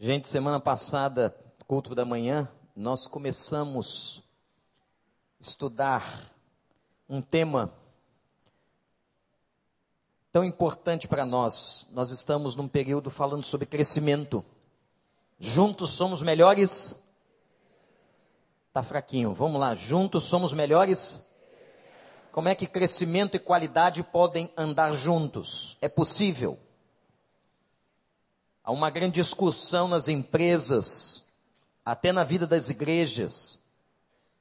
Gente, 0.00 0.28
semana 0.28 0.60
passada, 0.60 1.34
culto 1.66 1.92
da 1.92 2.04
manhã, 2.04 2.48
nós 2.76 3.08
começamos 3.08 4.22
a 5.40 5.42
estudar 5.42 6.32
um 7.08 7.20
tema 7.20 7.74
tão 10.32 10.44
importante 10.44 11.08
para 11.08 11.26
nós. 11.26 11.84
Nós 11.90 12.12
estamos 12.12 12.54
num 12.54 12.68
período 12.68 13.10
falando 13.10 13.42
sobre 13.42 13.66
crescimento. 13.66 14.44
Juntos 15.36 15.90
somos 15.90 16.22
melhores. 16.22 17.04
Tá 18.72 18.84
fraquinho. 18.84 19.34
Vamos 19.34 19.60
lá. 19.60 19.74
Juntos 19.74 20.22
somos 20.22 20.52
melhores. 20.52 21.28
Como 22.30 22.48
é 22.48 22.54
que 22.54 22.68
crescimento 22.68 23.34
e 23.34 23.40
qualidade 23.40 24.04
podem 24.04 24.48
andar 24.56 24.92
juntos? 24.92 25.76
É 25.80 25.88
possível. 25.88 26.56
Há 28.68 28.70
uma 28.70 28.90
grande 28.90 29.22
discussão 29.22 29.88
nas 29.88 30.08
empresas, 30.08 31.24
até 31.82 32.12
na 32.12 32.22
vida 32.22 32.46
das 32.46 32.68
igrejas, 32.68 33.58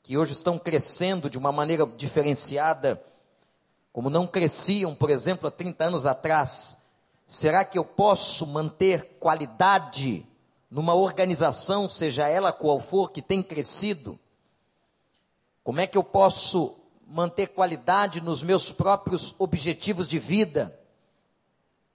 que 0.03 0.17
hoje 0.17 0.33
estão 0.33 0.59
crescendo 0.59 1.29
de 1.29 1.37
uma 1.37 1.49
maneira 1.49 1.85
diferenciada, 1.85 3.01
como 3.93 4.09
não 4.09 4.27
cresciam, 4.27 4.93
por 4.93 5.09
exemplo, 5.09 5.47
há 5.47 5.51
30 5.51 5.85
anos 5.85 6.05
atrás. 6.05 6.77
Será 7.25 7.63
que 7.63 7.77
eu 7.77 7.85
posso 7.85 8.45
manter 8.45 9.15
qualidade 9.17 10.27
numa 10.69 10.93
organização, 10.93 11.87
seja 11.87 12.27
ela 12.27 12.51
qual 12.51 12.81
for, 12.81 13.13
que 13.13 13.21
tem 13.21 13.41
crescido? 13.41 14.19
Como 15.63 15.79
é 15.79 15.87
que 15.87 15.97
eu 15.97 16.03
posso 16.03 16.75
manter 17.07 17.47
qualidade 17.47 18.19
nos 18.19 18.43
meus 18.43 18.73
próprios 18.73 19.33
objetivos 19.39 20.05
de 20.05 20.19
vida? 20.19 20.77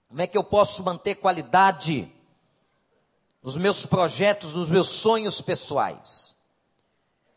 Como 0.09 0.19
é 0.19 0.25
que 0.25 0.35
eu 0.35 0.43
posso 0.43 0.83
manter 0.83 1.13
qualidade 1.13 2.11
nos 3.43 3.57
meus 3.57 3.85
projetos, 3.85 4.55
nos 4.55 4.69
meus 4.69 4.87
sonhos 4.87 5.41
pessoais. 5.41 6.33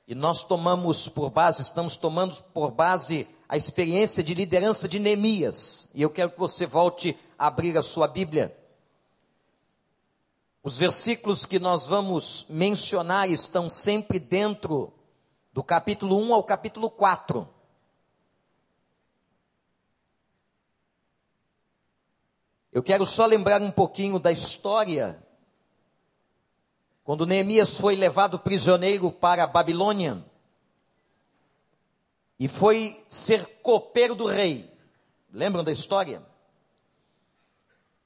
E 0.06 0.14
nós 0.14 0.44
tomamos 0.44 1.08
por 1.08 1.30
base, 1.30 1.60
estamos 1.62 1.96
tomando 1.96 2.40
por 2.54 2.70
base 2.70 3.26
a 3.48 3.56
experiência 3.56 4.22
de 4.22 4.32
liderança 4.32 4.88
de 4.88 5.00
Neemias. 5.00 5.88
E 5.92 6.00
eu 6.00 6.08
quero 6.08 6.30
que 6.30 6.38
você 6.38 6.64
volte 6.64 7.18
a 7.36 7.48
abrir 7.48 7.76
a 7.76 7.82
sua 7.82 8.06
Bíblia. 8.06 8.56
Os 10.62 10.78
versículos 10.78 11.44
que 11.44 11.58
nós 11.58 11.88
vamos 11.88 12.46
mencionar 12.48 13.28
estão 13.28 13.68
sempre 13.68 14.20
dentro 14.20 14.92
do 15.52 15.62
capítulo 15.62 16.20
1 16.20 16.34
ao 16.34 16.44
capítulo 16.44 16.88
4. 16.88 17.48
Eu 22.72 22.82
quero 22.82 23.04
só 23.04 23.26
lembrar 23.26 23.60
um 23.60 23.70
pouquinho 23.72 24.20
da 24.20 24.30
história 24.30 25.25
quando 27.06 27.24
Neemias 27.24 27.78
foi 27.78 27.94
levado 27.94 28.36
prisioneiro 28.36 29.12
para 29.12 29.44
a 29.44 29.46
Babilônia 29.46 30.24
e 32.36 32.48
foi 32.48 33.00
ser 33.08 33.46
copeiro 33.62 34.16
do 34.16 34.26
rei. 34.26 34.68
Lembram 35.32 35.62
da 35.62 35.70
história? 35.70 36.20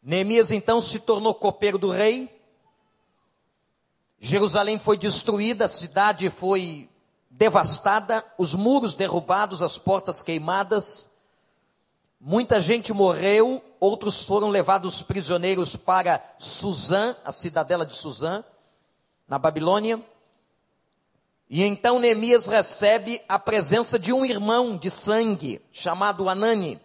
Neemias 0.03 0.51
então 0.51 0.83
se 0.83 1.01
tornou 1.01 1.35
copeiro 1.35 1.79
do 1.79 1.89
rei. 1.89 2.29
Jerusalém 4.19 4.79
foi 4.79 4.99
destruída, 4.99 5.65
a 5.65 5.69
cidade 5.69 6.29
foi 6.29 6.87
devastada, 7.31 8.23
os 8.37 8.55
muros 8.55 8.93
derrubados, 8.93 9.63
as 9.63 9.79
portas 9.79 10.23
queimadas. 10.23 11.11
Muita 12.21 12.61
gente 12.61 12.93
morreu, 12.93 13.65
outros 13.81 14.27
foram 14.27 14.51
levados 14.51 15.01
prisioneiros 15.01 15.75
para 15.75 16.23
Suzã, 16.39 17.17
a 17.25 17.33
cidadela 17.33 17.87
de 17.87 17.97
Suzã 17.97 18.45
na 19.31 19.39
Babilônia. 19.39 20.05
E 21.49 21.63
então 21.63 22.01
Neemias 22.01 22.47
recebe 22.47 23.23
a 23.29 23.39
presença 23.39 23.97
de 23.97 24.13
um 24.13 24.27
irmão 24.27 24.77
de 24.77 24.91
sangue, 24.91 25.63
chamado 25.71 26.29
Anani. 26.29 26.81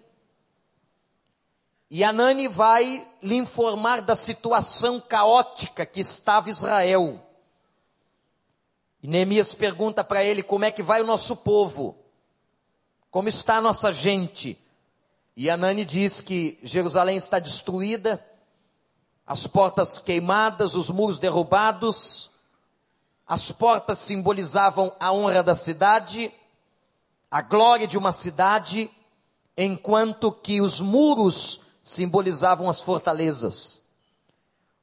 E 1.89 2.03
Anani 2.03 2.47
vai 2.47 3.05
lhe 3.21 3.35
informar 3.35 4.01
da 4.01 4.15
situação 4.15 4.99
caótica 4.99 5.85
que 5.87 5.99
estava 5.99 6.49
Israel. 6.49 7.19
E 9.01 9.07
Neemias 9.07 9.55
pergunta 9.55 10.03
para 10.03 10.23
ele 10.23 10.43
como 10.43 10.65
é 10.65 10.71
que 10.71 10.83
vai 10.83 11.01
o 11.01 11.05
nosso 11.05 11.37
povo, 11.37 11.97
como 13.09 13.27
está 13.27 13.57
a 13.57 13.61
nossa 13.61 13.91
gente. 13.91 14.59
E 15.35 15.49
Anani 15.49 15.83
diz 15.83 16.21
que 16.21 16.59
Jerusalém 16.61 17.17
está 17.17 17.39
destruída, 17.39 18.23
as 19.25 19.47
portas 19.47 19.97
queimadas, 19.97 20.75
os 20.75 20.89
muros 20.91 21.17
derrubados, 21.17 22.34
as 23.27 23.51
portas 23.51 23.99
simbolizavam 23.99 24.93
a 24.99 25.11
honra 25.11 25.41
da 25.41 25.55
cidade, 25.55 26.31
a 27.29 27.41
glória 27.41 27.87
de 27.87 27.97
uma 27.97 28.11
cidade, 28.11 28.89
enquanto 29.57 30.31
que 30.31 30.61
os 30.61 30.79
muros 30.79 31.61
simbolizavam 31.81 32.69
as 32.69 32.81
fortalezas. 32.81 33.81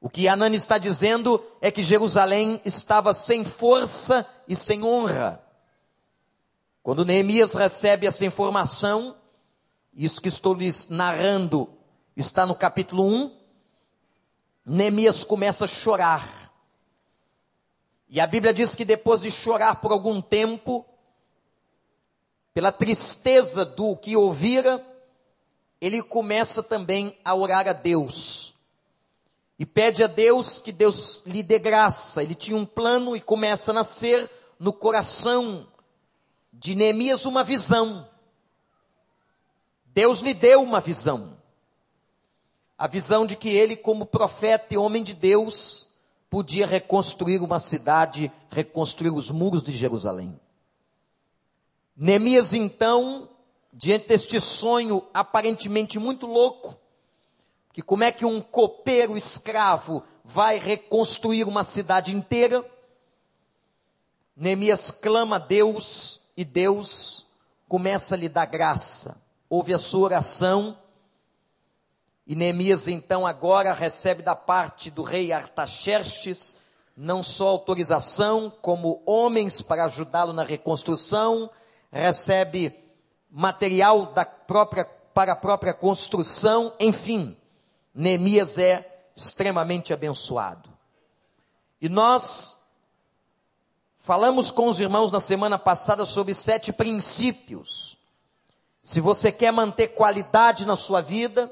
O 0.00 0.10
que 0.10 0.26
Anani 0.26 0.56
está 0.56 0.78
dizendo 0.78 1.40
é 1.60 1.70
que 1.70 1.80
Jerusalém 1.80 2.60
estava 2.64 3.14
sem 3.14 3.44
força 3.44 4.26
e 4.48 4.56
sem 4.56 4.82
honra. 4.82 5.40
Quando 6.82 7.04
Neemias 7.04 7.54
recebe 7.54 8.08
essa 8.08 8.24
informação, 8.24 9.14
isso 9.94 10.20
que 10.20 10.28
estou 10.28 10.54
lhes 10.54 10.88
narrando 10.88 11.68
está 12.16 12.44
no 12.44 12.56
capítulo 12.56 13.06
1, 13.06 13.36
Neemias 14.66 15.22
começa 15.22 15.64
a 15.64 15.68
chorar. 15.68 16.41
E 18.14 18.20
a 18.20 18.26
Bíblia 18.26 18.52
diz 18.52 18.74
que 18.74 18.84
depois 18.84 19.22
de 19.22 19.30
chorar 19.30 19.76
por 19.76 19.90
algum 19.90 20.20
tempo, 20.20 20.84
pela 22.52 22.70
tristeza 22.70 23.64
do 23.64 23.96
que 23.96 24.14
ouvira, 24.14 24.86
ele 25.80 26.02
começa 26.02 26.62
também 26.62 27.18
a 27.24 27.34
orar 27.34 27.66
a 27.66 27.72
Deus. 27.72 28.54
E 29.58 29.64
pede 29.64 30.04
a 30.04 30.06
Deus 30.06 30.58
que 30.58 30.70
Deus 30.70 31.22
lhe 31.24 31.42
dê 31.42 31.58
graça. 31.58 32.22
Ele 32.22 32.34
tinha 32.34 32.54
um 32.54 32.66
plano 32.66 33.16
e 33.16 33.20
começa 33.20 33.70
a 33.70 33.74
nascer 33.74 34.30
no 34.58 34.74
coração 34.74 35.66
de 36.52 36.74
Neemias 36.74 37.24
uma 37.24 37.42
visão. 37.42 38.06
Deus 39.86 40.20
lhe 40.20 40.34
deu 40.34 40.62
uma 40.62 40.82
visão. 40.82 41.38
A 42.76 42.86
visão 42.86 43.24
de 43.24 43.36
que 43.36 43.48
ele, 43.48 43.74
como 43.74 44.04
profeta 44.04 44.74
e 44.74 44.76
homem 44.76 45.02
de 45.02 45.14
Deus, 45.14 45.91
podia 46.32 46.66
reconstruir 46.66 47.42
uma 47.42 47.60
cidade, 47.60 48.32
reconstruir 48.50 49.10
os 49.10 49.30
muros 49.30 49.62
de 49.62 49.70
Jerusalém. 49.70 50.40
Neemias, 51.94 52.54
então, 52.54 53.28
diante 53.70 54.08
deste 54.08 54.40
sonho 54.40 55.04
aparentemente 55.12 55.98
muito 55.98 56.26
louco, 56.26 56.74
que 57.70 57.82
como 57.82 58.04
é 58.04 58.10
que 58.10 58.24
um 58.24 58.40
copeiro 58.40 59.14
escravo 59.14 60.02
vai 60.24 60.58
reconstruir 60.58 61.44
uma 61.44 61.64
cidade 61.64 62.16
inteira? 62.16 62.64
Neemias 64.34 64.90
clama 64.90 65.36
a 65.36 65.38
Deus 65.38 66.22
e 66.34 66.46
Deus 66.46 67.26
começa 67.68 68.14
a 68.14 68.18
lhe 68.18 68.30
dar 68.30 68.46
graça. 68.46 69.22
Ouve 69.50 69.74
a 69.74 69.78
sua 69.78 70.06
oração 70.06 70.78
e 72.26 72.34
Neemias 72.34 72.88
então 72.88 73.26
agora 73.26 73.72
recebe 73.72 74.22
da 74.22 74.36
parte 74.36 74.90
do 74.90 75.02
rei 75.02 75.32
Artaxerxes 75.32 76.56
não 76.96 77.22
só 77.22 77.48
autorização, 77.48 78.52
como 78.60 79.02
homens 79.06 79.62
para 79.62 79.86
ajudá-lo 79.86 80.32
na 80.32 80.42
reconstrução, 80.42 81.50
recebe 81.90 82.74
material 83.30 84.06
da 84.06 84.24
própria, 84.24 84.84
para 84.84 85.32
a 85.32 85.36
própria 85.36 85.72
construção, 85.72 86.74
enfim, 86.78 87.36
Neemias 87.94 88.58
é 88.58 89.04
extremamente 89.16 89.92
abençoado. 89.92 90.70
E 91.80 91.88
nós 91.88 92.58
falamos 93.98 94.50
com 94.50 94.68
os 94.68 94.80
irmãos 94.80 95.10
na 95.10 95.20
semana 95.20 95.58
passada 95.58 96.04
sobre 96.04 96.34
sete 96.34 96.72
princípios. 96.72 97.96
Se 98.82 99.00
você 99.00 99.30
quer 99.30 99.52
manter 99.52 99.88
qualidade 99.88 100.66
na 100.66 100.76
sua 100.76 101.00
vida, 101.00 101.50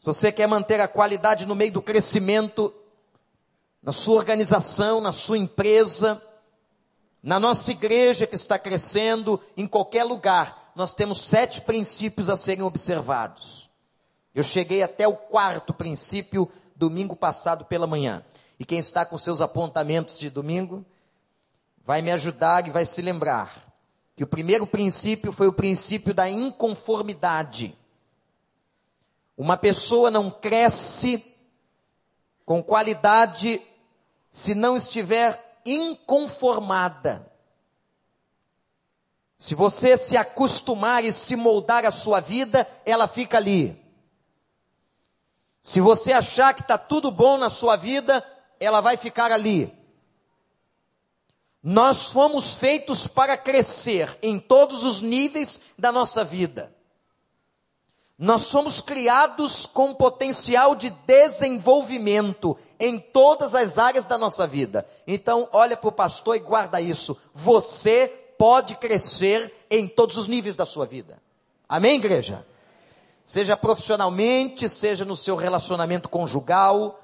se 0.00 0.06
você 0.06 0.32
quer 0.32 0.48
manter 0.48 0.80
a 0.80 0.88
qualidade 0.88 1.44
no 1.44 1.54
meio 1.54 1.72
do 1.72 1.82
crescimento, 1.82 2.74
na 3.82 3.92
sua 3.92 4.16
organização, 4.16 4.98
na 4.98 5.12
sua 5.12 5.36
empresa, 5.36 6.20
na 7.22 7.38
nossa 7.38 7.70
igreja 7.70 8.26
que 8.26 8.34
está 8.34 8.58
crescendo, 8.58 9.38
em 9.54 9.66
qualquer 9.66 10.04
lugar, 10.04 10.72
nós 10.74 10.94
temos 10.94 11.20
sete 11.20 11.60
princípios 11.60 12.30
a 12.30 12.36
serem 12.36 12.64
observados. 12.64 13.68
Eu 14.34 14.42
cheguei 14.42 14.82
até 14.82 15.06
o 15.06 15.14
quarto 15.14 15.74
princípio 15.74 16.50
domingo 16.74 17.14
passado 17.14 17.66
pela 17.66 17.86
manhã. 17.86 18.24
E 18.58 18.64
quem 18.64 18.78
está 18.78 19.04
com 19.04 19.18
seus 19.18 19.42
apontamentos 19.42 20.18
de 20.18 20.30
domingo, 20.30 20.84
vai 21.84 22.00
me 22.00 22.10
ajudar 22.10 22.66
e 22.66 22.70
vai 22.70 22.86
se 22.86 23.02
lembrar 23.02 23.70
que 24.16 24.24
o 24.24 24.26
primeiro 24.26 24.66
princípio 24.66 25.30
foi 25.30 25.46
o 25.46 25.52
princípio 25.52 26.14
da 26.14 26.28
inconformidade. 26.28 27.76
Uma 29.40 29.56
pessoa 29.56 30.10
não 30.10 30.30
cresce 30.30 31.34
com 32.44 32.62
qualidade 32.62 33.58
se 34.28 34.54
não 34.54 34.76
estiver 34.76 35.62
inconformada. 35.64 37.26
Se 39.38 39.54
você 39.54 39.96
se 39.96 40.14
acostumar 40.14 41.02
e 41.06 41.10
se 41.10 41.36
moldar 41.36 41.86
a 41.86 41.90
sua 41.90 42.20
vida, 42.20 42.68
ela 42.84 43.08
fica 43.08 43.38
ali. 43.38 43.82
Se 45.62 45.80
você 45.80 46.12
achar 46.12 46.52
que 46.52 46.60
está 46.60 46.76
tudo 46.76 47.10
bom 47.10 47.38
na 47.38 47.48
sua 47.48 47.76
vida, 47.76 48.22
ela 48.60 48.82
vai 48.82 48.98
ficar 48.98 49.32
ali. 49.32 49.74
Nós 51.62 52.12
fomos 52.12 52.56
feitos 52.56 53.06
para 53.06 53.38
crescer 53.38 54.18
em 54.20 54.38
todos 54.38 54.84
os 54.84 55.00
níveis 55.00 55.62
da 55.78 55.90
nossa 55.90 56.22
vida. 56.22 56.78
Nós 58.20 58.42
somos 58.42 58.82
criados 58.82 59.64
com 59.64 59.94
potencial 59.94 60.74
de 60.74 60.90
desenvolvimento 60.90 62.54
em 62.78 62.98
todas 62.98 63.54
as 63.54 63.78
áreas 63.78 64.04
da 64.04 64.18
nossa 64.18 64.46
vida. 64.46 64.86
Então, 65.06 65.48
olha 65.50 65.74
para 65.74 65.88
o 65.88 65.92
pastor 65.92 66.36
e 66.36 66.40
guarda 66.40 66.82
isso. 66.82 67.16
Você 67.32 68.08
pode 68.36 68.74
crescer 68.76 69.50
em 69.70 69.88
todos 69.88 70.18
os 70.18 70.26
níveis 70.26 70.54
da 70.54 70.66
sua 70.66 70.84
vida. 70.84 71.16
Amém, 71.66 71.96
igreja? 71.96 72.44
Seja 73.24 73.56
profissionalmente, 73.56 74.68
seja 74.68 75.06
no 75.06 75.16
seu 75.16 75.34
relacionamento 75.34 76.06
conjugal, 76.06 77.00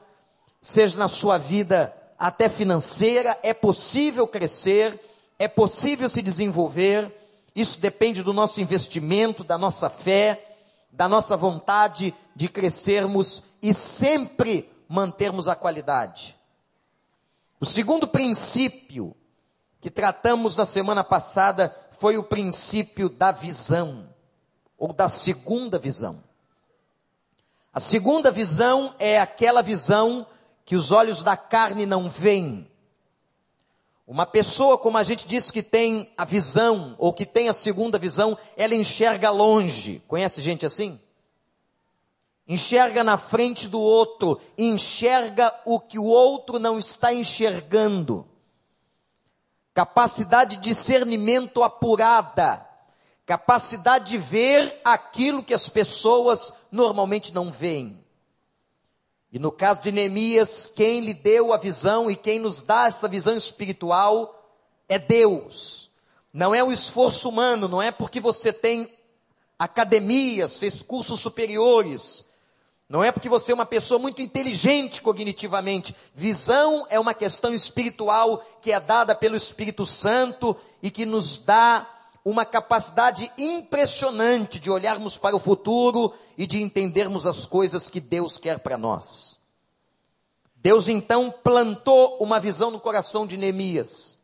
seja 0.61 0.99
na 0.99 1.09
sua 1.09 1.39
vida 1.39 1.97
até 2.19 2.47
financeira, 2.47 3.39
é 3.43 3.55
possível 3.55 4.29
crescer, 4.29 5.01
é 5.39 5.49
possível 5.49 6.11
se 6.11 6.21
desenvolver. 6.21 7.11
Isso 7.55 7.81
depende 7.81 8.23
do 8.23 8.35
nosso 8.35 8.61
investimento, 8.61 9.43
da 9.43 9.57
nossa 9.57 9.89
fé, 9.89 10.56
da 10.97 11.07
nossa 11.07 11.37
vontade 11.37 12.15
de 12.35 12.49
crescermos 12.49 13.45
e 13.63 13.75
sempre 13.75 14.73
mantermos 14.89 15.47
a 15.47 15.55
qualidade. 15.55 16.35
O 17.61 17.67
segundo 17.67 18.09
princípio 18.09 19.15
que 19.79 19.91
tratamos 19.91 20.57
na 20.57 20.65
semana 20.65 21.05
passada 21.05 21.77
foi 21.99 22.17
o 22.17 22.23
princípio 22.23 23.11
da 23.11 23.31
visão, 23.31 24.09
ou 24.79 24.93
da 24.93 25.07
segunda 25.07 25.79
visão. 25.79 26.25
A 27.75 27.81
segunda 27.81 28.31
visão 28.31 28.95
é 28.99 29.21
aquela 29.21 29.63
visão 29.63 30.27
que 30.65 30.75
os 30.75 30.93
olhos 30.93 31.23
da 31.23 31.37
carne 31.37 31.85
não 31.85 32.09
veem. 32.09 32.67
Uma 34.07 34.25
pessoa, 34.25 34.79
como 34.79 34.97
a 34.97 35.03
gente 35.03 35.27
disse, 35.27 35.53
que 35.53 35.65
tem 35.65 36.13
a 36.17 36.25
visão, 36.25 36.95
ou 36.97 37.13
que 37.13 37.27
tem 37.27 37.49
a 37.49 37.53
segunda 37.53 37.99
visão, 37.99 38.39
ela 38.57 38.75
enxerga 38.75 39.31
longe. 39.31 40.01
Conhece 40.07 40.41
gente 40.41 40.65
assim? 40.65 41.01
Enxerga 42.47 43.03
na 43.03 43.17
frente 43.17 43.67
do 43.67 43.81
outro, 43.81 44.41
enxerga 44.57 45.53
o 45.65 45.81
que 45.81 45.99
o 45.99 46.05
outro 46.05 46.61
não 46.61 46.79
está 46.79 47.13
enxergando. 47.13 48.25
Capacidade 49.75 50.57
de 50.57 50.63
discernimento 50.63 51.65
apurada, 51.65 52.65
capacidade 53.27 54.11
de 54.11 54.19
ver 54.19 54.81
aquilo 54.85 55.43
que 55.43 55.53
as 55.53 55.69
pessoas 55.69 56.55
normalmente 56.71 57.35
não 57.35 57.51
veem. 57.51 58.06
E 59.37 59.39
no 59.39 59.53
caso 59.53 59.83
de 59.83 59.93
Neemias, 59.93 60.67
quem 60.67 61.01
lhe 61.01 61.13
deu 61.13 61.53
a 61.53 61.59
visão 61.59 62.11
e 62.11 62.17
quem 62.17 62.39
nos 62.39 62.63
dá 62.63 62.87
essa 62.87 63.07
visão 63.07 63.37
espiritual 63.37 64.51
é 64.89 64.99
Deus. 64.99 65.91
Não 66.33 66.55
é 66.55 66.65
o 66.65 66.73
esforço 66.73 67.29
humano, 67.29 67.69
não 67.69 67.83
é 67.83 67.91
porque 67.91 68.19
você 68.19 68.51
tem 68.51 68.91
academias, 69.59 70.59
fez 70.59 70.81
cursos 70.81 71.21
superiores. 71.21 72.25
Não 72.89 73.05
é 73.05 73.13
porque 73.13 73.29
você 73.29 73.53
é 73.53 73.55
uma 73.55 73.67
pessoa 73.67 73.99
muito 73.99 74.23
inteligente 74.23 75.03
cognitivamente. 75.03 75.95
Visão 76.15 76.87
é 76.89 76.99
uma 76.99 77.13
questão 77.13 77.53
espiritual 77.53 78.43
que 78.63 78.73
é 78.73 78.81
dada 78.81 79.15
pelo 79.15 79.37
Espírito 79.37 79.85
Santo 79.85 80.57
e 80.83 80.91
que 80.91 81.05
nos 81.05 81.37
dá 81.37 81.87
uma 82.27 82.45
capacidade 82.45 83.31
impressionante 83.39 84.59
de 84.59 84.69
olharmos 84.69 85.17
para 85.17 85.37
o 85.37 85.39
futuro 85.39 86.13
e 86.37 86.45
de 86.45 86.61
entendermos 86.61 87.25
as 87.25 87.47
coisas 87.47 87.89
que 87.89 88.01
Deus 88.01 88.37
quer 88.37 88.59
para 88.59 88.77
nós. 88.77 89.39
Deus 90.57 90.89
então 90.89 91.31
plantou 91.31 92.19
uma 92.19 92.41
visão 92.41 92.73
no 92.73 92.81
coração 92.81 93.29
de 93.29 93.37
Neemias. 93.37 94.19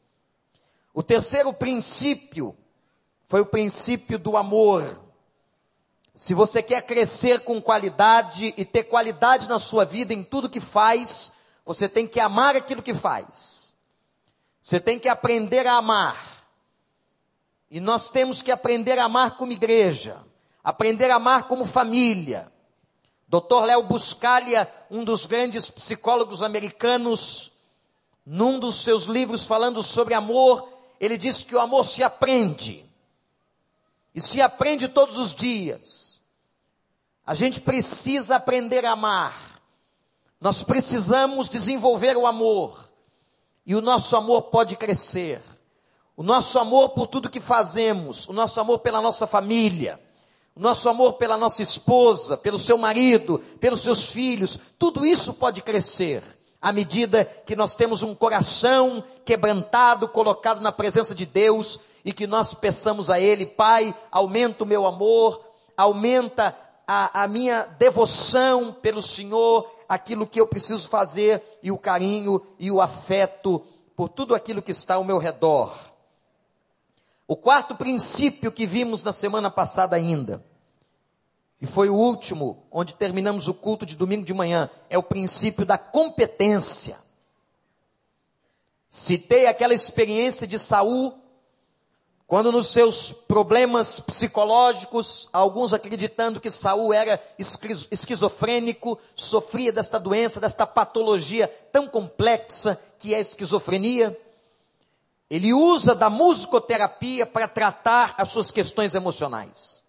O 0.93 1.00
terceiro 1.00 1.52
princípio 1.52 2.56
foi 3.28 3.40
o 3.40 3.46
princípio 3.46 4.19
do 4.19 4.37
amor. 4.37 5.00
Se 6.12 6.34
você 6.34 6.60
quer 6.60 6.82
crescer 6.82 7.43
com 7.43 7.62
qualidade 7.62 8.52
e 8.56 8.64
ter 8.64 8.82
qualidade 8.82 9.48
na 9.48 9.60
sua 9.60 9.84
vida 9.84 10.12
em 10.12 10.25
tudo 10.25 10.50
que 10.50 10.60
faz, 10.60 11.31
você 11.64 11.88
tem 11.88 12.08
que 12.08 12.19
amar 12.19 12.56
aquilo 12.56 12.82
que 12.82 12.94
faz. 12.94 13.75
Você 14.60 14.81
tem 14.81 14.98
que 14.98 15.08
aprender 15.08 15.69
a 15.69 15.75
amar. 15.75 16.31
E 17.72 17.80
nós 17.80 18.10
temos 18.10 18.42
que 18.42 18.52
aprender 18.52 18.98
a 18.98 19.06
amar 19.06 19.38
como 19.38 19.50
igreja, 19.50 20.22
aprender 20.62 21.10
a 21.10 21.14
amar 21.14 21.48
como 21.48 21.64
família. 21.64 22.52
Dr. 23.26 23.64
Léo 23.64 23.84
Buscaglia, 23.84 24.70
um 24.90 25.02
dos 25.02 25.24
grandes 25.24 25.70
psicólogos 25.70 26.42
americanos, 26.42 27.52
num 28.26 28.58
dos 28.58 28.74
seus 28.74 29.04
livros 29.04 29.46
falando 29.46 29.82
sobre 29.82 30.12
amor, 30.12 30.69
ele 31.00 31.16
diz 31.16 31.42
que 31.42 31.56
o 31.56 31.60
amor 31.60 31.86
se 31.86 32.02
aprende. 32.02 32.84
E 34.14 34.20
se 34.20 34.42
aprende 34.42 34.86
todos 34.86 35.16
os 35.16 35.34
dias. 35.34 36.20
A 37.24 37.34
gente 37.34 37.58
precisa 37.58 38.36
aprender 38.36 38.84
a 38.84 38.92
amar. 38.92 39.62
Nós 40.38 40.62
precisamos 40.62 41.48
desenvolver 41.48 42.19
o 42.19 42.26
amor. 42.26 42.86
E 43.64 43.74
o 43.74 43.80
nosso 43.80 44.14
amor 44.14 44.42
pode 44.42 44.76
crescer 44.76 45.40
o 46.16 46.22
nosso 46.22 46.58
amor 46.58 46.90
por 46.90 47.06
tudo 47.06 47.30
que 47.30 47.40
fazemos, 47.40 48.28
o 48.28 48.32
nosso 48.32 48.60
amor 48.60 48.80
pela 48.80 49.00
nossa 49.00 49.26
família, 49.26 50.00
o 50.54 50.60
nosso 50.60 50.88
amor 50.88 51.14
pela 51.14 51.36
nossa 51.36 51.62
esposa, 51.62 52.36
pelo 52.36 52.58
seu 52.58 52.76
marido, 52.76 53.38
pelos 53.58 53.80
seus 53.80 54.10
filhos, 54.10 54.58
tudo 54.78 55.06
isso 55.06 55.34
pode 55.34 55.62
crescer 55.62 56.22
à 56.62 56.72
medida 56.72 57.24
que 57.24 57.56
nós 57.56 57.74
temos 57.74 58.04
um 58.04 58.14
coração 58.14 59.02
quebrantado, 59.24 60.08
colocado 60.08 60.60
na 60.60 60.70
presença 60.70 61.12
de 61.12 61.26
Deus 61.26 61.80
e 62.04 62.12
que 62.12 62.24
nós 62.24 62.54
peçamos 62.54 63.10
a 63.10 63.18
Ele, 63.18 63.44
Pai, 63.44 63.92
aumenta 64.12 64.62
o 64.62 64.66
meu 64.66 64.86
amor, 64.86 65.44
aumenta 65.76 66.56
a, 66.86 67.24
a 67.24 67.28
minha 67.28 67.64
devoção 67.78 68.72
pelo 68.72 69.02
Senhor, 69.02 69.68
aquilo 69.88 70.26
que 70.26 70.40
eu 70.40 70.46
preciso 70.46 70.88
fazer 70.88 71.42
e 71.64 71.72
o 71.72 71.78
carinho 71.78 72.40
e 72.60 72.70
o 72.70 72.81
afeto 72.81 73.60
por 73.96 74.08
tudo 74.08 74.32
aquilo 74.32 74.62
que 74.62 74.70
está 74.70 74.94
ao 74.94 75.04
meu 75.04 75.19
redor. 75.19 75.92
O 77.26 77.36
quarto 77.36 77.74
princípio 77.74 78.52
que 78.52 78.67
vimos 78.67 79.02
na 79.02 79.12
semana 79.12 79.50
passada 79.50 79.96
ainda, 79.96 80.44
e 81.60 81.67
foi 81.67 81.88
o 81.88 81.94
último, 81.94 82.67
onde 82.72 82.94
terminamos 82.96 83.46
o 83.46 83.55
culto 83.55 83.86
de 83.86 83.96
domingo 83.96 84.24
de 84.24 84.34
manhã, 84.34 84.69
é 84.91 84.98
o 84.98 85.02
princípio 85.02 85.64
da 85.64 85.79
competência. 85.79 86.98
Citei 88.88 89.46
aquela 89.46 89.72
experiência 89.72 90.46
de 90.46 90.58
Saul, 90.58 91.14
quando 92.26 92.50
nos 92.50 92.69
seus 92.72 93.12
problemas 93.12 94.00
psicológicos, 94.00 95.29
alguns 95.32 95.72
acreditando 95.72 96.41
que 96.41 96.50
Saul 96.50 96.93
era 96.93 97.22
esquizofrênico, 97.38 98.98
sofria 99.14 99.70
desta 99.70 100.00
doença, 100.00 100.41
desta 100.41 100.67
patologia 100.67 101.46
tão 101.70 101.86
complexa 101.86 102.81
que 102.98 103.14
é 103.14 103.19
a 103.19 103.20
esquizofrenia. 103.20 104.19
Ele 105.32 105.51
usa 105.55 105.94
da 105.94 106.10
musicoterapia 106.10 107.24
para 107.24 107.48
tratar 107.48 108.15
as 108.19 108.29
suas 108.29 108.51
questões 108.51 108.94
emocionais. 108.94 109.82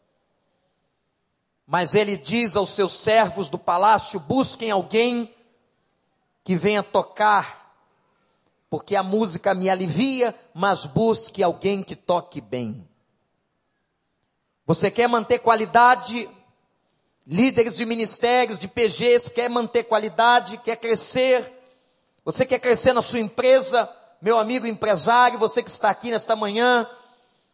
Mas 1.67 1.95
ele 1.95 2.15
diz 2.15 2.55
aos 2.55 2.69
seus 2.69 2.93
servos 2.93 3.49
do 3.49 3.59
palácio: 3.59 4.21
busquem 4.21 4.71
alguém 4.71 5.35
que 6.45 6.55
venha 6.55 6.81
tocar, 6.81 7.75
porque 8.69 8.95
a 8.95 9.03
música 9.03 9.53
me 9.53 9.69
alivia, 9.69 10.33
mas 10.53 10.85
busque 10.85 11.43
alguém 11.43 11.83
que 11.83 11.97
toque 11.97 12.39
bem. 12.39 12.87
Você 14.65 14.89
quer 14.89 15.09
manter 15.09 15.39
qualidade? 15.39 16.29
Líderes 17.27 17.75
de 17.75 17.85
ministérios, 17.85 18.57
de 18.57 18.69
PGs, 18.69 19.29
quer 19.29 19.49
manter 19.49 19.83
qualidade, 19.83 20.55
quer 20.59 20.77
crescer? 20.77 21.51
Você 22.23 22.45
quer 22.45 22.59
crescer 22.59 22.93
na 22.93 23.01
sua 23.01 23.19
empresa? 23.19 23.93
Meu 24.23 24.39
amigo 24.39 24.65
empresário, 24.65 25.37
você 25.37 25.61
que 25.61 25.69
está 25.69 25.89
aqui 25.89 26.09
nesta 26.09 26.33
manhã, 26.33 26.87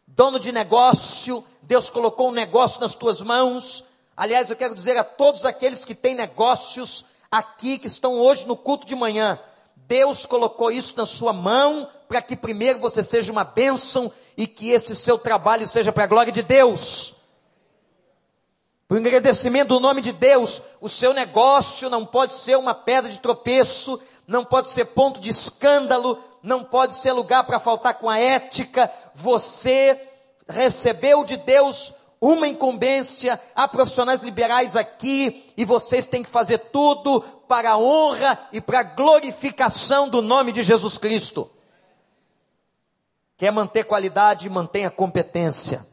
dono 0.06 0.38
de 0.38 0.52
negócio, 0.52 1.44
Deus 1.62 1.90
colocou 1.90 2.28
um 2.28 2.32
negócio 2.32 2.80
nas 2.80 2.94
tuas 2.94 3.20
mãos. 3.20 3.82
Aliás, 4.16 4.50
eu 4.50 4.54
quero 4.54 4.72
dizer 4.72 4.96
a 4.96 5.02
todos 5.02 5.44
aqueles 5.44 5.84
que 5.84 5.96
têm 5.96 6.14
negócios 6.14 7.04
aqui, 7.28 7.76
que 7.76 7.88
estão 7.88 8.12
hoje 8.12 8.46
no 8.46 8.56
culto 8.56 8.86
de 8.86 8.94
manhã, 8.94 9.36
Deus 9.74 10.24
colocou 10.24 10.70
isso 10.70 10.94
na 10.96 11.04
sua 11.04 11.32
mão 11.32 11.88
para 12.08 12.22
que 12.22 12.36
primeiro 12.36 12.78
você 12.78 13.02
seja 13.02 13.32
uma 13.32 13.42
bênção 13.42 14.12
e 14.36 14.46
que 14.46 14.70
este 14.70 14.94
seu 14.94 15.18
trabalho 15.18 15.66
seja 15.66 15.90
para 15.90 16.04
a 16.04 16.06
glória 16.06 16.32
de 16.32 16.42
Deus. 16.42 17.16
para 18.86 18.94
o 18.94 19.00
engrandecimento 19.00 19.74
do 19.74 19.80
nome 19.80 20.02
de 20.02 20.12
Deus. 20.12 20.62
O 20.80 20.88
seu 20.88 21.12
negócio 21.12 21.90
não 21.90 22.06
pode 22.06 22.32
ser 22.32 22.56
uma 22.56 22.74
pedra 22.74 23.10
de 23.10 23.18
tropeço, 23.18 24.00
não 24.24 24.44
pode 24.44 24.68
ser 24.68 24.84
ponto 24.84 25.18
de 25.18 25.30
escândalo, 25.30 26.29
não 26.42 26.64
pode 26.64 26.94
ser 26.94 27.12
lugar 27.12 27.44
para 27.44 27.60
faltar 27.60 27.94
com 27.94 28.08
a 28.08 28.18
ética. 28.18 28.90
Você 29.14 30.00
recebeu 30.48 31.24
de 31.24 31.36
Deus 31.36 31.94
uma 32.20 32.46
incumbência, 32.46 33.40
há 33.54 33.66
profissionais 33.66 34.20
liberais 34.20 34.76
aqui, 34.76 35.52
e 35.56 35.64
vocês 35.64 36.06
têm 36.06 36.22
que 36.22 36.28
fazer 36.28 36.58
tudo 36.58 37.22
para 37.48 37.70
a 37.70 37.78
honra 37.78 38.38
e 38.52 38.60
para 38.60 38.80
a 38.80 38.84
glorificação 38.84 40.08
do 40.08 40.20
nome 40.20 40.52
de 40.52 40.62
Jesus 40.62 40.98
Cristo. 40.98 41.50
Quer 43.38 43.50
manter 43.50 43.84
qualidade, 43.84 44.50
mantenha 44.50 44.90
competência. 44.90 45.86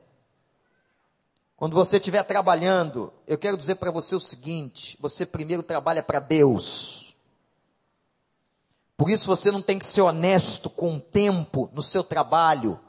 Quando 1.56 1.74
você 1.74 1.96
estiver 1.96 2.22
trabalhando, 2.24 3.12
eu 3.26 3.38
quero 3.38 3.56
dizer 3.56 3.76
para 3.76 3.90
você 3.90 4.14
o 4.14 4.20
seguinte: 4.20 4.98
você 5.00 5.26
primeiro 5.26 5.64
trabalha 5.64 6.04
para 6.04 6.20
Deus. 6.20 7.07
Por 8.98 9.12
isso 9.12 9.28
você 9.28 9.52
não 9.52 9.62
tem 9.62 9.78
que 9.78 9.86
ser 9.86 10.02
honesto 10.02 10.70
com 10.70 10.98
o 10.98 11.00
tempo 11.00 11.70
no 11.72 11.84
seu 11.84 12.04
trabalho, 12.04 12.80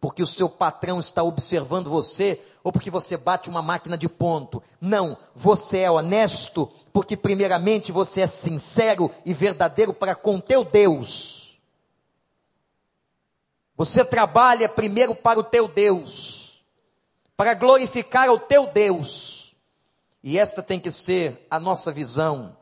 porque 0.00 0.22
o 0.22 0.26
seu 0.26 0.48
patrão 0.48 0.98
está 0.98 1.22
observando 1.22 1.90
você 1.90 2.40
ou 2.64 2.72
porque 2.72 2.90
você 2.90 3.16
bate 3.16 3.50
uma 3.50 3.60
máquina 3.60 3.96
de 3.96 4.08
ponto. 4.08 4.62
Não, 4.80 5.18
você 5.34 5.80
é 5.80 5.90
honesto 5.90 6.72
porque 6.92 7.16
primeiramente 7.16 7.92
você 7.92 8.22
é 8.22 8.26
sincero 8.26 9.10
e 9.26 9.34
verdadeiro 9.34 9.92
para 9.92 10.14
com 10.14 10.40
teu 10.40 10.64
Deus. 10.64 11.60
Você 13.76 14.02
trabalha 14.04 14.68
primeiro 14.68 15.14
para 15.14 15.38
o 15.38 15.44
teu 15.44 15.68
Deus 15.68 16.38
para 17.38 17.54
glorificar 17.54 18.28
o 18.30 18.38
teu 18.40 18.66
Deus. 18.66 19.54
E 20.24 20.36
esta 20.36 20.60
tem 20.60 20.80
que 20.80 20.90
ser 20.90 21.46
a 21.48 21.60
nossa 21.60 21.92
visão, 21.92 22.56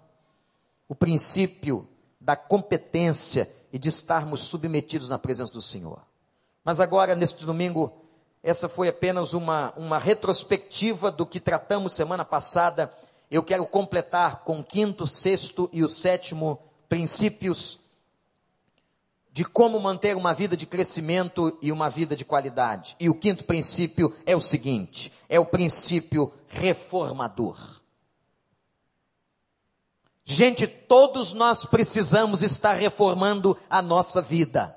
o 0.86 0.94
princípio 0.94 1.88
da 2.26 2.34
competência 2.34 3.48
e 3.72 3.78
de 3.78 3.88
estarmos 3.88 4.40
submetidos 4.40 5.08
na 5.08 5.16
presença 5.16 5.52
do 5.52 5.62
Senhor. 5.62 6.00
Mas 6.64 6.80
agora, 6.80 7.14
neste 7.14 7.46
domingo, 7.46 7.92
essa 8.42 8.68
foi 8.68 8.88
apenas 8.88 9.32
uma, 9.32 9.72
uma 9.76 9.96
retrospectiva 9.96 11.12
do 11.12 11.24
que 11.24 11.38
tratamos 11.38 11.94
semana 11.94 12.24
passada. 12.24 12.92
Eu 13.30 13.44
quero 13.44 13.64
completar 13.64 14.42
com 14.42 14.58
o 14.58 14.64
quinto, 14.64 15.06
sexto 15.06 15.70
e 15.72 15.84
o 15.84 15.88
sétimo 15.88 16.58
princípios 16.88 17.78
de 19.30 19.44
como 19.44 19.78
manter 19.78 20.16
uma 20.16 20.34
vida 20.34 20.56
de 20.56 20.66
crescimento 20.66 21.56
e 21.62 21.70
uma 21.70 21.88
vida 21.88 22.16
de 22.16 22.24
qualidade. 22.24 22.96
E 22.98 23.08
o 23.08 23.14
quinto 23.14 23.44
princípio 23.44 24.12
é 24.26 24.34
o 24.34 24.40
seguinte: 24.40 25.12
é 25.28 25.38
o 25.38 25.46
princípio 25.46 26.32
reformador. 26.48 27.56
Gente, 30.28 30.66
todos 30.66 31.32
nós 31.32 31.64
precisamos 31.64 32.42
estar 32.42 32.72
reformando 32.72 33.56
a 33.70 33.80
nossa 33.80 34.20
vida. 34.20 34.76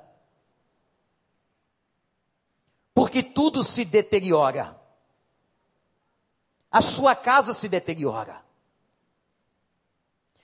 Porque 2.94 3.24
tudo 3.24 3.64
se 3.64 3.84
deteriora. 3.84 4.80
A 6.72 6.84
sua 6.84 7.16
casa 7.16 7.56
se 7.56 7.68
deteriora. 7.68 8.44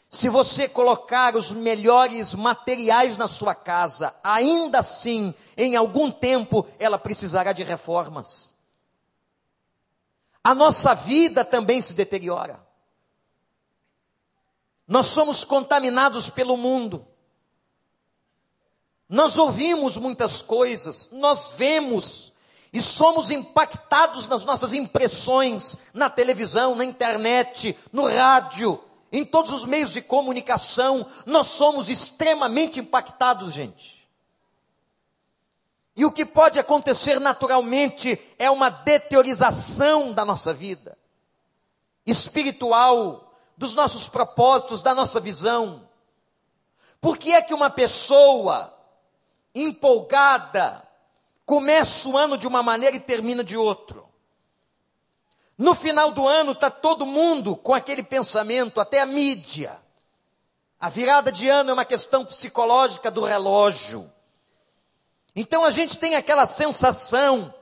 Se 0.10 0.28
você 0.28 0.68
colocar 0.68 1.36
os 1.36 1.52
melhores 1.52 2.34
materiais 2.34 3.16
na 3.16 3.28
sua 3.28 3.54
casa, 3.54 4.16
ainda 4.24 4.80
assim, 4.80 5.36
em 5.56 5.76
algum 5.76 6.10
tempo, 6.10 6.66
ela 6.80 6.98
precisará 6.98 7.54
de 7.54 7.62
reformas. 7.62 8.56
A 10.44 10.56
nossa 10.56 10.96
vida 10.96 11.46
também 11.46 11.80
se 11.80 11.94
deteriora. 11.94 12.65
Nós 14.88 15.08
somos 15.08 15.44
contaminados 15.44 16.30
pelo 16.30 16.58
mundo. 16.58 17.06
Nós 19.08 19.38
ouvimos 19.38 19.98
muitas 19.98 20.42
coisas, 20.42 21.10
nós 21.12 21.54
vemos 21.58 22.34
e 22.74 22.82
somos 22.82 23.32
impactados 23.32 24.28
nas 24.28 24.44
nossas 24.44 24.74
impressões 24.74 25.78
na 25.94 26.10
televisão, 26.10 26.76
na 26.76 26.84
internet, 26.84 27.78
no 27.92 28.08
rádio, 28.08 28.84
em 29.12 29.24
todos 29.24 29.54
os 29.54 29.64
meios 29.64 29.94
de 29.94 30.02
comunicação, 30.02 31.06
nós 31.26 31.48
somos 31.48 31.90
extremamente 31.90 32.82
impactados, 32.82 33.54
gente. 33.54 34.06
E 35.96 36.04
o 36.04 36.12
que 36.12 36.26
pode 36.26 36.60
acontecer 36.60 37.20
naturalmente 37.20 38.20
é 38.38 38.52
uma 38.52 38.70
deteriorização 38.70 40.12
da 40.12 40.26
nossa 40.26 40.54
vida 40.54 40.98
espiritual, 42.06 43.25
dos 43.58 43.74
nossos 43.74 44.08
propósitos, 44.08 44.82
da 44.82 44.94
nossa 44.94 45.20
visão. 45.20 45.88
Por 47.00 47.18
que 47.18 47.34
é 47.34 47.42
que 47.42 47.54
uma 47.54 47.70
pessoa 47.70 48.74
empolgada 49.54 50.86
começa 51.46 52.10
o 52.10 52.18
ano 52.18 52.38
de 52.38 52.48
uma 52.48 52.64
maneira 52.64 52.96
e 52.96 53.00
termina 53.00 53.44
de 53.44 53.58
outro? 53.58 54.06
No 55.58 55.74
final 55.74 56.12
do 56.12 56.28
ano 56.28 56.52
está 56.52 56.70
todo 56.70 57.06
mundo 57.06 57.56
com 57.56 57.74
aquele 57.74 58.04
pensamento, 58.04 58.82
até 58.82 59.00
a 59.00 59.06
mídia. 59.06 59.80
A 60.80 60.90
virada 60.90 61.32
de 61.32 61.48
ano 61.48 61.70
é 61.70 61.74
uma 61.74 61.86
questão 61.86 62.26
psicológica 62.26 63.10
do 63.10 63.24
relógio. 63.24 64.12
Então 65.36 65.64
a 65.64 65.72
gente 65.72 65.98
tem 65.98 66.16
aquela 66.16 66.46
sensação 66.46 67.54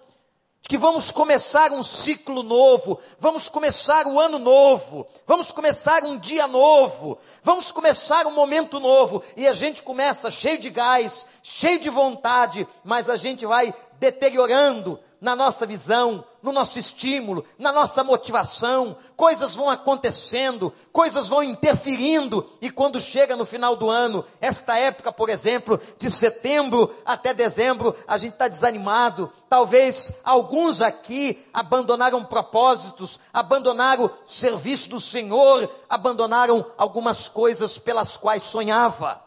que 0.68 0.78
vamos 0.78 1.12
começar 1.12 1.72
um 1.74 1.84
ciclo 1.84 2.42
novo, 2.42 3.00
vamos 3.20 3.50
começar 3.50 4.08
o 4.08 4.20
ano 4.20 4.40
novo, 4.40 5.06
vamos 5.28 5.52
começar 5.52 6.06
um 6.06 6.18
dia 6.18 6.48
novo, 6.48 7.18
vamos 7.44 7.72
começar 7.72 8.26
um 8.26 8.32
momento 8.32 8.80
novo, 8.80 9.22
e 9.36 9.46
a 9.46 9.54
gente 9.54 9.84
começa 9.84 10.32
cheio 10.32 10.58
de 10.58 10.70
gás, 10.70 11.26
cheio 11.44 11.80
de 11.80 11.90
vontade, 11.90 12.66
mas 12.84 13.10
a 13.10 13.18
gente 13.18 13.46
vai 13.46 13.74
deteriorando, 14.00 15.00
na 15.24 15.38
nossa 15.38 15.66
visão, 15.66 16.26
no 16.42 16.52
nosso 16.52 16.78
estímulo, 16.78 17.46
na 17.58 17.72
nossa 17.72 18.04
motivação, 18.04 18.98
coisas 19.16 19.56
vão 19.56 19.70
acontecendo, 19.70 20.74
coisas 20.92 21.30
vão 21.30 21.42
interferindo, 21.42 22.46
e 22.60 22.70
quando 22.70 23.00
chega 23.00 23.34
no 23.38 23.46
final 23.46 23.78
do 23.78 23.90
ano, 23.90 24.26
esta 24.42 24.78
época, 24.78 25.14
por 25.14 25.30
exemplo, 25.30 25.80
de 25.98 26.12
setembro 26.12 26.94
até 27.06 27.34
dezembro, 27.34 27.96
a 28.06 28.18
gente 28.18 28.34
está 28.34 28.50
desanimado. 28.50 29.32
Talvez 29.48 30.12
alguns 30.26 30.82
aqui 30.82 31.42
abandonaram 31.54 32.26
propósitos, 32.26 33.18
abandonaram 33.32 34.08
o 34.08 34.12
serviço 34.26 34.90
do 34.90 35.00
Senhor, 35.00 35.70
abandonaram 35.90 36.66
algumas 36.78 37.30
coisas 37.30 37.78
pelas 37.78 38.18
quais 38.18 38.44
sonhava. 38.44 39.24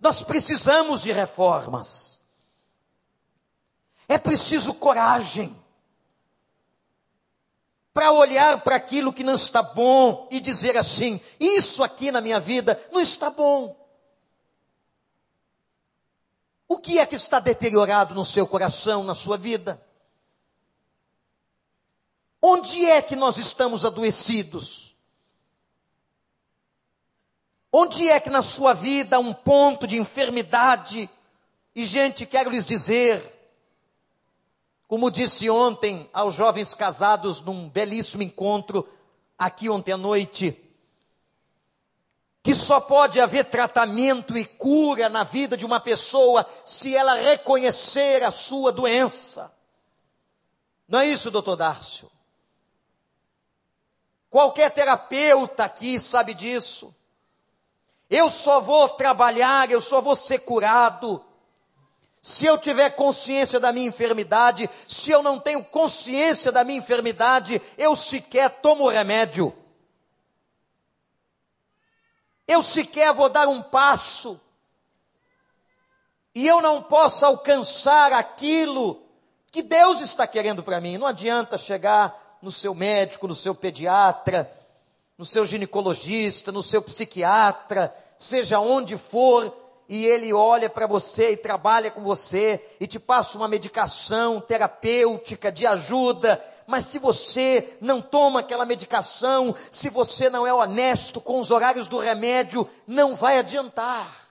Nós 0.00 0.22
precisamos 0.22 1.02
de 1.02 1.12
reformas. 1.12 2.11
É 4.12 4.18
preciso 4.18 4.74
coragem 4.74 5.58
para 7.94 8.12
olhar 8.12 8.60
para 8.60 8.76
aquilo 8.76 9.10
que 9.10 9.24
não 9.24 9.34
está 9.34 9.62
bom 9.62 10.28
e 10.30 10.38
dizer 10.38 10.76
assim: 10.76 11.18
isso 11.40 11.82
aqui 11.82 12.10
na 12.10 12.20
minha 12.20 12.38
vida 12.38 12.78
não 12.92 13.00
está 13.00 13.30
bom. 13.30 13.74
O 16.68 16.78
que 16.78 16.98
é 16.98 17.06
que 17.06 17.14
está 17.14 17.40
deteriorado 17.40 18.14
no 18.14 18.22
seu 18.22 18.46
coração, 18.46 19.02
na 19.02 19.14
sua 19.14 19.38
vida? 19.38 19.82
Onde 22.42 22.84
é 22.84 23.00
que 23.00 23.16
nós 23.16 23.38
estamos 23.38 23.82
adoecidos? 23.82 24.94
Onde 27.72 28.10
é 28.10 28.20
que 28.20 28.28
na 28.28 28.42
sua 28.42 28.74
vida 28.74 29.16
há 29.16 29.20
um 29.20 29.32
ponto 29.32 29.86
de 29.86 29.96
enfermidade? 29.96 31.08
E, 31.74 31.86
gente, 31.86 32.26
quero 32.26 32.50
lhes 32.50 32.66
dizer, 32.66 33.41
como 34.92 35.10
disse 35.10 35.48
ontem 35.48 36.06
aos 36.12 36.34
jovens 36.34 36.74
casados 36.74 37.40
num 37.40 37.66
belíssimo 37.66 38.22
encontro 38.22 38.86
aqui 39.38 39.70
ontem 39.70 39.92
à 39.92 39.96
noite, 39.96 40.54
que 42.42 42.54
só 42.54 42.78
pode 42.78 43.18
haver 43.18 43.46
tratamento 43.46 44.36
e 44.36 44.44
cura 44.44 45.08
na 45.08 45.24
vida 45.24 45.56
de 45.56 45.64
uma 45.64 45.80
pessoa 45.80 46.44
se 46.62 46.94
ela 46.94 47.14
reconhecer 47.14 48.22
a 48.22 48.30
sua 48.30 48.70
doença. 48.70 49.50
Não 50.86 50.98
é 50.98 51.06
isso, 51.06 51.30
doutor 51.30 51.56
Dárcio? 51.56 52.12
Qualquer 54.28 54.72
terapeuta 54.72 55.64
aqui 55.64 55.98
sabe 55.98 56.34
disso. 56.34 56.94
Eu 58.10 58.28
só 58.28 58.60
vou 58.60 58.90
trabalhar, 58.90 59.70
eu 59.70 59.80
só 59.80 60.02
vou 60.02 60.14
ser 60.14 60.40
curado 60.40 61.24
se 62.22 62.46
eu 62.46 62.56
tiver 62.56 62.90
consciência 62.90 63.58
da 63.58 63.72
minha 63.72 63.88
enfermidade, 63.88 64.70
se 64.86 65.10
eu 65.10 65.24
não 65.24 65.40
tenho 65.40 65.64
consciência 65.64 66.52
da 66.52 66.62
minha 66.62 66.78
enfermidade, 66.78 67.60
eu 67.76 67.96
sequer 67.96 68.48
tomo 68.48 68.88
remédio. 68.88 69.52
Eu 72.46 72.62
sequer 72.62 73.12
vou 73.12 73.28
dar 73.28 73.48
um 73.48 73.60
passo. 73.60 74.40
E 76.32 76.46
eu 76.46 76.62
não 76.62 76.80
posso 76.80 77.26
alcançar 77.26 78.12
aquilo 78.12 79.02
que 79.50 79.60
Deus 79.60 80.00
está 80.00 80.24
querendo 80.24 80.62
para 80.62 80.80
mim. 80.80 80.96
Não 80.96 81.08
adianta 81.08 81.58
chegar 81.58 82.38
no 82.40 82.52
seu 82.52 82.72
médico, 82.72 83.26
no 83.26 83.34
seu 83.34 83.52
pediatra, 83.52 84.50
no 85.18 85.26
seu 85.26 85.44
ginecologista, 85.44 86.52
no 86.52 86.62
seu 86.62 86.80
psiquiatra, 86.80 87.94
seja 88.16 88.60
onde 88.60 88.96
for, 88.96 89.61
e 89.88 90.06
ele 90.06 90.32
olha 90.32 90.70
para 90.70 90.86
você 90.86 91.32
e 91.32 91.36
trabalha 91.36 91.90
com 91.90 92.02
você 92.02 92.60
e 92.80 92.86
te 92.86 92.98
passa 92.98 93.36
uma 93.36 93.48
medicação 93.48 94.40
terapêutica 94.40 95.50
de 95.50 95.66
ajuda, 95.66 96.42
mas 96.66 96.86
se 96.86 96.98
você 96.98 97.76
não 97.80 98.00
toma 98.00 98.40
aquela 98.40 98.64
medicação, 98.64 99.54
se 99.70 99.88
você 99.90 100.30
não 100.30 100.46
é 100.46 100.54
honesto 100.54 101.20
com 101.20 101.38
os 101.38 101.50
horários 101.50 101.86
do 101.86 101.98
remédio, 101.98 102.68
não 102.86 103.14
vai 103.14 103.38
adiantar. 103.38 104.30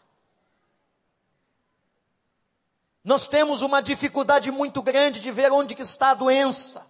Nós 3.04 3.28
temos 3.28 3.62
uma 3.62 3.82
dificuldade 3.82 4.52
muito 4.52 4.82
grande 4.82 5.20
de 5.20 5.32
ver 5.32 5.52
onde 5.52 5.76
que 5.76 5.82
está 5.82 6.12
a 6.12 6.16
doença. 6.16 6.86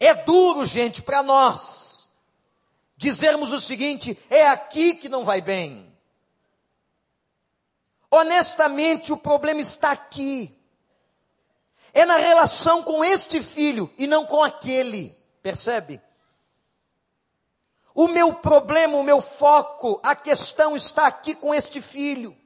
É 0.00 0.14
duro, 0.14 0.64
gente, 0.64 1.02
para 1.02 1.22
nós 1.22 2.10
dizermos 2.96 3.52
o 3.52 3.60
seguinte: 3.60 4.18
é 4.30 4.46
aqui 4.46 4.94
que 4.94 5.08
não 5.08 5.24
vai 5.24 5.40
bem. 5.40 5.86
Honestamente, 8.10 9.12
o 9.12 9.16
problema 9.16 9.60
está 9.60 9.90
aqui. 9.90 10.54
É 11.92 12.04
na 12.04 12.16
relação 12.16 12.82
com 12.82 13.04
este 13.04 13.42
filho 13.42 13.92
e 13.98 14.06
não 14.06 14.26
com 14.26 14.42
aquele. 14.42 15.16
Percebe? 15.42 16.00
O 17.94 18.06
meu 18.06 18.32
problema, 18.34 18.96
o 18.96 19.02
meu 19.02 19.20
foco, 19.20 20.00
a 20.04 20.14
questão 20.14 20.76
está 20.76 21.06
aqui 21.06 21.34
com 21.34 21.52
este 21.54 21.80
filho. 21.80 22.36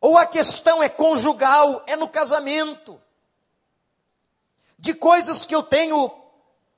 Ou 0.00 0.16
a 0.16 0.24
questão 0.24 0.82
é 0.82 0.88
conjugal, 0.88 1.82
é 1.86 1.96
no 1.96 2.08
casamento. 2.08 3.00
De 4.78 4.94
coisas 4.94 5.44
que 5.44 5.54
eu 5.54 5.62
tenho 5.62 6.10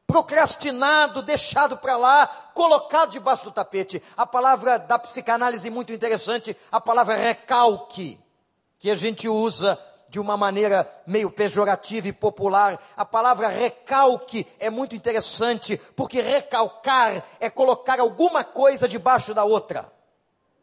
procrastinado, 0.09 1.21
deixado 1.21 1.77
para 1.77 1.99
lá, 1.99 2.27
colocado 2.55 3.11
debaixo 3.11 3.45
do 3.45 3.53
tapete. 3.53 4.03
A 4.17 4.27
palavra 4.27 4.79
da 4.79 4.99
psicanálise 4.99 5.69
muito 5.69 5.93
interessante, 5.93 6.57
a 6.73 6.81
palavra 6.81 7.15
recalque, 7.15 8.19
que 8.79 8.91
a 8.91 8.95
gente 8.95 9.29
usa 9.29 9.79
de 10.09 10.19
uma 10.19 10.35
maneira 10.35 10.91
meio 11.07 11.31
pejorativa 11.31 12.09
e 12.09 12.13
popular. 12.13 12.83
A 12.97 13.05
palavra 13.05 13.49
recalque 13.49 14.47
é 14.59 14.71
muito 14.71 14.97
interessante, 14.97 15.77
porque 15.95 16.23
recalcar 16.23 17.23
é 17.39 17.51
colocar 17.51 18.01
alguma 18.01 18.43
coisa 18.43 18.89
debaixo 18.89 19.35
da 19.35 19.45
outra. 19.45 19.93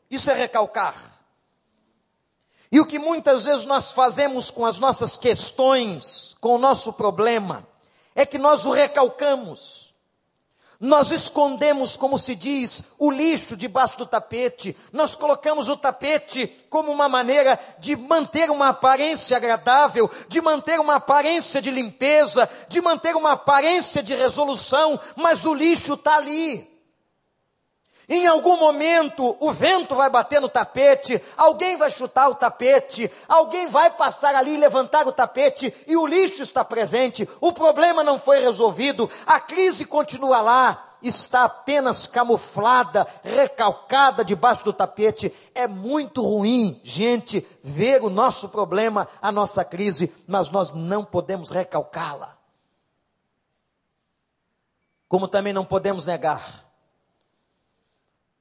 Isso 0.10 0.32
é 0.32 0.34
recalcar. 0.34 0.96
E 2.72 2.80
o 2.80 2.86
que 2.88 2.98
muitas 2.98 3.46
vezes 3.46 3.64
nós 3.64 3.92
fazemos 3.92 4.50
com 4.50 4.66
as 4.66 4.80
nossas 4.80 5.16
questões, 5.16 6.36
com 6.42 6.56
o 6.56 6.60
nosso 6.60 6.94
problema, 6.94 7.64
é 8.16 8.26
que 8.26 8.38
nós 8.38 8.66
o 8.66 8.72
recalcamos. 8.72 9.94
Nós 10.80 11.10
escondemos, 11.10 11.96
como 11.96 12.20
se 12.20 12.36
diz, 12.36 12.84
o 13.00 13.10
lixo 13.10 13.56
debaixo 13.56 13.98
do 13.98 14.06
tapete. 14.06 14.76
Nós 14.92 15.16
colocamos 15.16 15.70
o 15.70 15.78
tapete 15.78 16.48
como 16.70 16.92
uma 16.92 17.08
maneira 17.08 17.58
de 17.80 17.96
manter 17.96 18.50
uma 18.50 18.70
aparência 18.70 19.38
agradável, 19.38 20.10
de 20.28 20.42
manter 20.42 20.80
uma 20.80 20.96
aparência 20.96 21.62
de 21.62 21.72
limpeza, 21.72 22.50
de 22.68 22.82
manter 22.82 23.16
uma 23.16 23.34
aparência 23.34 24.04
de 24.04 24.14
resolução, 24.14 25.00
mas 25.16 25.46
o 25.46 25.54
lixo 25.54 25.94
está 25.94 26.18
ali. 26.18 26.75
Em 28.08 28.28
algum 28.28 28.58
momento 28.58 29.36
o 29.40 29.52
vento 29.52 29.96
vai 29.96 30.10
bater 30.10 30.40
no 30.40 30.48
tapete, 30.48 31.22
alguém 31.36 31.76
vai 31.76 31.90
chutar 31.90 32.30
o 32.30 32.36
tapete, 32.36 33.12
alguém 33.28 33.68
vai 33.68 33.90
passar 33.90 34.36
ali 34.36 34.54
e 34.54 34.60
levantar 34.60 35.08
o 35.08 35.12
tapete 35.12 35.74
e 35.88 35.98
o 35.98 36.06
lixo 36.06 36.44
está 36.44 36.64
presente. 36.64 37.28
O 37.42 37.52
problema 37.52 38.04
não 38.04 38.20
foi 38.20 38.40
resolvido, 38.40 39.10
a 39.26 39.40
crise 39.40 39.86
continua 39.86 40.40
lá, 40.40 40.96
está 41.02 41.46
apenas 41.46 42.06
camuflada, 42.06 43.08
recalcada 43.24 44.24
debaixo 44.24 44.64
do 44.64 44.74
tapete. 44.74 45.34
É 45.56 45.68
muito 45.68 46.22
ruim, 46.22 46.80
gente, 46.84 47.46
ver 47.64 48.04
o 48.04 48.10
nosso 48.10 48.50
problema, 48.50 49.08
a 49.22 49.32
nossa 49.32 49.66
crise, 49.66 50.14
mas 50.28 50.50
nós 50.52 50.72
não 50.72 51.04
podemos 51.04 51.50
recalcá-la. 51.50 52.38
Como 55.08 55.28
também 55.28 55.54
não 55.54 55.66
podemos 55.66 56.06
negar 56.06 56.65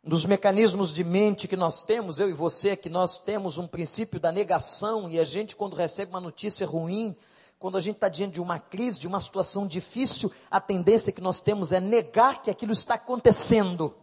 dos 0.06 0.26
mecanismos 0.26 0.92
de 0.92 1.02
mente 1.02 1.48
que 1.48 1.56
nós 1.56 1.82
temos, 1.82 2.18
eu 2.18 2.28
e 2.28 2.32
você, 2.34 2.70
é 2.70 2.76
que 2.76 2.90
nós 2.90 3.18
temos 3.18 3.56
um 3.56 3.66
princípio 3.66 4.20
da 4.20 4.30
negação, 4.30 5.08
e 5.08 5.18
a 5.18 5.24
gente, 5.24 5.56
quando 5.56 5.74
recebe 5.74 6.10
uma 6.10 6.20
notícia 6.20 6.66
ruim, 6.66 7.16
quando 7.58 7.78
a 7.78 7.80
gente 7.80 7.94
está 7.94 8.10
diante 8.10 8.34
de 8.34 8.42
uma 8.42 8.58
crise, 8.58 9.00
de 9.00 9.06
uma 9.06 9.18
situação 9.18 9.66
difícil, 9.66 10.30
a 10.50 10.60
tendência 10.60 11.12
que 11.12 11.22
nós 11.22 11.40
temos 11.40 11.72
é 11.72 11.80
negar 11.80 12.42
que 12.42 12.50
aquilo 12.50 12.72
está 12.72 12.94
acontecendo. 12.94 13.94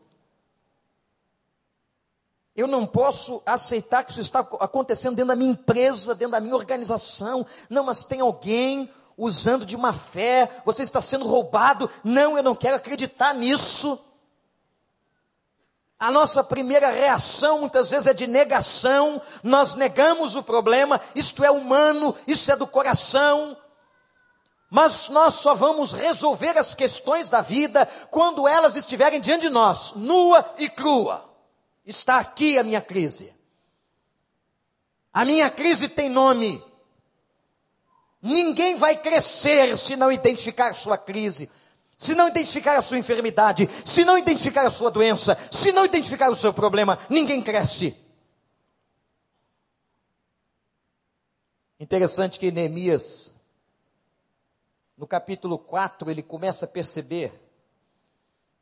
Eu 2.55 2.65
não 2.67 2.87
posso 2.87 3.41
aceitar 3.45 4.03
que 4.03 4.11
isso 4.11 4.21
está 4.21 4.39
acontecendo 4.39 5.15
dentro 5.15 5.29
da 5.29 5.35
minha 5.35 5.51
empresa, 5.51 6.15
dentro 6.15 6.31
da 6.31 6.39
minha 6.39 6.55
organização. 6.55 7.45
Não, 7.69 7.83
mas 7.83 8.03
tem 8.03 8.19
alguém 8.19 8.89
usando 9.15 9.65
de 9.65 9.75
uma 9.75 9.93
fé, 9.93 10.49
você 10.65 10.81
está 10.81 11.01
sendo 11.01 11.27
roubado. 11.27 11.89
Não, 12.03 12.35
eu 12.35 12.43
não 12.43 12.55
quero 12.55 12.75
acreditar 12.75 13.33
nisso. 13.33 14.10
A 16.01 16.09
nossa 16.09 16.43
primeira 16.43 16.89
reação 16.89 17.59
muitas 17.59 17.91
vezes 17.91 18.07
é 18.07 18.13
de 18.13 18.25
negação, 18.25 19.21
nós 19.43 19.75
negamos 19.75 20.35
o 20.35 20.41
problema, 20.41 20.99
isto 21.13 21.43
é 21.43 21.51
humano, 21.51 22.15
isso 22.25 22.51
é 22.51 22.55
do 22.55 22.65
coração. 22.65 23.55
Mas 24.67 25.09
nós 25.09 25.35
só 25.35 25.53
vamos 25.53 25.93
resolver 25.93 26.57
as 26.57 26.73
questões 26.73 27.29
da 27.29 27.41
vida 27.41 27.85
quando 28.09 28.47
elas 28.47 28.75
estiverem 28.75 29.21
diante 29.21 29.41
de 29.41 29.49
nós, 29.51 29.93
nua 29.93 30.55
e 30.57 30.67
crua. 30.67 31.23
Está 31.85 32.17
aqui 32.17 32.57
a 32.57 32.63
minha 32.63 32.81
crise. 32.81 33.31
A 35.13 35.23
minha 35.23 35.51
crise 35.51 35.87
tem 35.87 36.09
nome. 36.09 36.65
Ninguém 38.19 38.75
vai 38.75 38.97
crescer 38.97 39.77
se 39.77 39.95
não 39.95 40.11
identificar 40.11 40.73
sua 40.73 40.97
crise 40.97 41.47
se 42.01 42.15
não 42.15 42.29
identificar 42.29 42.79
a 42.79 42.81
sua 42.81 42.97
enfermidade, 42.97 43.69
se 43.85 44.03
não 44.03 44.17
identificar 44.17 44.65
a 44.65 44.71
sua 44.71 44.89
doença, 44.89 45.37
se 45.51 45.71
não 45.71 45.85
identificar 45.85 46.31
o 46.31 46.35
seu 46.35 46.51
problema, 46.51 46.97
ninguém 47.07 47.43
cresce. 47.43 47.95
Interessante 51.79 52.39
que 52.39 52.49
Neemias, 52.49 53.35
no 54.97 55.05
capítulo 55.05 55.59
4, 55.59 56.09
ele 56.09 56.23
começa 56.23 56.65
a 56.65 56.67
perceber 56.67 57.39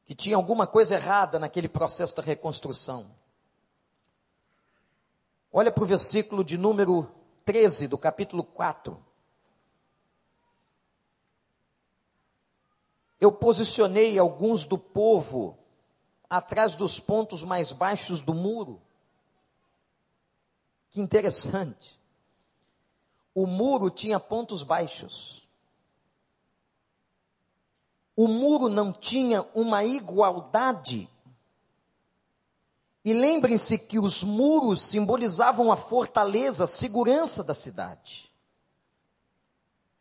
que 0.04 0.14
tinha 0.14 0.36
alguma 0.36 0.68
coisa 0.68 0.96
errada 0.96 1.40
naquele 1.40 1.70
processo 1.70 2.18
da 2.18 2.22
reconstrução. 2.22 3.10
Olha 5.50 5.72
para 5.72 5.86
o 5.86 5.88
versículo 5.88 6.44
de 6.44 6.58
número 6.58 7.10
13 7.46 7.88
do 7.88 7.98
capítulo 7.98 8.44
4. 8.44 9.09
Eu 13.20 13.32
posicionei 13.32 14.18
alguns 14.18 14.64
do 14.64 14.78
povo 14.78 15.58
atrás 16.30 16.76
dos 16.76 17.00
pontos 17.00 17.44
mais 17.44 17.72
baixos 17.72 18.22
do 18.22 18.34
muro. 18.34 18.82
Que 20.90 21.02
interessante. 21.02 22.00
O 23.36 23.46
muro 23.46 23.90
tinha 23.90 24.20
pontos 24.20 24.64
baixos. 24.64 25.48
O 28.16 28.28
muro 28.28 28.70
não 28.70 28.94
tinha 28.94 29.46
uma 29.54 29.84
igualdade. 29.84 31.10
E 33.04 33.14
lembrem-se 33.14 33.78
que 33.78 34.00
os 34.00 34.24
muros 34.24 34.82
simbolizavam 34.82 35.72
a 35.72 35.78
fortaleza, 35.78 36.66
a 36.66 36.68
segurança 36.68 37.44
da 37.44 37.54
cidade. 37.54 38.30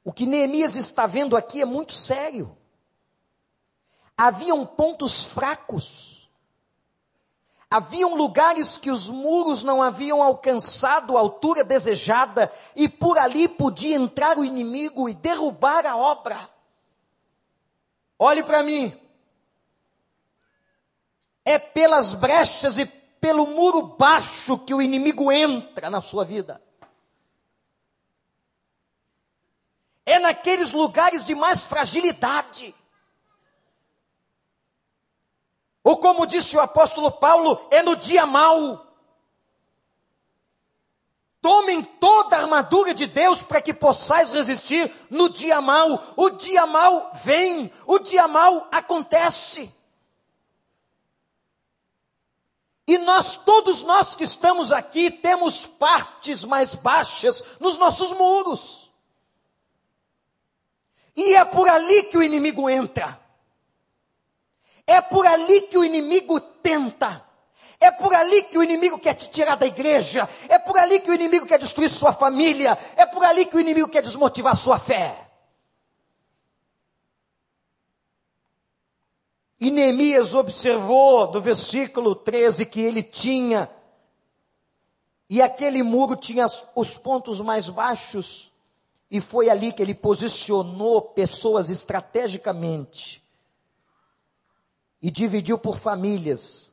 O 0.04 0.12
que 0.12 0.26
Neemias 0.26 0.74
está 0.74 1.06
vendo 1.06 1.36
aqui 1.36 1.60
é 1.60 1.64
muito 1.64 1.92
sério 1.92 2.57
haviam 4.18 4.66
pontos 4.66 5.24
fracos. 5.24 6.28
Haviam 7.70 8.16
lugares 8.16 8.76
que 8.76 8.90
os 8.90 9.08
muros 9.08 9.62
não 9.62 9.80
haviam 9.80 10.20
alcançado 10.20 11.16
a 11.16 11.20
altura 11.20 11.62
desejada, 11.62 12.52
e 12.74 12.88
por 12.88 13.16
ali 13.16 13.46
podia 13.46 13.94
entrar 13.94 14.36
o 14.36 14.44
inimigo 14.44 15.08
e 15.08 15.14
derrubar 15.14 15.86
a 15.86 15.96
obra. 15.96 16.50
Olhe 18.18 18.42
para 18.42 18.62
mim. 18.64 18.98
É 21.44 21.58
pelas 21.58 22.14
brechas 22.14 22.78
e 22.78 22.86
pelo 22.86 23.46
muro 23.46 23.82
baixo 23.82 24.58
que 24.58 24.74
o 24.74 24.82
inimigo 24.82 25.30
entra 25.30 25.88
na 25.88 26.00
sua 26.00 26.24
vida. 26.24 26.60
É 30.04 30.18
naqueles 30.18 30.72
lugares 30.72 31.22
de 31.22 31.34
mais 31.34 31.64
fragilidade. 31.64 32.74
Ou 35.88 35.96
como 35.96 36.26
disse 36.26 36.54
o 36.54 36.60
apóstolo 36.60 37.10
Paulo, 37.10 37.66
é 37.70 37.82
no 37.82 37.96
dia 37.96 38.26
mau. 38.26 38.94
Tomem 41.40 41.82
toda 41.82 42.36
a 42.36 42.40
armadura 42.40 42.92
de 42.92 43.06
Deus 43.06 43.42
para 43.42 43.62
que 43.62 43.72
possais 43.72 44.30
resistir 44.30 44.92
no 45.08 45.30
dia 45.30 45.62
mal. 45.62 46.12
O 46.14 46.28
dia 46.28 46.66
mal 46.66 47.10
vem, 47.24 47.72
o 47.86 47.98
dia 47.98 48.28
mal 48.28 48.68
acontece. 48.70 49.74
E 52.86 52.98
nós, 52.98 53.38
todos 53.38 53.80
nós 53.80 54.14
que 54.14 54.24
estamos 54.24 54.70
aqui, 54.70 55.10
temos 55.10 55.64
partes 55.64 56.44
mais 56.44 56.74
baixas 56.74 57.42
nos 57.58 57.78
nossos 57.78 58.12
muros. 58.12 58.92
E 61.16 61.34
é 61.34 61.46
por 61.46 61.66
ali 61.66 62.02
que 62.10 62.18
o 62.18 62.22
inimigo 62.22 62.68
entra. 62.68 63.27
É 64.88 65.02
por 65.02 65.26
ali 65.26 65.60
que 65.60 65.76
o 65.76 65.84
inimigo 65.84 66.40
tenta. 66.40 67.22
É 67.78 67.90
por 67.90 68.12
ali 68.14 68.42
que 68.44 68.56
o 68.56 68.62
inimigo 68.62 68.98
quer 68.98 69.12
te 69.12 69.28
tirar 69.28 69.54
da 69.54 69.66
igreja. 69.66 70.26
É 70.48 70.58
por 70.58 70.78
ali 70.78 70.98
que 70.98 71.10
o 71.10 71.14
inimigo 71.14 71.46
quer 71.46 71.58
destruir 71.58 71.90
sua 71.90 72.12
família. 72.12 72.76
É 72.96 73.04
por 73.04 73.22
ali 73.22 73.44
que 73.44 73.56
o 73.56 73.60
inimigo 73.60 73.88
quer 73.88 74.02
desmotivar 74.02 74.56
sua 74.56 74.78
fé. 74.78 75.28
E 79.60 79.70
Neemias 79.70 80.34
observou 80.34 81.26
do 81.26 81.40
versículo 81.40 82.14
13 82.14 82.64
que 82.64 82.80
ele 82.80 83.02
tinha, 83.02 83.68
e 85.28 85.42
aquele 85.42 85.82
muro 85.82 86.14
tinha 86.14 86.46
os 86.76 86.96
pontos 86.96 87.40
mais 87.40 87.68
baixos, 87.68 88.52
e 89.10 89.20
foi 89.20 89.50
ali 89.50 89.72
que 89.72 89.82
ele 89.82 89.94
posicionou 89.94 91.02
pessoas 91.02 91.70
estrategicamente, 91.70 93.22
e 95.00 95.10
dividiu 95.10 95.58
por 95.58 95.78
famílias, 95.78 96.72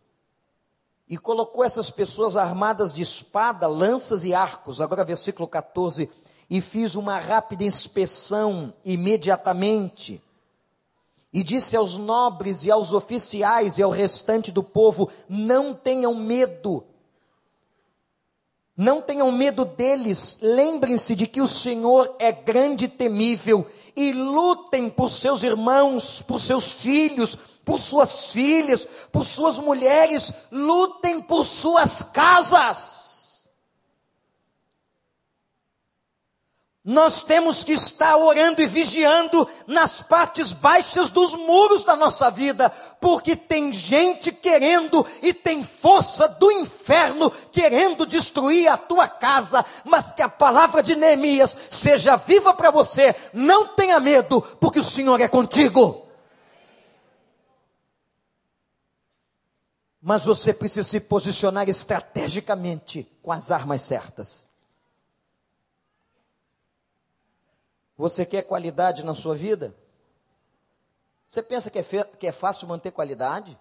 e 1.08 1.18
colocou 1.18 1.64
essas 1.64 1.92
pessoas 1.92 2.36
armadas 2.36 2.92
de 2.92 3.04
espada, 3.04 3.68
lanças 3.68 4.26
e 4.26 4.34
arcos. 4.34 4.82
Agora, 4.82 5.04
versículo 5.04 5.48
14: 5.48 6.10
E 6.50 6.60
fiz 6.60 6.96
uma 6.96 7.20
rápida 7.20 7.64
inspeção 7.64 8.74
imediatamente, 8.84 10.22
e 11.32 11.44
disse 11.44 11.76
aos 11.76 11.98
nobres 11.98 12.64
e 12.64 12.72
aos 12.72 12.92
oficiais 12.92 13.78
e 13.78 13.84
ao 13.84 13.92
restante 13.92 14.52
do 14.52 14.64
povo: 14.64 15.10
Não 15.30 15.74
tenham 15.74 16.16
medo. 16.16 16.84
Não 18.78 19.02
tenham 19.02 19.32
medo 19.32 19.64
deles, 19.64 20.38
lembrem-se 20.42 21.16
de 21.16 21.28
que 21.28 21.40
o 21.40 21.48
Senhor 21.48 22.14
é 22.20 22.30
grande 22.30 22.86
e 22.86 22.90
temível, 22.90 23.66
e 23.96 24.12
lutem 24.12 24.90
por 24.90 25.10
seus 25.12 25.44
irmãos, 25.44 26.22
por 26.22 26.42
seus 26.42 26.74
filhos, 26.74 27.38
por 27.66 27.80
suas 27.80 28.32
filhas, 28.32 28.88
por 29.12 29.26
suas 29.26 29.58
mulheres, 29.58 30.32
lutem 30.52 31.20
por 31.20 31.44
suas 31.44 32.04
casas. 32.04 33.06
Nós 36.88 37.24
temos 37.24 37.64
que 37.64 37.72
estar 37.72 38.16
orando 38.16 38.62
e 38.62 38.68
vigiando 38.68 39.50
nas 39.66 40.02
partes 40.02 40.52
baixas 40.52 41.10
dos 41.10 41.34
muros 41.34 41.84
da 41.84 41.96
nossa 41.96 42.30
vida, 42.30 42.72
porque 43.02 43.36
tem 43.36 43.74
gente 43.74 44.32
querendo 44.32 45.04
e 45.24 45.34
tem 45.34 45.64
força 45.64 46.28
do 46.28 46.52
inferno 46.52 47.32
querendo 47.52 48.06
destruir 48.06 48.68
a 48.68 48.78
tua 48.78 49.08
casa, 49.08 49.66
mas 49.84 50.12
que 50.12 50.22
a 50.22 50.30
palavra 50.30 50.84
de 50.84 50.96
Neemias 50.96 51.58
seja 51.72 52.16
viva 52.18 52.54
para 52.54 52.70
você, 52.70 53.16
não 53.34 53.70
tenha 53.70 54.00
medo, 54.00 54.40
porque 54.60 54.78
o 54.78 54.84
Senhor 54.84 55.20
é 55.20 55.28
contigo. 55.28 56.05
Mas 60.08 60.24
você 60.24 60.54
precisa 60.54 60.88
se 60.88 61.00
posicionar 61.00 61.68
estrategicamente 61.68 63.12
com 63.24 63.32
as 63.32 63.50
armas 63.50 63.82
certas. 63.82 64.48
Você 67.98 68.24
quer 68.24 68.44
qualidade 68.44 69.04
na 69.04 69.16
sua 69.16 69.34
vida? 69.34 69.76
Você 71.28 71.42
pensa 71.42 71.72
que 71.72 71.80
é, 71.80 71.84
que 72.20 72.28
é 72.28 72.32
fácil 72.32 72.68
manter 72.68 72.92
qualidade? 72.92 73.58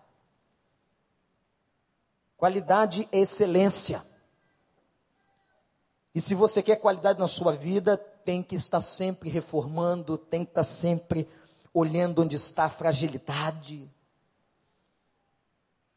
Qualidade 2.37 3.09
é 3.11 3.21
excelência. 3.21 4.05
E 6.15 6.21
se 6.21 6.35
você 6.35 6.63
quer 6.63 6.77
qualidade 6.77 7.19
na 7.19 7.27
sua 7.27 7.53
vida, 7.53 7.97
tem 7.97 8.43
que 8.43 8.55
estar 8.55 8.83
sempre 8.83 9.31
reformando, 9.31 10.19
tem 10.19 10.45
que 10.45 10.51
estar 10.51 10.65
sempre 10.65 11.27
olhando 11.73 12.21
onde 12.21 12.37
está 12.37 12.65
a 12.67 12.69
fragilidade, 12.69 13.91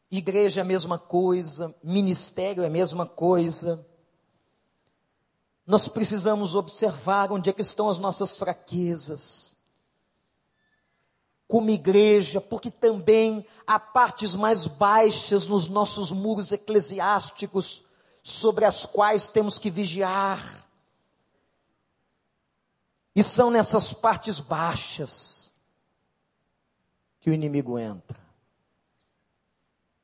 Igreja 0.09 0.61
é 0.61 0.63
a 0.63 0.65
mesma 0.65 0.97
coisa, 0.97 1.75
ministério 1.83 2.63
é 2.63 2.67
a 2.67 2.69
mesma 2.69 3.05
coisa. 3.05 3.85
Nós 5.65 5.89
precisamos 5.89 6.55
observar 6.55 7.31
onde 7.31 7.49
é 7.49 7.53
que 7.53 7.61
estão 7.61 7.89
as 7.89 7.97
nossas 7.97 8.37
fraquezas. 8.37 9.57
Como 11.45 11.69
igreja, 11.69 12.39
porque 12.39 12.71
também 12.71 13.45
há 13.65 13.77
partes 13.77 14.33
mais 14.33 14.65
baixas 14.65 15.45
nos 15.45 15.67
nossos 15.67 16.11
muros 16.11 16.53
eclesiásticos 16.53 17.83
sobre 18.23 18.63
as 18.63 18.85
quais 18.85 19.27
temos 19.27 19.59
que 19.59 19.69
vigiar. 19.69 20.65
E 23.13 23.23
são 23.23 23.49
nessas 23.49 23.91
partes 23.93 24.39
baixas 24.39 25.53
que 27.19 27.29
o 27.29 27.33
inimigo 27.33 27.77
entra. 27.77 28.26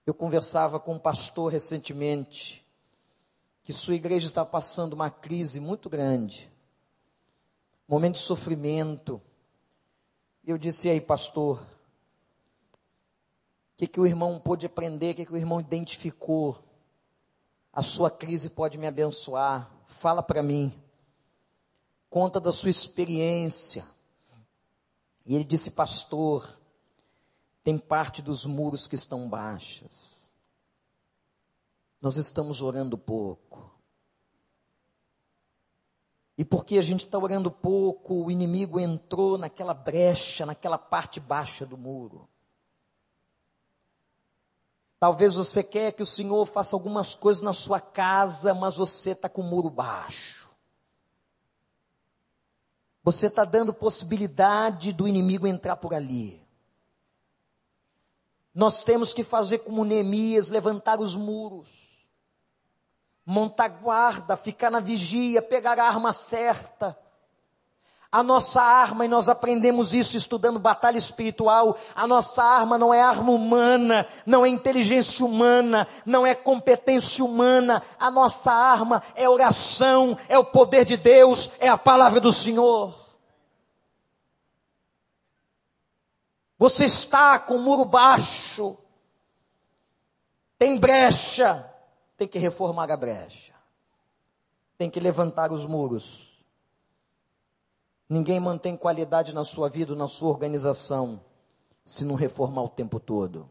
Eu 0.05 0.13
conversava 0.13 0.79
com 0.79 0.95
um 0.95 0.99
pastor 0.99 1.51
recentemente 1.51 2.63
que 3.63 3.71
sua 3.71 3.95
igreja 3.95 4.27
está 4.27 4.43
passando 4.43 4.93
uma 4.93 5.09
crise 5.09 5.59
muito 5.59 5.89
grande, 5.89 6.51
momento 7.87 8.15
de 8.15 8.21
sofrimento. 8.21 9.21
Eu 10.45 10.57
disse 10.57 10.89
aí, 10.89 10.99
pastor, 10.99 11.59
o 11.59 11.65
que, 13.77 13.87
que 13.87 13.99
o 13.99 14.05
irmão 14.05 14.39
pôde 14.39 14.65
aprender, 14.65 15.11
o 15.11 15.15
que, 15.15 15.25
que 15.25 15.33
o 15.33 15.37
irmão 15.37 15.61
identificou? 15.61 16.61
A 17.71 17.81
sua 17.81 18.11
crise 18.11 18.49
pode 18.49 18.77
me 18.77 18.85
abençoar. 18.85 19.71
Fala 19.87 20.21
para 20.21 20.43
mim. 20.43 20.71
Conta 22.09 22.39
da 22.39 22.51
sua 22.51 22.69
experiência. 22.69 23.83
E 25.25 25.33
ele 25.33 25.43
disse, 25.43 25.71
pastor, 25.71 26.47
tem 27.63 27.77
parte 27.77 28.21
dos 28.21 28.45
muros 28.45 28.87
que 28.87 28.95
estão 28.95 29.29
baixas. 29.29 30.33
Nós 32.01 32.17
estamos 32.17 32.61
orando 32.61 32.97
pouco. 32.97 33.71
E 36.37 36.43
porque 36.43 36.77
a 36.77 36.81
gente 36.81 37.05
está 37.05 37.17
orando 37.17 37.49
pouco, 37.49 38.25
o 38.25 38.31
inimigo 38.31 38.79
entrou 38.79 39.37
naquela 39.37 39.73
brecha, 39.73 40.45
naquela 40.45 40.77
parte 40.77 41.19
baixa 41.19 41.65
do 41.65 41.77
muro. 41.77 42.27
Talvez 44.99 45.35
você 45.35 45.63
quer 45.63 45.93
que 45.93 46.03
o 46.03 46.05
Senhor 46.05 46.45
faça 46.45 46.75
algumas 46.75 47.15
coisas 47.15 47.41
na 47.41 47.53
sua 47.53 47.79
casa, 47.79 48.53
mas 48.53 48.75
você 48.75 49.11
está 49.11 49.29
com 49.29 49.41
o 49.41 49.45
muro 49.45 49.69
baixo. 49.69 50.49
Você 53.03 53.27
está 53.27 53.45
dando 53.45 53.73
possibilidade 53.73 54.91
do 54.91 55.07
inimigo 55.07 55.45
entrar 55.45 55.75
por 55.75 55.93
ali. 55.93 56.42
Nós 58.53 58.83
temos 58.83 59.13
que 59.13 59.23
fazer 59.23 59.59
como 59.59 59.83
Neemias, 59.83 60.49
levantar 60.49 60.99
os 60.99 61.15
muros, 61.15 61.69
montar 63.25 63.67
guarda, 63.67 64.37
ficar 64.37 64.69
na 64.69 64.79
vigia, 64.79 65.41
pegar 65.41 65.79
a 65.79 65.87
arma 65.87 66.13
certa. 66.13 66.97
A 68.11 68.21
nossa 68.21 68.61
arma, 68.61 69.05
e 69.05 69.07
nós 69.07 69.27
aprendemos 69.27 69.91
isso 69.91 70.15
estudando 70.15 70.59
batalha 70.59 70.99
espiritual, 70.99 71.75
a 71.95 72.05
nossa 72.05 72.43
arma 72.43 72.77
não 72.77 72.93
é 72.93 73.01
arma 73.01 73.31
humana, 73.31 74.05
não 74.23 74.45
é 74.45 74.49
inteligência 74.49 75.25
humana, 75.25 75.87
não 76.05 76.23
é 76.23 76.35
competência 76.35 77.25
humana, 77.25 77.81
a 77.99 78.11
nossa 78.11 78.51
arma 78.51 79.01
é 79.15 79.27
oração, 79.27 80.15
é 80.29 80.37
o 80.37 80.45
poder 80.45 80.85
de 80.85 80.95
Deus, 80.95 81.53
é 81.59 81.67
a 81.67 81.77
palavra 81.77 82.19
do 82.19 82.31
Senhor. 82.31 83.02
Você 86.63 86.85
está 86.85 87.37
com 87.39 87.57
o 87.57 87.59
muro 87.59 87.83
baixo. 87.83 88.77
Tem 90.57 90.79
brecha. 90.79 91.69
Tem 92.15 92.25
que 92.25 92.39
reformar 92.39 92.89
a 92.89 92.95
brecha. 92.95 93.53
Tem 94.77 94.89
que 94.89 94.97
levantar 94.97 95.51
os 95.51 95.65
muros. 95.65 96.41
Ninguém 98.07 98.39
mantém 98.39 98.77
qualidade 98.77 99.35
na 99.35 99.43
sua 99.43 99.67
vida, 99.67 99.93
na 99.93 100.07
sua 100.07 100.29
organização, 100.29 101.19
se 101.83 102.05
não 102.05 102.15
reformar 102.15 102.63
o 102.63 102.69
tempo 102.69 102.97
todo. 102.97 103.49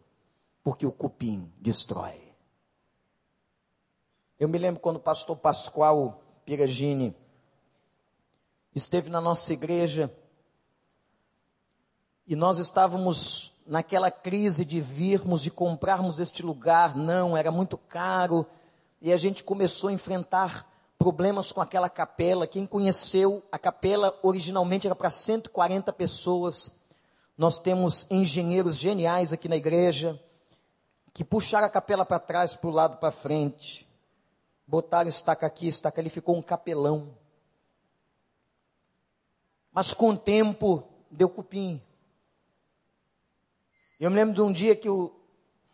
Porque 0.65 0.87
o 0.87 0.93
cupim 0.93 1.53
destrói. 1.59 2.33
Eu 4.41 4.49
me 4.49 4.57
lembro 4.57 4.81
quando 4.81 4.97
o 4.97 5.01
pastor 5.01 5.37
Pascoal 5.37 6.23
Piragini 6.47 7.15
esteve 8.75 9.11
na 9.11 9.21
nossa 9.21 9.53
igreja 9.53 10.11
e 12.27 12.37
nós 12.37 12.59
estávamos 12.59 13.53
naquela 13.67 14.11
crise 14.11 14.65
de 14.65 14.81
virmos, 14.81 15.43
de 15.43 15.51
comprarmos 15.51 16.19
este 16.19 16.43
lugar, 16.43 16.97
não, 16.97 17.37
era 17.37 17.51
muito 17.51 17.77
caro, 17.77 18.47
e 19.01 19.13
a 19.13 19.17
gente 19.17 19.43
começou 19.43 19.89
a 19.89 19.93
enfrentar 19.93 20.69
problemas 20.99 21.51
com 21.51 21.61
aquela 21.61 21.91
capela. 21.91 22.47
Quem 22.47 22.65
conheceu, 22.65 23.43
a 23.51 23.59
capela 23.59 24.17
originalmente 24.23 24.87
era 24.87 24.95
para 24.95 25.11
140 25.11 25.93
pessoas. 25.93 26.71
Nós 27.37 27.59
temos 27.59 28.07
engenheiros 28.09 28.77
geniais 28.77 29.33
aqui 29.33 29.49
na 29.49 29.57
igreja 29.57 30.21
que 31.13 31.25
puxaram 31.25 31.67
a 31.67 31.71
capela 31.71 32.07
para 32.07 32.21
trás, 32.21 32.55
para 32.55 32.71
o 32.71 32.73
lado 32.73 32.97
para 32.99 33.11
frente. 33.11 33.89
Botaram 34.67 35.09
estaca 35.09 35.47
aqui, 35.47 35.67
estaca 35.67 36.01
ali, 36.01 36.09
ficou 36.09 36.37
um 36.37 36.43
capelão. 36.43 37.17
Mas 39.73 39.93
com 39.93 40.11
o 40.11 40.17
tempo 40.17 40.85
deu 41.11 41.29
cupim. 41.29 41.83
Eu 44.03 44.11
me 44.11 44.17
lembro 44.17 44.35
de 44.35 44.43
um 44.43 44.53
dia 44.53 44.75
que 44.75 44.89
o, 44.91 45.15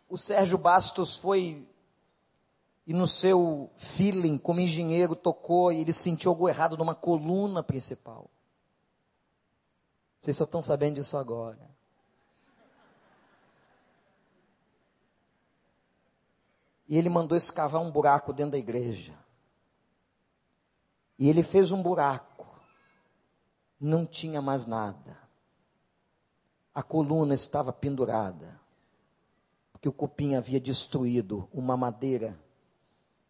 o 0.07 0.15
Sérgio 0.15 0.55
Bastos 0.55 1.17
foi 1.17 1.67
e 2.85 2.93
no 2.93 3.07
seu 3.07 3.71
feeling 3.75 4.37
como 4.37 4.59
engenheiro 4.59 5.15
tocou 5.15 5.71
e 5.71 5.79
ele 5.79 5.91
sentiu 5.91 6.29
algo 6.29 6.47
errado 6.47 6.77
numa 6.77 6.93
coluna 6.93 7.63
principal. 7.63 8.29
Vocês 10.19 10.37
só 10.37 10.43
estão 10.43 10.61
sabendo 10.61 10.97
disso 10.97 11.17
agora. 11.17 11.71
E 16.87 16.99
ele 16.99 17.09
mandou 17.09 17.35
escavar 17.35 17.81
um 17.81 17.89
buraco 17.89 18.31
dentro 18.31 18.51
da 18.51 18.59
igreja. 18.59 19.17
E 21.17 21.27
ele 21.27 21.41
fez 21.41 21.71
um 21.71 21.81
buraco. 21.81 22.45
Não 23.81 24.05
tinha 24.05 24.39
mais 24.39 24.67
nada. 24.67 25.28
A 26.79 26.81
coluna 26.81 27.33
estava 27.33 27.73
pendurada. 27.73 28.57
Porque 29.73 29.89
o 29.89 29.91
cupim 29.91 30.35
havia 30.35 30.61
destruído 30.61 31.45
uma 31.51 31.75
madeira 31.75 32.39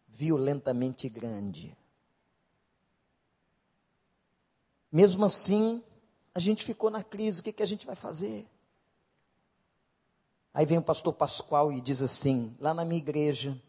violentamente 0.06 1.08
grande. 1.08 1.76
Mesmo 4.92 5.24
assim, 5.24 5.82
a 6.32 6.38
gente 6.38 6.62
ficou 6.62 6.90
na 6.90 7.02
crise: 7.02 7.40
o 7.40 7.42
que, 7.42 7.52
que 7.52 7.62
a 7.64 7.66
gente 7.66 7.84
vai 7.84 7.96
fazer? 7.96 8.46
Aí 10.54 10.64
vem 10.64 10.78
o 10.78 10.82
pastor 10.82 11.12
Pascoal 11.12 11.72
e 11.72 11.80
diz 11.80 12.00
assim: 12.02 12.56
lá 12.60 12.72
na 12.72 12.84
minha 12.84 13.00
igreja, 13.00 13.60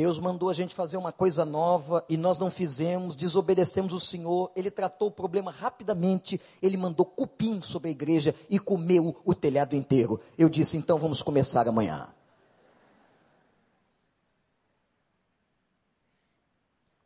Deus 0.00 0.18
mandou 0.18 0.48
a 0.48 0.54
gente 0.54 0.74
fazer 0.74 0.96
uma 0.96 1.12
coisa 1.12 1.44
nova 1.44 2.02
e 2.08 2.16
nós 2.16 2.38
não 2.38 2.50
fizemos, 2.50 3.14
desobedecemos 3.14 3.92
o 3.92 4.00
Senhor. 4.00 4.50
Ele 4.56 4.70
tratou 4.70 5.08
o 5.08 5.12
problema 5.12 5.50
rapidamente, 5.50 6.40
ele 6.62 6.78
mandou 6.78 7.04
cupim 7.04 7.60
sobre 7.60 7.88
a 7.88 7.90
igreja 7.90 8.34
e 8.48 8.58
comeu 8.58 9.14
o 9.26 9.34
telhado 9.34 9.76
inteiro. 9.76 10.18
Eu 10.38 10.48
disse: 10.48 10.78
então 10.78 10.98
vamos 10.98 11.20
começar 11.20 11.68
amanhã. 11.68 12.08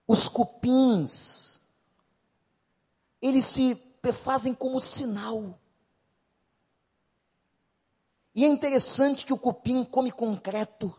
Os 0.07 0.29
cupins, 0.29 1.61
eles 3.21 3.45
se 3.45 3.77
fazem 4.13 4.55
como 4.55 4.81
sinal. 4.81 5.59
E 8.33 8.45
é 8.45 8.47
interessante 8.47 9.27
que 9.27 9.33
o 9.33 9.39
cupim 9.39 9.83
come 9.83 10.13
concreto, 10.13 10.95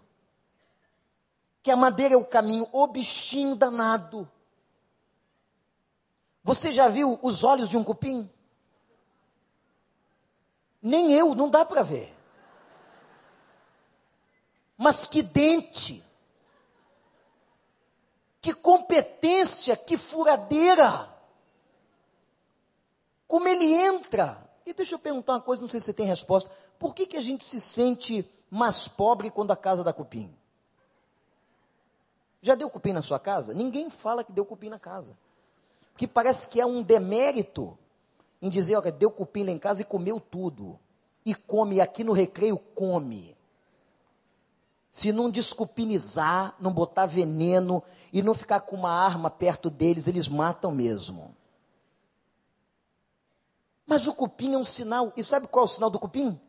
que 1.66 1.72
a 1.72 1.76
madeira 1.76 2.14
é 2.14 2.18
o 2.18 2.24
caminho, 2.24 2.70
o 2.72 2.86
bichinho 2.86 3.56
danado. 3.56 4.30
Você 6.44 6.72
já 6.72 6.88
viu 6.88 7.18
os 7.24 7.44
olhos 7.44 7.68
de 7.68 7.76
um 7.76 7.84
cupim? 7.84 8.30
Nem 10.80 11.12
eu, 11.12 11.34
não 11.34 11.50
dá 11.50 11.66
para 11.66 11.82
ver. 11.82 12.16
Mas 14.78 15.08
que 15.08 15.24
dente, 15.24 16.06
que 18.40 18.54
competência, 18.54 19.76
que 19.76 19.98
furadeira. 19.98 21.12
Como 23.28 23.48
ele 23.48 23.74
entra. 23.74 24.48
E 24.68 24.72
deixa 24.72 24.94
eu 24.94 25.00
perguntar 25.00 25.34
uma 25.34 25.42
coisa, 25.42 25.64
não 25.64 25.70
sei 25.70 25.80
se 25.80 25.88
você 25.88 25.94
tem 25.94 26.06
resposta. 26.06 26.52
Por 26.78 26.94
que, 26.94 27.08
que 27.08 27.18
a 27.18 27.22
gente 27.22 27.44
se 27.44 27.60
sente 27.60 28.24
mais 28.52 28.88
pobre 28.88 29.32
quando 29.32 29.50
a 29.50 29.58
casa 29.58 29.84
dá 29.84 29.92
cupim? 29.92 30.32
Já 32.46 32.54
deu 32.54 32.70
cupim 32.70 32.94
na 32.94 33.02
sua 33.02 33.20
casa? 33.20 33.56
Ninguém 33.56 33.90
fala 33.90 34.24
que 34.24 34.32
deu 34.32 34.46
cupim 34.46 34.70
na 34.70 34.78
casa. 34.78 35.18
Porque 35.92 36.08
parece 36.08 36.48
que 36.48 36.62
é 36.62 36.66
um 36.66 36.84
demérito 36.84 37.76
em 38.40 38.52
dizer, 38.52 38.76
olha, 38.76 38.92
deu 38.92 39.10
cupim 39.10 39.44
lá 39.44 39.50
em 39.50 39.58
casa 39.58 39.82
e 39.82 39.84
comeu 39.84 40.20
tudo. 40.20 40.80
E 41.26 41.34
come, 41.34 41.82
aqui 41.82 42.04
no 42.04 42.14
recreio, 42.14 42.60
come. 42.60 43.36
Se 44.92 45.12
não 45.12 45.28
descupinizar, 45.28 46.56
não 46.60 46.72
botar 46.72 47.08
veneno 47.08 47.82
e 48.14 48.22
não 48.22 48.36
ficar 48.36 48.60
com 48.60 48.76
uma 48.76 48.92
arma 48.92 49.32
perto 49.32 49.68
deles, 49.72 50.06
eles 50.06 50.28
matam 50.28 50.70
mesmo. 50.70 51.36
Mas 53.88 54.06
o 54.06 54.14
cupim 54.14 54.54
é 54.54 54.58
um 54.60 54.64
sinal. 54.64 55.12
E 55.18 55.24
sabe 55.24 55.48
qual 55.48 55.66
é 55.66 55.68
o 55.68 55.72
sinal 55.72 55.90
do 55.90 56.00
cupim? 56.00 56.40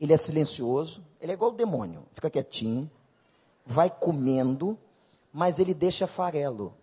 Ele 0.00 0.14
é 0.14 0.16
silencioso, 0.16 1.04
ele 1.20 1.32
é 1.32 1.34
igual 1.34 1.50
o 1.50 1.54
demônio, 1.54 2.06
fica 2.14 2.30
quietinho, 2.30 2.90
vai 3.64 3.90
comendo, 3.90 4.78
mas 5.32 5.58
ele 5.58 5.74
deixa 5.74 6.06
farelo. 6.06 6.76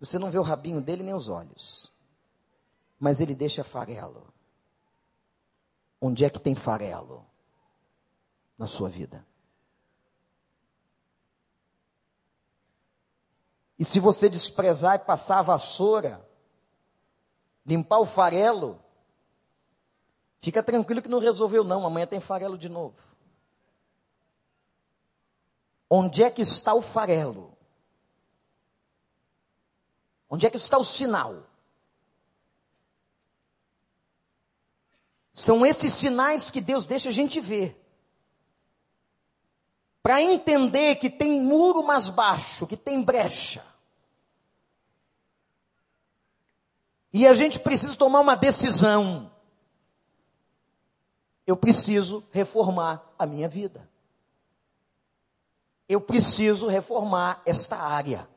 Você 0.00 0.18
não 0.18 0.30
vê 0.30 0.38
o 0.38 0.42
rabinho 0.42 0.80
dele 0.80 1.02
nem 1.02 1.14
os 1.14 1.28
olhos, 1.28 1.92
mas 2.98 3.20
ele 3.20 3.34
deixa 3.34 3.64
farelo. 3.64 4.32
Onde 6.00 6.24
é 6.24 6.30
que 6.30 6.38
tem 6.38 6.54
farelo? 6.54 7.24
Na 8.58 8.66
sua 8.66 8.88
vida. 8.88 9.26
E 13.78 13.84
se 13.84 13.98
você 13.98 14.28
desprezar 14.28 14.94
e 14.94 14.98
passar 14.98 15.38
a 15.38 15.42
vassoura, 15.42 16.26
limpar 17.66 17.98
o 17.98 18.06
farelo, 18.06 18.80
fica 20.40 20.62
tranquilo 20.62 21.02
que 21.02 21.08
não 21.08 21.18
resolveu 21.18 21.64
não, 21.64 21.84
amanhã 21.84 22.06
tem 22.06 22.20
farelo 22.20 22.56
de 22.56 22.68
novo. 22.68 23.13
Onde 25.96 26.24
é 26.24 26.28
que 26.28 26.42
está 26.42 26.74
o 26.74 26.82
farelo? 26.82 27.56
Onde 30.28 30.44
é 30.44 30.50
que 30.50 30.56
está 30.56 30.76
o 30.76 30.82
sinal? 30.82 31.46
São 35.30 35.64
esses 35.64 35.94
sinais 35.94 36.50
que 36.50 36.60
Deus 36.60 36.84
deixa 36.84 37.10
a 37.10 37.12
gente 37.12 37.40
ver 37.40 37.80
para 40.02 40.20
entender 40.20 40.96
que 40.96 41.08
tem 41.08 41.40
muro 41.40 41.84
mais 41.84 42.10
baixo, 42.10 42.66
que 42.66 42.76
tem 42.76 43.00
brecha. 43.00 43.64
E 47.12 47.24
a 47.24 47.34
gente 47.34 47.60
precisa 47.60 47.94
tomar 47.94 48.18
uma 48.18 48.34
decisão. 48.34 49.30
Eu 51.46 51.56
preciso 51.56 52.26
reformar 52.32 53.14
a 53.16 53.24
minha 53.24 53.48
vida. 53.48 53.93
Eu 55.88 56.00
preciso 56.00 56.66
reformar 56.66 57.42
esta 57.44 57.76
área. 57.76 58.28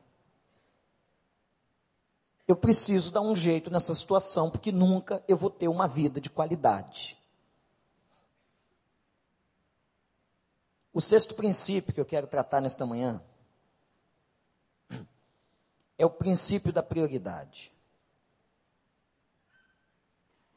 Eu 2.48 2.56
preciso 2.56 3.12
dar 3.12 3.22
um 3.22 3.36
jeito 3.36 3.70
nessa 3.70 3.94
situação, 3.94 4.50
porque 4.50 4.72
nunca 4.72 5.24
eu 5.28 5.36
vou 5.36 5.50
ter 5.50 5.68
uma 5.68 5.88
vida 5.88 6.22
de 6.22 6.30
qualidade. 6.30 7.18
O 10.94 11.02
sexto 11.02 11.36
princípio 11.36 11.94
que 11.94 12.02
eu 12.02 12.06
quero 12.06 12.28
tratar 12.28 12.60
nesta 12.60 12.86
manhã 12.86 13.22
é 15.98 16.06
o 16.06 16.10
princípio 16.10 16.74
da 16.74 16.84
prioridade. 16.84 17.74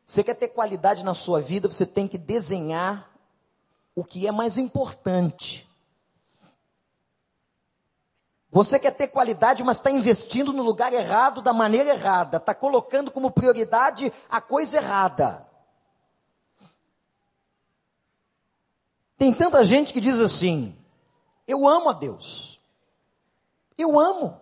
Você 0.04 0.24
quer 0.24 0.34
ter 0.34 0.48
qualidade 0.48 1.04
na 1.04 1.14
sua 1.14 1.40
vida, 1.40 1.68
você 1.68 1.86
tem 1.86 2.08
que 2.08 2.18
desenhar 2.18 3.08
o 3.94 4.02
que 4.02 4.26
é 4.26 4.32
mais 4.32 4.58
importante. 4.58 5.69
Você 8.50 8.78
quer 8.78 8.90
ter 8.90 9.08
qualidade, 9.08 9.62
mas 9.62 9.76
está 9.76 9.90
investindo 9.90 10.52
no 10.52 10.62
lugar 10.62 10.92
errado, 10.92 11.40
da 11.40 11.52
maneira 11.52 11.90
errada, 11.90 12.38
está 12.38 12.52
colocando 12.52 13.10
como 13.10 13.30
prioridade 13.30 14.12
a 14.28 14.40
coisa 14.40 14.78
errada. 14.78 15.46
Tem 19.16 19.32
tanta 19.32 19.62
gente 19.62 19.92
que 19.92 20.00
diz 20.00 20.18
assim: 20.18 20.76
eu 21.50 21.66
amo 21.66 21.88
a 21.90 21.92
Deus. 21.92 22.60
Eu 23.76 23.98
amo. 23.98 24.40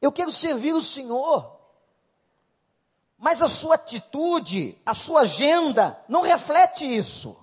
Eu 0.00 0.12
quero 0.12 0.30
servir 0.30 0.72
o 0.72 0.80
Senhor. 0.80 1.58
Mas 3.18 3.42
a 3.42 3.48
sua 3.48 3.74
atitude, 3.74 4.80
a 4.86 4.94
sua 4.94 5.22
agenda 5.22 6.00
não 6.08 6.22
reflete 6.22 6.84
isso. 6.84 7.41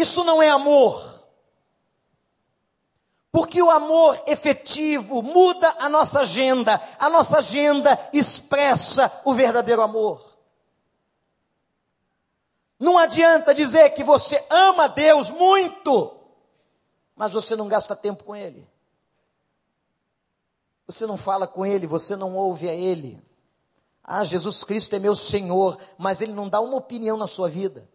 Isso 0.00 0.24
não 0.24 0.42
é 0.42 0.48
amor. 0.48 1.20
Porque 3.30 3.62
o 3.62 3.70
amor 3.70 4.20
efetivo 4.26 5.22
muda 5.22 5.76
a 5.78 5.90
nossa 5.90 6.20
agenda, 6.20 6.80
a 6.98 7.10
nossa 7.10 7.38
agenda 7.38 8.08
expressa 8.10 9.12
o 9.26 9.34
verdadeiro 9.34 9.82
amor. 9.82 10.38
Não 12.78 12.96
adianta 12.96 13.52
dizer 13.52 13.90
que 13.90 14.02
você 14.02 14.42
ama 14.48 14.88
Deus 14.88 15.28
muito, 15.28 16.16
mas 17.14 17.34
você 17.34 17.54
não 17.54 17.68
gasta 17.68 17.94
tempo 17.94 18.24
com 18.24 18.34
Ele. 18.34 18.66
Você 20.86 21.06
não 21.06 21.18
fala 21.18 21.46
com 21.46 21.66
Ele, 21.66 21.86
você 21.86 22.16
não 22.16 22.34
ouve 22.34 22.70
a 22.70 22.74
Ele. 22.74 23.22
Ah, 24.02 24.24
Jesus 24.24 24.64
Cristo 24.64 24.96
é 24.96 24.98
meu 24.98 25.14
Senhor, 25.14 25.78
mas 25.98 26.22
Ele 26.22 26.32
não 26.32 26.48
dá 26.48 26.58
uma 26.58 26.78
opinião 26.78 27.18
na 27.18 27.28
sua 27.28 27.50
vida. 27.50 27.86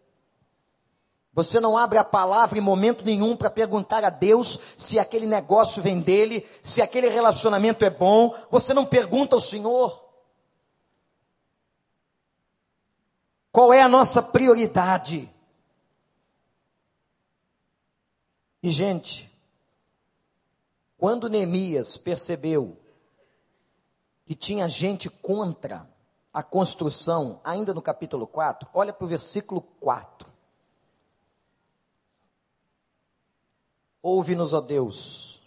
Você 1.36 1.60
não 1.60 1.76
abre 1.76 1.98
a 1.98 2.02
palavra 2.02 2.56
em 2.56 2.62
momento 2.62 3.04
nenhum 3.04 3.36
para 3.36 3.50
perguntar 3.50 4.02
a 4.02 4.08
Deus 4.08 4.58
se 4.74 4.98
aquele 4.98 5.26
negócio 5.26 5.82
vem 5.82 6.00
dele, 6.00 6.48
se 6.62 6.80
aquele 6.80 7.10
relacionamento 7.10 7.84
é 7.84 7.90
bom. 7.90 8.34
Você 8.50 8.72
não 8.72 8.86
pergunta 8.86 9.36
ao 9.36 9.40
Senhor. 9.40 10.02
Qual 13.52 13.70
é 13.70 13.82
a 13.82 13.88
nossa 13.88 14.22
prioridade? 14.22 15.30
E, 18.62 18.70
gente, 18.70 19.30
quando 20.96 21.28
Neemias 21.28 21.98
percebeu 21.98 22.80
que 24.24 24.34
tinha 24.34 24.66
gente 24.70 25.10
contra 25.10 25.86
a 26.32 26.42
construção, 26.42 27.42
ainda 27.44 27.74
no 27.74 27.82
capítulo 27.82 28.26
4, 28.26 28.70
olha 28.72 28.90
para 28.90 29.04
o 29.04 29.08
versículo 29.08 29.60
4. 29.60 30.35
Ouve-nos, 34.08 34.54
ó 34.54 34.60
Deus. 34.60 35.42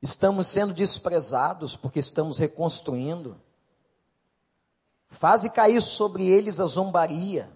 Estamos 0.00 0.46
sendo 0.46 0.72
desprezados 0.72 1.76
porque 1.76 1.98
estamos 1.98 2.38
reconstruindo. 2.38 3.38
Faze 5.06 5.50
cair 5.50 5.82
sobre 5.82 6.24
eles 6.24 6.58
a 6.60 6.64
zombaria. 6.64 7.54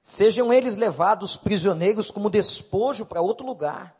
Sejam 0.00 0.50
eles 0.50 0.78
levados 0.78 1.36
prisioneiros 1.36 2.10
como 2.10 2.30
despojo 2.30 3.04
para 3.04 3.20
outro 3.20 3.44
lugar. 3.44 3.94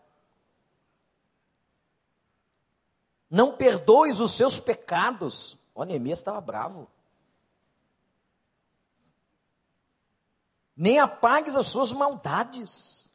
Não 3.29 3.55
perdoes 3.55 4.19
os 4.19 4.33
seus 4.33 4.59
pecados. 4.59 5.59
O 5.75 5.85
Neemias 5.85 6.21
estava 6.21 6.41
bravo. 6.41 6.89
Nem 10.75 10.99
apagues 10.99 11.55
as 11.55 11.67
suas 11.67 11.93
maldades. 11.93 13.06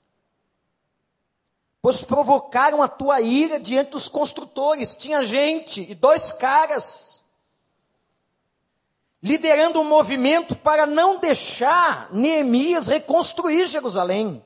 Pois 1.82 2.04
provocaram 2.04 2.82
a 2.82 2.88
tua 2.88 3.22
ira 3.22 3.60
diante 3.60 3.91
dos 3.91 4.08
construtores. 4.08 4.96
Tinha 4.96 5.24
gente 5.24 5.82
e 5.89 5.96
dois 5.96 6.32
caras 6.32 7.22
liderando 9.24 9.80
um 9.80 9.84
movimento 9.84 10.56
para 10.56 10.86
não 10.86 11.20
deixar 11.20 12.12
Neemias 12.12 12.88
reconstruir 12.88 13.67
Jerusalém. 13.67 14.44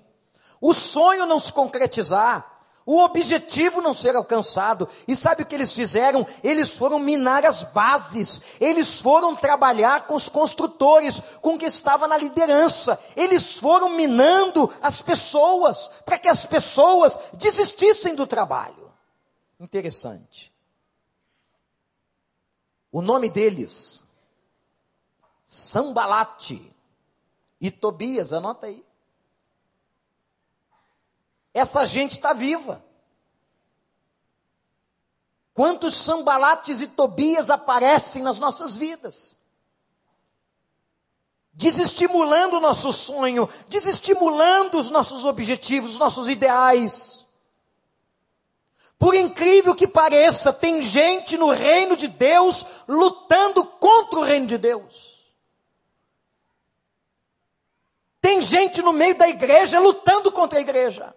O 0.60 0.74
sonho 0.74 1.26
não 1.26 1.40
se 1.40 1.52
concretizar, 1.52 2.55
o 2.86 3.00
objetivo 3.00 3.82
não 3.82 3.94
ser 3.94 4.16
alcançado. 4.16 4.88
E 5.08 5.16
sabe 5.16 5.42
o 5.42 5.46
que 5.46 5.56
eles 5.56 5.74
fizeram? 5.74 6.26
Eles 6.44 6.78
foram 6.78 7.00
minar 7.00 7.44
as 7.44 7.64
bases, 7.64 8.42
eles 8.62 9.02
foram 9.02 9.36
trabalhar 9.36 10.06
com 10.06 10.14
os 10.14 10.30
construtores, 10.30 11.20
com 11.42 11.58
que 11.58 11.66
estava 11.66 12.08
na 12.08 12.16
liderança. 12.16 13.00
Eles 13.16 13.58
foram 13.58 13.90
minando 13.90 14.72
as 14.82 15.02
pessoas, 15.02 15.90
para 16.06 16.20
que 16.20 16.28
as 16.28 16.46
pessoas 16.46 17.18
desistissem 17.34 18.14
do 18.14 18.28
trabalho. 18.28 18.94
Interessante. 19.60 20.54
O 22.92 23.02
nome 23.02 23.30
deles 23.30 24.06
Sambalate 25.44 26.76
e 27.60 27.72
Tobias, 27.72 28.32
anota 28.32 28.68
aí. 28.68 28.85
Essa 31.56 31.86
gente 31.86 32.12
está 32.12 32.34
viva. 32.34 32.84
Quantos 35.54 35.96
Sambalates 35.96 36.82
e 36.82 36.88
Tobias 36.88 37.50
aparecem 37.50 38.22
nas 38.22 38.38
nossas 38.38 38.76
vidas? 38.76 39.40
Desestimulando 41.54 42.58
o 42.58 42.60
nosso 42.60 42.92
sonho, 42.92 43.48
desestimulando 43.70 44.78
os 44.78 44.90
nossos 44.90 45.24
objetivos, 45.24 45.94
os 45.94 45.98
nossos 45.98 46.28
ideais. 46.28 47.26
Por 49.00 49.16
incrível 49.16 49.74
que 49.74 49.88
pareça, 49.88 50.52
tem 50.52 50.82
gente 50.82 51.38
no 51.38 51.52
reino 51.52 51.96
de 51.96 52.10
Deus 52.10 52.66
lutando 52.86 53.64
contra 53.64 54.20
o 54.20 54.24
reino 54.24 54.48
de 54.48 54.58
Deus. 54.58 55.34
Tem 58.20 58.42
gente 58.42 58.82
no 58.82 58.92
meio 58.92 59.16
da 59.16 59.30
igreja 59.30 59.80
lutando 59.80 60.30
contra 60.34 60.60
a 60.60 60.62
igreja. 60.62 61.16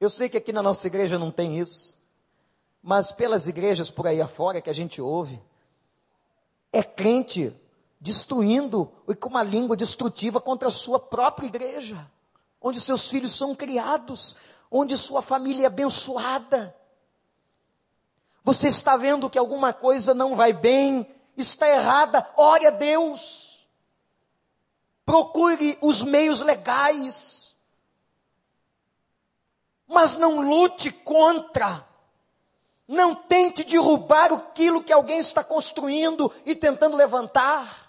Eu 0.00 0.08
sei 0.08 0.28
que 0.28 0.36
aqui 0.36 0.52
na 0.52 0.62
nossa 0.62 0.86
igreja 0.86 1.18
não 1.18 1.30
tem 1.30 1.58
isso, 1.58 1.96
mas 2.82 3.10
pelas 3.10 3.46
igrejas 3.46 3.90
por 3.90 4.06
aí 4.06 4.20
afora 4.20 4.60
que 4.60 4.70
a 4.70 4.72
gente 4.72 5.00
ouve, 5.00 5.42
é 6.72 6.82
crente 6.82 7.54
destruindo 8.00 8.92
e 9.08 9.14
com 9.14 9.28
uma 9.28 9.42
língua 9.42 9.76
destrutiva 9.76 10.40
contra 10.40 10.68
a 10.68 10.72
sua 10.72 11.00
própria 11.00 11.46
igreja, 11.46 12.08
onde 12.60 12.80
seus 12.80 13.08
filhos 13.08 13.34
são 13.34 13.54
criados, 13.54 14.36
onde 14.70 14.96
sua 14.96 15.20
família 15.20 15.64
é 15.64 15.66
abençoada. 15.66 16.74
Você 18.44 18.68
está 18.68 18.96
vendo 18.96 19.28
que 19.28 19.38
alguma 19.38 19.72
coisa 19.72 20.14
não 20.14 20.36
vai 20.36 20.52
bem, 20.52 21.06
está 21.36 21.68
errada, 21.68 22.26
ore 22.36 22.66
a 22.66 22.70
Deus 22.70 23.48
procure 25.08 25.78
os 25.80 26.02
meios 26.02 26.42
legais, 26.42 27.37
mas 29.88 30.16
não 30.16 30.40
lute 30.40 30.92
contra. 30.92 31.86
Não 32.86 33.14
tente 33.14 33.64
derrubar 33.64 34.32
aquilo 34.32 34.82
que 34.82 34.92
alguém 34.92 35.18
está 35.18 35.42
construindo 35.42 36.30
e 36.44 36.54
tentando 36.54 36.96
levantar. 36.96 37.88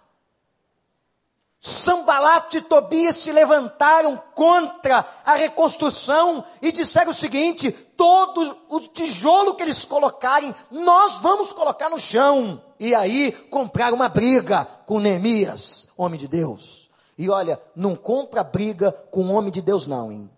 Sambalat 1.62 2.54
e 2.54 2.62
Tobias 2.62 3.18
se 3.18 3.34
levantaram 3.34 4.22
contra 4.34 5.06
a 5.26 5.36
reconstrução 5.36 6.44
e 6.62 6.72
disseram 6.72 7.12
o 7.12 7.14
seguinte: 7.14 7.72
todo 7.72 8.58
o 8.70 8.80
tijolo 8.80 9.56
que 9.56 9.64
eles 9.64 9.84
colocarem, 9.84 10.56
nós 10.72 11.20
vamos 11.20 11.52
colocar 11.52 11.90
no 11.90 11.98
chão. 11.98 12.62
E 12.80 12.96
aí 12.96 13.34
compraram 13.50 13.96
uma 13.96 14.08
briga 14.08 14.66
com 14.86 15.00
Neemias, 15.00 15.90
homem 15.98 16.18
de 16.18 16.30
Deus. 16.30 16.90
E 17.18 17.30
olha, 17.30 17.62
não 17.76 17.94
compra 17.94 18.42
briga 18.42 18.94
com 19.12 19.34
homem 19.34 19.52
de 19.52 19.62
Deus, 19.62 19.86
não, 19.86 20.10
hein? 20.10 20.30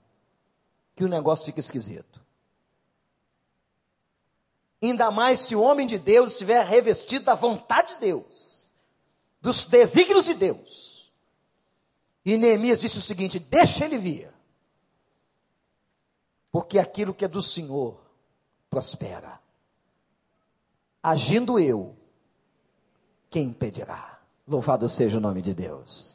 Que 0.96 1.04
o 1.04 1.08
negócio 1.08 1.46
fica 1.46 1.60
esquisito. 1.60 2.22
Ainda 4.82 5.12
mais 5.12 5.40
se 5.40 5.56
o 5.56 5.62
homem 5.62 5.86
de 5.86 6.00
Deus 6.00 6.32
estiver 6.32 6.66
revestido 6.66 7.26
da 7.26 7.36
vontade 7.36 7.94
de 7.94 8.00
Deus, 8.00 8.70
dos 9.40 9.64
desígnios 9.66 10.26
de 10.26 10.34
Deus. 10.34 11.12
E 12.26 12.36
Neemias 12.36 12.80
disse 12.80 12.98
o 12.98 13.02
seguinte: 13.02 13.38
deixa 13.38 13.86
ele 13.86 13.98
vir, 13.98 14.34
porque 16.52 16.80
aquilo 16.80 17.14
que 17.14 17.26
é 17.26 17.28
do 17.28 17.42
Senhor 17.42 18.02
prospera. 18.70 19.40
Agindo 21.04 21.60
eu, 21.60 21.96
quem 23.30 23.46
impedirá? 23.46 24.20
Louvado 24.48 24.88
seja 24.90 25.18
o 25.18 25.22
nome 25.22 25.42
de 25.42 25.54
Deus. 25.54 26.11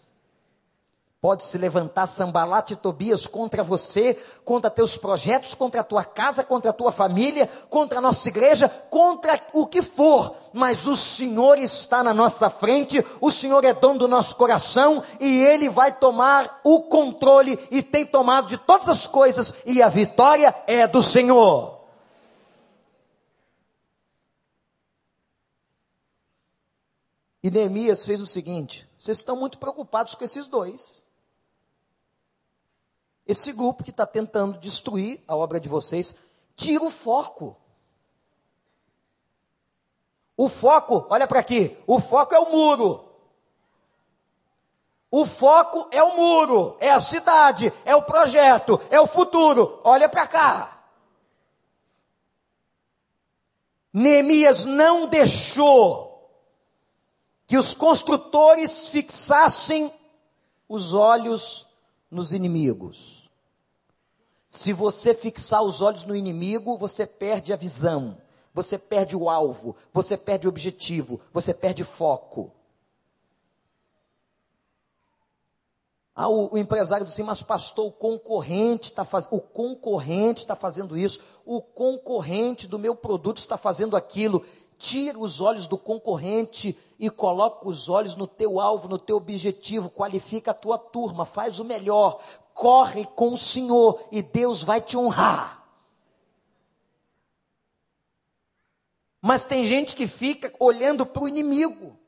Pode 1.18 1.44
se 1.44 1.56
levantar 1.56 2.06
Sambalat 2.06 2.70
e 2.70 2.76
Tobias 2.76 3.26
contra 3.26 3.62
você, 3.64 4.14
contra 4.44 4.70
teus 4.70 4.98
projetos, 4.98 5.54
contra 5.54 5.80
a 5.80 5.84
tua 5.84 6.04
casa, 6.04 6.44
contra 6.44 6.70
a 6.70 6.74
tua 6.74 6.92
família, 6.92 7.48
contra 7.70 7.98
a 7.98 8.02
nossa 8.02 8.28
igreja, 8.28 8.68
contra 8.68 9.40
o 9.54 9.66
que 9.66 9.80
for, 9.80 10.36
mas 10.52 10.86
o 10.86 10.94
Senhor 10.94 11.56
está 11.56 12.02
na 12.02 12.12
nossa 12.12 12.50
frente, 12.50 13.04
o 13.18 13.30
Senhor 13.32 13.64
é 13.64 13.72
dono 13.72 14.00
do 14.00 14.08
nosso 14.08 14.36
coração 14.36 15.02
e 15.18 15.42
Ele 15.42 15.70
vai 15.70 15.90
tomar 15.90 16.60
o 16.62 16.82
controle 16.82 17.58
e 17.70 17.82
tem 17.82 18.04
tomado 18.04 18.48
de 18.48 18.58
todas 18.58 18.86
as 18.86 19.06
coisas 19.06 19.54
e 19.64 19.80
a 19.80 19.88
vitória 19.88 20.54
é 20.66 20.86
do 20.86 21.00
Senhor. 21.00 21.76
E 27.42 27.50
Neemias 27.50 28.04
fez 28.04 28.20
o 28.20 28.26
seguinte: 28.26 28.86
vocês 28.98 29.16
estão 29.18 29.34
muito 29.34 29.56
preocupados 29.56 30.14
com 30.14 30.22
esses 30.22 30.46
dois. 30.46 31.05
Esse 33.26 33.52
grupo 33.52 33.82
que 33.82 33.90
está 33.90 34.06
tentando 34.06 34.58
destruir 34.58 35.22
a 35.26 35.34
obra 35.34 35.58
de 35.58 35.68
vocês, 35.68 36.14
tira 36.54 36.84
o 36.84 36.90
foco. 36.90 37.56
O 40.36 40.48
foco, 40.48 41.06
olha 41.10 41.26
para 41.26 41.40
aqui, 41.40 41.76
o 41.86 41.98
foco 41.98 42.34
é 42.34 42.38
o 42.38 42.50
muro. 42.50 43.04
O 45.10 45.24
foco 45.24 45.88
é 45.90 46.02
o 46.02 46.14
muro, 46.14 46.76
é 46.78 46.90
a 46.90 47.00
cidade, 47.00 47.72
é 47.84 47.96
o 47.96 48.02
projeto, 48.02 48.80
é 48.90 49.00
o 49.00 49.06
futuro. 49.06 49.80
Olha 49.82 50.08
para 50.08 50.26
cá. 50.26 50.82
Neemias 53.92 54.64
não 54.66 55.06
deixou 55.06 56.06
que 57.46 57.56
os 57.56 57.72
construtores 57.72 58.88
fixassem 58.88 59.90
os 60.68 60.92
olhos 60.92 61.65
nos 62.10 62.32
inimigos. 62.32 63.30
Se 64.48 64.72
você 64.72 65.14
fixar 65.14 65.62
os 65.62 65.80
olhos 65.80 66.04
no 66.04 66.14
inimigo, 66.14 66.78
você 66.78 67.06
perde 67.06 67.52
a 67.52 67.56
visão, 67.56 68.16
você 68.54 68.78
perde 68.78 69.16
o 69.16 69.28
alvo, 69.28 69.76
você 69.92 70.16
perde 70.16 70.46
o 70.46 70.50
objetivo, 70.50 71.20
você 71.32 71.52
perde 71.52 71.84
foco. 71.84 72.52
Ah, 76.18 76.28
o, 76.28 76.54
o, 76.54 76.56
empresário 76.56 77.04
disse 77.04 77.20
assim, 77.20 77.26
mas 77.26 77.42
pastor, 77.42 77.88
o 77.88 77.92
concorrente 77.92 78.86
está 78.86 79.04
fazendo, 79.04 79.34
o 79.34 79.40
concorrente 79.40 80.40
está 80.40 80.56
fazendo 80.56 80.96
isso, 80.96 81.20
o 81.44 81.60
concorrente 81.60 82.66
do 82.66 82.78
meu 82.78 82.96
produto 82.96 83.36
está 83.36 83.58
fazendo 83.58 83.94
aquilo. 83.94 84.42
Tira 84.78 85.18
os 85.18 85.40
olhos 85.40 85.66
do 85.66 85.78
concorrente 85.78 86.76
e 86.98 87.08
coloca 87.10 87.68
os 87.68 87.88
olhos 87.88 88.16
no 88.16 88.26
teu 88.26 88.60
alvo, 88.60 88.88
no 88.88 88.98
teu 88.98 89.16
objetivo, 89.16 89.90
qualifica 89.90 90.50
a 90.50 90.54
tua 90.54 90.78
turma, 90.78 91.24
faz 91.24 91.60
o 91.60 91.64
melhor, 91.64 92.20
corre 92.54 93.04
com 93.06 93.32
o 93.32 93.38
Senhor 93.38 94.02
e 94.10 94.22
Deus 94.22 94.62
vai 94.62 94.80
te 94.80 94.96
honrar. 94.96 95.56
Mas 99.20 99.44
tem 99.44 99.66
gente 99.66 99.96
que 99.96 100.06
fica 100.06 100.54
olhando 100.58 101.04
para 101.04 101.22
o 101.22 101.28
inimigo. 101.28 101.98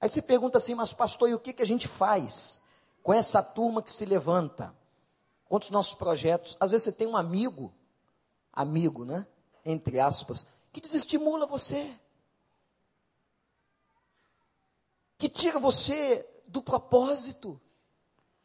Aí 0.00 0.08
se 0.08 0.22
pergunta 0.22 0.58
assim, 0.58 0.74
mas 0.74 0.92
pastor, 0.92 1.28
e 1.28 1.34
o 1.34 1.38
que, 1.38 1.52
que 1.52 1.62
a 1.62 1.66
gente 1.66 1.86
faz 1.86 2.62
com 3.02 3.12
essa 3.12 3.42
turma 3.42 3.82
que 3.82 3.92
se 3.92 4.04
levanta? 4.04 4.74
Contra 5.44 5.66
os 5.66 5.70
nossos 5.70 5.94
projetos. 5.94 6.56
Às 6.58 6.70
vezes 6.70 6.84
você 6.84 6.92
tem 6.92 7.06
um 7.06 7.16
amigo, 7.16 7.72
amigo, 8.52 9.04
né? 9.04 9.26
Entre 9.64 10.00
aspas, 10.00 10.46
que 10.72 10.80
desestimula 10.80 11.46
você, 11.46 11.98
que 15.16 15.28
tira 15.28 15.58
você 15.58 16.28
do 16.46 16.62
propósito. 16.62 17.60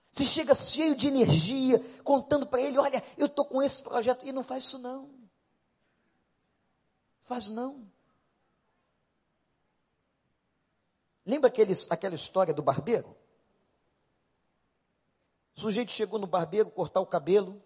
Se 0.09 0.26
chega 0.26 0.53
cheio 0.53 0.95
de 0.95 1.07
energia, 1.07 1.80
contando 2.03 2.45
para 2.45 2.61
ele: 2.61 2.78
olha, 2.78 3.03
eu 3.17 3.26
estou 3.26 3.45
com 3.45 3.61
esse 3.61 3.82
projeto, 3.82 4.26
e 4.26 4.32
não 4.32 4.43
faz 4.43 4.63
isso 4.63 4.78
não. 4.78 5.09
Faz 7.24 7.49
não. 7.49 7.91
Lembra 11.26 11.47
aqueles, 11.47 11.89
aquela 11.89 12.15
história 12.15 12.53
do 12.53 12.61
barbeiro? 12.61 13.15
O 15.55 15.61
sujeito 15.61 15.91
chegou 15.91 16.19
no 16.19 16.28
barbeiro 16.28 16.69
cortar 16.69 16.99
o 16.99 17.05
cabelo, 17.05 17.63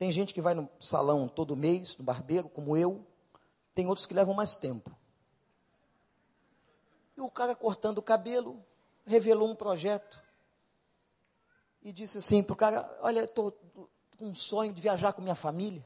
tem 0.00 0.10
gente 0.10 0.32
que 0.32 0.40
vai 0.40 0.54
no 0.54 0.66
salão 0.80 1.28
todo 1.28 1.54
mês, 1.54 1.94
no 1.98 2.02
barbeiro, 2.02 2.48
como 2.48 2.74
eu. 2.74 3.04
Tem 3.74 3.86
outros 3.86 4.06
que 4.06 4.14
levam 4.14 4.32
mais 4.32 4.54
tempo. 4.54 4.90
E 7.14 7.20
o 7.20 7.30
cara 7.30 7.54
cortando 7.54 7.98
o 7.98 8.02
cabelo, 8.02 8.64
revelou 9.04 9.50
um 9.50 9.54
projeto. 9.54 10.18
E 11.82 11.92
disse 11.92 12.16
assim 12.16 12.42
para 12.42 12.54
o 12.54 12.56
cara: 12.56 12.98
Olha, 13.02 13.24
estou 13.24 13.52
com 14.16 14.24
um 14.24 14.34
sonho 14.34 14.72
de 14.72 14.80
viajar 14.80 15.12
com 15.12 15.20
minha 15.20 15.34
família. 15.34 15.84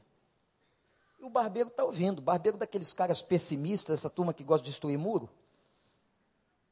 E 1.19 1.25
o 1.25 1.29
barbeiro 1.29 1.67
está 1.67 1.83
ouvindo. 1.83 2.19
O 2.19 2.21
barbeiro 2.21 2.57
daqueles 2.57 2.93
caras 2.93 3.21
pessimistas, 3.21 3.99
essa 3.99 4.09
turma 4.09 4.33
que 4.33 4.45
gosta 4.45 4.63
de 4.63 4.71
destruir 4.71 4.97
muro. 4.97 5.29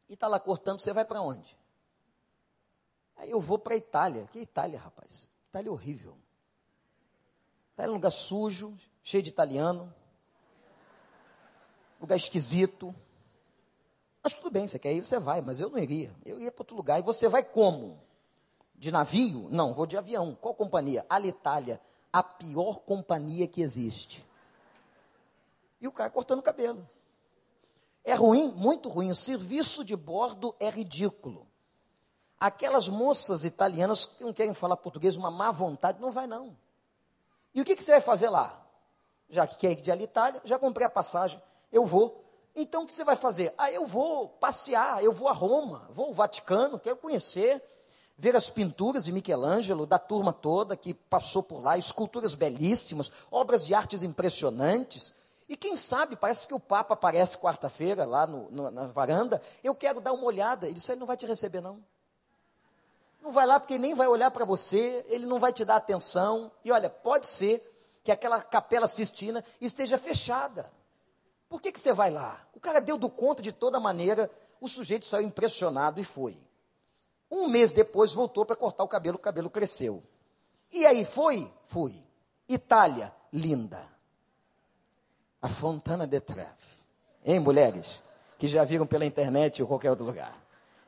E 0.07 0.13
está 0.13 0.29
lá 0.29 0.39
cortando, 0.39 0.79
você 0.79 0.93
vai 0.93 1.03
para 1.03 1.19
onde? 1.19 1.57
Aí 3.17 3.31
eu 3.31 3.41
vou 3.41 3.59
para 3.59 3.73
a 3.73 3.77
Itália. 3.77 4.29
Que 4.31 4.39
Itália, 4.39 4.79
rapaz? 4.79 5.27
Itália 5.49 5.67
é 5.67 5.71
horrível. 5.73 6.22
Em 7.87 7.89
um 7.89 7.93
lugar 7.93 8.11
sujo, 8.11 8.77
cheio 9.03 9.21
de 9.21 9.29
italiano. 9.29 9.93
Lugar 11.99 12.15
esquisito. 12.15 12.93
Mas 14.23 14.33
tudo 14.33 14.49
bem, 14.49 14.67
você 14.67 14.79
quer 14.79 14.93
ir, 14.93 15.05
você 15.05 15.19
vai, 15.19 15.41
mas 15.41 15.59
eu 15.59 15.69
não 15.69 15.77
iria. 15.77 16.13
Eu 16.25 16.39
ia 16.39 16.51
para 16.51 16.61
outro 16.61 16.75
lugar. 16.75 16.99
E 16.99 17.01
você 17.03 17.27
vai 17.27 17.43
como? 17.43 17.99
De 18.75 18.91
navio? 18.91 19.47
Não, 19.51 19.73
vou 19.73 19.85
de 19.85 19.97
avião. 19.97 20.37
Qual 20.39 20.53
companhia? 20.53 21.05
Alitalia. 21.09 21.79
A 22.11 22.23
pior 22.23 22.79
companhia 22.79 23.47
que 23.47 23.61
existe. 23.61 24.25
E 25.81 25.87
o 25.87 25.91
cara 25.91 26.09
cortando 26.09 26.39
o 26.39 26.43
cabelo. 26.43 26.87
É 28.03 28.13
ruim, 28.13 28.51
muito 28.51 28.87
ruim. 28.87 29.11
O 29.11 29.15
serviço 29.15 29.83
de 29.83 29.95
bordo 29.95 30.55
é 30.59 30.69
ridículo. 30.69 31.47
Aquelas 32.39 32.87
moças 32.87 33.45
italianas 33.45 34.05
que 34.05 34.23
não 34.23 34.33
querem 34.33 34.53
falar 34.53 34.77
português, 34.77 35.15
uma 35.15 35.31
má 35.31 35.51
vontade, 35.51 36.01
não 36.01 36.11
vai 36.11 36.27
não. 36.27 36.57
E 37.53 37.61
o 37.61 37.65
que, 37.65 37.75
que 37.75 37.83
você 37.83 37.91
vai 37.91 38.01
fazer 38.01 38.29
lá? 38.29 38.59
Já 39.29 39.45
que 39.47 39.57
quer 39.57 39.71
ir 39.71 39.81
de 39.81 39.91
Alitalia, 39.91 40.41
já 40.43 40.57
comprei 40.57 40.85
a 40.85 40.89
passagem, 40.89 41.41
eu 41.71 41.85
vou. 41.85 42.23
Então 42.55 42.83
o 42.83 42.85
que 42.85 42.93
você 42.93 43.03
vai 43.03 43.15
fazer? 43.15 43.53
Ah, 43.57 43.71
eu 43.71 43.85
vou 43.85 44.27
passear, 44.27 45.03
eu 45.03 45.11
vou 45.11 45.27
a 45.27 45.33
Roma, 45.33 45.87
vou 45.89 46.07
ao 46.07 46.13
Vaticano, 46.13 46.79
quero 46.79 46.97
conhecer, 46.97 47.61
ver 48.17 48.35
as 48.35 48.49
pinturas 48.49 49.05
de 49.05 49.11
Michelangelo, 49.11 49.85
da 49.85 49.97
turma 49.97 50.31
toda 50.31 50.77
que 50.77 50.93
passou 50.93 51.41
por 51.41 51.63
lá, 51.63 51.77
esculturas 51.77 52.35
belíssimas, 52.35 53.11
obras 53.31 53.65
de 53.65 53.73
artes 53.73 54.03
impressionantes. 54.03 55.13
E 55.49 55.57
quem 55.57 55.75
sabe, 55.75 56.15
parece 56.15 56.47
que 56.47 56.53
o 56.53 56.59
Papa 56.59 56.93
aparece 56.93 57.37
quarta-feira 57.37 58.05
lá 58.05 58.25
no, 58.25 58.49
no, 58.51 58.71
na 58.71 58.85
varanda, 58.87 59.41
eu 59.63 59.75
quero 59.75 59.99
dar 59.99 60.13
uma 60.13 60.25
olhada. 60.25 60.67
Ele 60.67 60.75
disse, 60.75 60.91
ele 60.91 60.99
não 60.99 61.07
vai 61.07 61.17
te 61.17 61.25
receber 61.25 61.61
não. 61.61 61.83
Não 63.23 63.31
vai 63.31 63.47
lá 63.47 63.57
porque 63.57 63.75
ele 63.75 63.83
nem 63.83 63.95
vai 63.95 64.05
olhar 64.05 64.29
para 64.31 64.43
você, 64.43 65.05
ele 65.07 65.25
não 65.25 65.39
vai 65.39 65.53
te 65.53 65.63
dar 65.63 65.77
atenção. 65.77 66.51
E 66.61 66.73
olha, 66.73 66.89
pode 66.89 67.25
ser 67.25 67.63
que 68.03 68.11
aquela 68.11 68.41
capela 68.41 68.85
Sistina 68.85 69.41
esteja 69.61 69.97
fechada. 69.97 70.69
Por 71.47 71.61
que, 71.61 71.71
que 71.71 71.79
você 71.79 71.93
vai 71.93 72.11
lá? 72.11 72.45
O 72.53 72.59
cara 72.59 72.81
deu 72.81 72.97
do 72.97 73.09
conta 73.09 73.41
de 73.41 73.53
toda 73.53 73.79
maneira, 73.79 74.29
o 74.59 74.67
sujeito 74.67 75.05
saiu 75.05 75.25
impressionado 75.25 76.01
e 76.01 76.03
foi. 76.03 76.37
Um 77.31 77.47
mês 77.47 77.71
depois 77.71 78.13
voltou 78.13 78.45
para 78.45 78.57
cortar 78.57 78.83
o 78.83 78.89
cabelo, 78.89 79.15
o 79.15 79.21
cabelo 79.21 79.49
cresceu. 79.49 80.03
E 80.69 80.85
aí 80.85 81.05
foi? 81.05 81.49
Fui. 81.63 82.03
Itália, 82.49 83.15
linda. 83.31 83.87
A 85.41 85.47
Fontana 85.47 86.05
de 86.05 86.19
Trevi. 86.19 86.51
Hein, 87.23 87.39
mulheres? 87.39 88.03
Que 88.37 88.49
já 88.49 88.65
viram 88.65 88.85
pela 88.85 89.05
internet 89.05 89.61
ou 89.61 89.67
qualquer 89.67 89.91
outro 89.91 90.05
lugar 90.05 90.42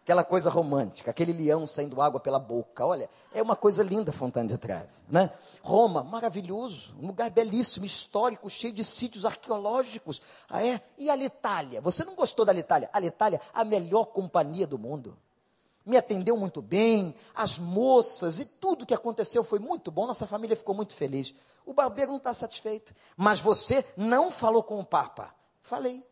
aquela 0.06 0.24
coisa 0.24 0.52
romântica, 0.52 1.10
aquele 1.10 1.34
leão 1.34 1.66
saindo 1.66 2.00
água 2.00 2.20
pela 2.20 2.38
boca. 2.38 2.86
Olha, 2.86 3.10
é 3.34 3.42
uma 3.42 3.56
coisa 3.56 3.82
linda 3.82 4.12
Fontana 4.12 4.48
de 4.48 4.56
Trevi, 4.56 4.88
né? 5.10 5.32
Roma, 5.64 6.04
maravilhoso, 6.04 6.96
um 7.02 7.08
lugar 7.08 7.32
belíssimo, 7.32 7.88
histórico, 7.88 8.48
cheio 8.48 8.72
de 8.72 8.84
sítios 8.84 9.26
arqueológicos. 9.26 10.22
Ah, 10.48 10.64
é? 10.64 10.80
E 10.96 11.10
a 11.10 11.18
Itália? 11.18 11.82
Você 11.82 12.06
não 12.06 12.14
gostou 12.14 12.46
da 12.46 12.54
Itália? 12.54 12.88
A 12.94 13.02
Itália, 13.02 13.42
a 13.52 13.66
melhor 13.66 14.06
companhia 14.06 14.68
do 14.68 14.78
mundo. 14.78 15.18
Me 15.84 15.98
atendeu 15.98 16.38
muito 16.38 16.62
bem, 16.62 17.16
as 17.34 17.58
moças 17.58 18.40
e 18.40 18.46
tudo 18.46 18.86
que 18.86 18.94
aconteceu 18.94 19.44
foi 19.44 19.58
muito 19.58 19.90
bom, 19.90 20.06
nossa 20.06 20.28
família 20.28 20.56
ficou 20.56 20.76
muito 20.76 20.94
feliz. 20.94 21.34
O 21.66 21.74
barbeiro 21.74 22.12
não 22.12 22.18
está 22.18 22.32
satisfeito. 22.32 22.94
Mas 23.18 23.40
você 23.40 23.84
não 23.98 24.30
falou 24.30 24.62
com 24.62 24.80
o 24.80 24.86
Papa. 24.86 25.34
Falei. 25.64 26.04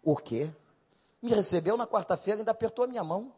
O 0.00 0.14
quê? 0.14 0.48
Me 1.26 1.34
recebeu 1.34 1.76
na 1.76 1.86
quarta-feira, 1.86 2.40
ainda 2.40 2.52
apertou 2.52 2.84
a 2.84 2.88
minha 2.88 3.04
mão. 3.04 3.32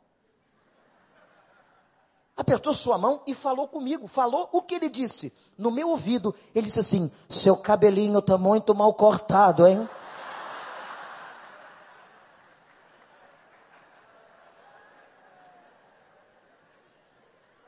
Apertou 2.37 2.73
sua 2.73 2.97
mão 2.97 3.23
e 3.27 3.35
falou 3.35 3.67
comigo. 3.67 4.07
Falou 4.07 4.49
o 4.53 4.63
que 4.63 4.77
ele 4.77 4.89
disse. 4.89 5.33
No 5.57 5.73
meu 5.73 5.89
ouvido, 5.89 6.33
ele 6.55 6.67
disse 6.67 6.79
assim: 6.79 7.11
Seu 7.29 7.57
cabelinho 7.57 8.21
está 8.21 8.39
muito 8.39 8.75
mal 8.75 8.95
cortado, 8.95 9.67
hein? 9.67 9.89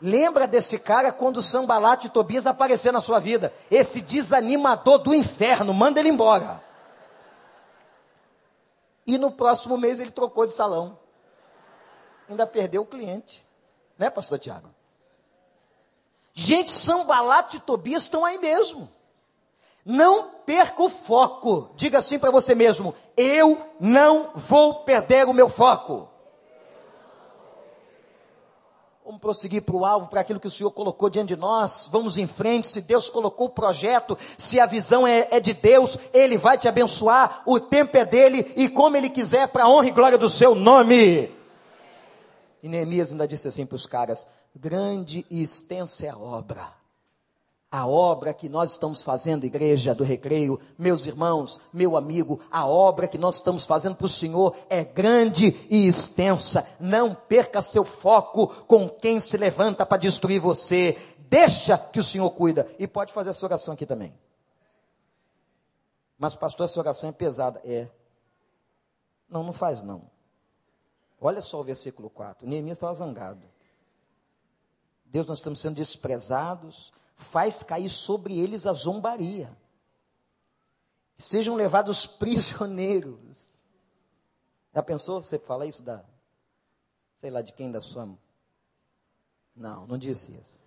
Lembra 0.00 0.46
desse 0.46 0.78
cara 0.78 1.12
quando 1.12 1.42
Sambalat 1.42 2.04
e 2.04 2.08
Tobias 2.08 2.46
aparecer 2.46 2.92
na 2.92 3.00
sua 3.00 3.18
vida? 3.18 3.52
Esse 3.70 4.00
desanimador 4.00 4.98
do 4.98 5.12
inferno, 5.12 5.74
manda 5.74 5.98
ele 5.98 6.08
embora. 6.08 6.69
E 9.10 9.18
no 9.18 9.32
próximo 9.32 9.76
mês 9.76 9.98
ele 9.98 10.12
trocou 10.12 10.46
de 10.46 10.52
salão. 10.52 10.96
Ainda 12.28 12.46
perdeu 12.46 12.82
o 12.82 12.86
cliente. 12.86 13.44
Né, 13.98 14.08
pastor 14.08 14.38
Tiago? 14.38 14.68
Gente, 16.32 16.70
Sambalato 16.70 17.56
e 17.56 17.60
Tobias 17.60 18.04
estão 18.04 18.24
aí 18.24 18.38
mesmo. 18.38 18.88
Não 19.84 20.30
perca 20.46 20.80
o 20.80 20.88
foco. 20.88 21.70
Diga 21.74 21.98
assim 21.98 22.20
para 22.20 22.30
você 22.30 22.54
mesmo: 22.54 22.94
eu 23.16 23.60
não 23.80 24.30
vou 24.36 24.84
perder 24.84 25.26
o 25.26 25.34
meu 25.34 25.48
foco. 25.48 26.08
Vamos 29.10 29.22
prosseguir 29.22 29.62
para 29.62 29.74
o 29.74 29.84
alvo, 29.84 30.06
para 30.06 30.20
aquilo 30.20 30.38
que 30.38 30.46
o 30.46 30.50
Senhor 30.52 30.70
colocou 30.70 31.10
diante 31.10 31.34
de 31.34 31.36
nós. 31.36 31.88
Vamos 31.90 32.16
em 32.16 32.28
frente. 32.28 32.68
Se 32.68 32.80
Deus 32.80 33.10
colocou 33.10 33.48
o 33.48 33.50
projeto, 33.50 34.16
se 34.38 34.60
a 34.60 34.66
visão 34.66 35.04
é, 35.04 35.26
é 35.32 35.40
de 35.40 35.52
Deus, 35.52 35.98
Ele 36.14 36.38
vai 36.38 36.56
te 36.56 36.68
abençoar. 36.68 37.42
O 37.44 37.58
tempo 37.58 37.96
é 37.96 38.04
dele 38.04 38.52
e 38.54 38.68
como 38.68 38.96
Ele 38.96 39.10
quiser, 39.10 39.48
para 39.48 39.64
a 39.64 39.68
honra 39.68 39.88
e 39.88 39.90
glória 39.90 40.16
do 40.16 40.28
seu 40.28 40.54
nome. 40.54 41.28
E 42.62 42.68
Neemias 42.68 43.10
ainda 43.10 43.26
disse 43.26 43.48
assim 43.48 43.66
para 43.66 43.74
os 43.74 43.84
caras: 43.84 44.28
grande 44.54 45.26
e 45.28 45.42
extensa 45.42 46.06
é 46.06 46.10
a 46.10 46.16
obra. 46.16 46.79
A 47.70 47.86
obra 47.86 48.34
que 48.34 48.48
nós 48.48 48.72
estamos 48.72 49.00
fazendo, 49.00 49.44
igreja 49.44 49.94
do 49.94 50.02
recreio, 50.02 50.58
meus 50.76 51.06
irmãos, 51.06 51.60
meu 51.72 51.96
amigo, 51.96 52.40
a 52.50 52.66
obra 52.66 53.06
que 53.06 53.16
nós 53.16 53.36
estamos 53.36 53.64
fazendo 53.64 53.94
para 53.94 54.06
o 54.06 54.08
Senhor 54.08 54.56
é 54.68 54.82
grande 54.82 55.56
e 55.70 55.86
extensa. 55.86 56.68
Não 56.80 57.14
perca 57.14 57.62
seu 57.62 57.84
foco 57.84 58.48
com 58.64 58.88
quem 58.88 59.20
se 59.20 59.36
levanta 59.36 59.86
para 59.86 59.98
destruir 59.98 60.40
você. 60.40 60.98
Deixa 61.28 61.78
que 61.78 62.00
o 62.00 62.04
Senhor 62.04 62.28
cuida. 62.30 62.66
E 62.76 62.88
pode 62.88 63.12
fazer 63.12 63.30
essa 63.30 63.46
oração 63.46 63.74
aqui 63.74 63.86
também. 63.86 64.12
Mas, 66.18 66.34
pastor, 66.34 66.64
essa 66.64 66.80
oração 66.80 67.10
é 67.10 67.12
pesada. 67.12 67.62
É. 67.64 67.86
Não, 69.28 69.44
não 69.44 69.52
faz 69.52 69.84
não. 69.84 70.02
Olha 71.20 71.40
só 71.40 71.60
o 71.60 71.64
versículo 71.64 72.10
4. 72.10 72.48
Neemias 72.48 72.78
estava 72.78 72.92
zangado. 72.94 73.46
Deus, 75.04 75.26
nós 75.26 75.38
estamos 75.38 75.60
sendo 75.60 75.76
desprezados, 75.76 76.92
faz 77.20 77.62
cair 77.62 77.90
sobre 77.90 78.38
eles 78.38 78.66
a 78.66 78.72
zombaria. 78.72 79.56
Sejam 81.16 81.54
levados 81.54 82.06
prisioneiros. 82.18 83.18
Já 84.74 84.82
pensou? 84.82 85.22
Você 85.22 85.38
fala 85.38 85.66
isso 85.66 85.82
da. 85.82 86.04
Sei 87.16 87.30
lá 87.30 87.42
de 87.42 87.52
quem 87.52 87.70
da 87.70 87.80
sua. 87.80 88.08
Não, 89.54 89.86
não 89.86 89.98
disse 89.98 90.32
isso. 90.32 90.60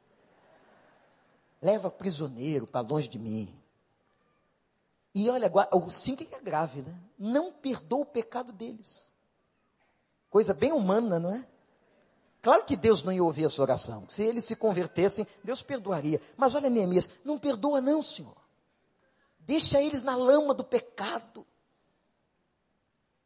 Leva 1.61 1.89
prisioneiro 1.89 2.67
para 2.67 2.85
longe 2.85 3.07
de 3.07 3.17
mim. 3.17 3.57
E 5.15 5.29
olha, 5.29 5.51
o 5.71 5.89
5 5.89 6.23
é 6.35 6.39
grave, 6.39 6.81
né? 6.81 6.99
Não 7.17 7.51
perdoa 7.51 8.01
o 8.01 8.05
pecado 8.05 8.51
deles. 8.51 9.11
Coisa 10.29 10.53
bem 10.53 10.71
humana, 10.71 11.19
não 11.19 11.31
é? 11.31 11.47
Claro 12.43 12.65
que 12.65 12.75
Deus 12.75 13.03
não 13.03 13.13
ia 13.13 13.23
ouvir 13.23 13.45
essa 13.45 13.61
oração. 13.61 14.05
Se 14.09 14.21
eles 14.21 14.43
se 14.43 14.53
convertessem, 14.53 15.25
Deus 15.41 15.61
perdoaria. 15.61 16.21
Mas 16.35 16.53
olha, 16.53 16.69
Neemias, 16.69 17.09
não 17.23 17.39
perdoa 17.39 17.79
não, 17.79 18.03
Senhor. 18.03 18.35
Deixa 19.39 19.81
eles 19.81 20.03
na 20.03 20.13
lama 20.13 20.53
do 20.53 20.61
pecado. 20.61 21.47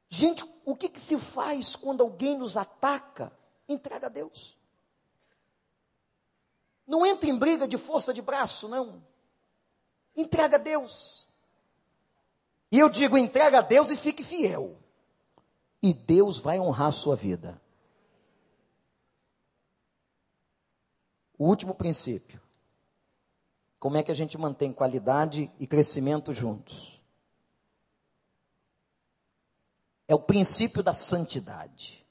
Gente, 0.08 0.46
o 0.64 0.76
que, 0.76 0.88
que 0.88 1.00
se 1.00 1.18
faz 1.18 1.76
quando 1.76 2.02
alguém 2.02 2.38
nos 2.38 2.56
ataca? 2.56 3.34
Entrega 3.68 4.06
a 4.06 4.10
Deus. 4.10 4.56
Não 6.86 7.04
entra 7.04 7.28
em 7.28 7.36
briga 7.36 7.68
de 7.68 7.76
força 7.76 8.14
de 8.14 8.22
braço, 8.22 8.68
não. 8.68 9.04
Entrega 10.16 10.58
a 10.58 10.60
Deus. 10.60 11.28
E 12.72 12.78
eu 12.78 12.88
digo, 12.88 13.18
entrega 13.18 13.58
a 13.58 13.64
Deus 13.64 13.90
e 13.90 13.98
fique 13.98 14.24
fiel. 14.24 14.78
E 15.82 15.92
Deus 15.92 16.38
vai 16.38 16.60
honrar 16.60 16.90
a 16.90 16.92
sua 16.92 17.16
vida. 17.16 17.60
O 21.38 21.46
último 21.46 21.76
princípio. 21.76 22.42
Como 23.80 23.98
é 23.98 24.04
que 24.04 24.12
a 24.12 24.16
gente 24.16 24.38
mantém 24.38 24.74
qualidade 24.74 25.52
e 25.60 25.68
crescimento 25.68 26.34
juntos? 26.34 27.00
É 30.08 30.16
o 30.16 30.20
princípio 30.20 30.82
da 30.82 30.94
santidade. 30.94 32.06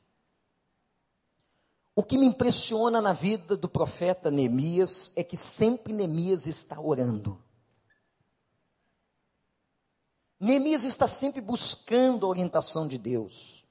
O 1.94 2.02
que 2.02 2.18
me 2.18 2.26
impressiona 2.26 3.00
na 3.00 3.12
vida 3.12 3.56
do 3.56 3.68
profeta 3.68 4.30
Neemias 4.30 5.12
é 5.16 5.24
que 5.24 5.36
sempre 5.36 5.92
Neemias 5.92 6.46
está 6.46 6.78
orando. 6.78 7.42
Neemias 10.38 10.84
está 10.84 11.08
sempre 11.08 11.40
buscando 11.40 12.26
a 12.26 12.28
orientação 12.28 12.86
de 12.86 12.98
Deus. 12.98 13.66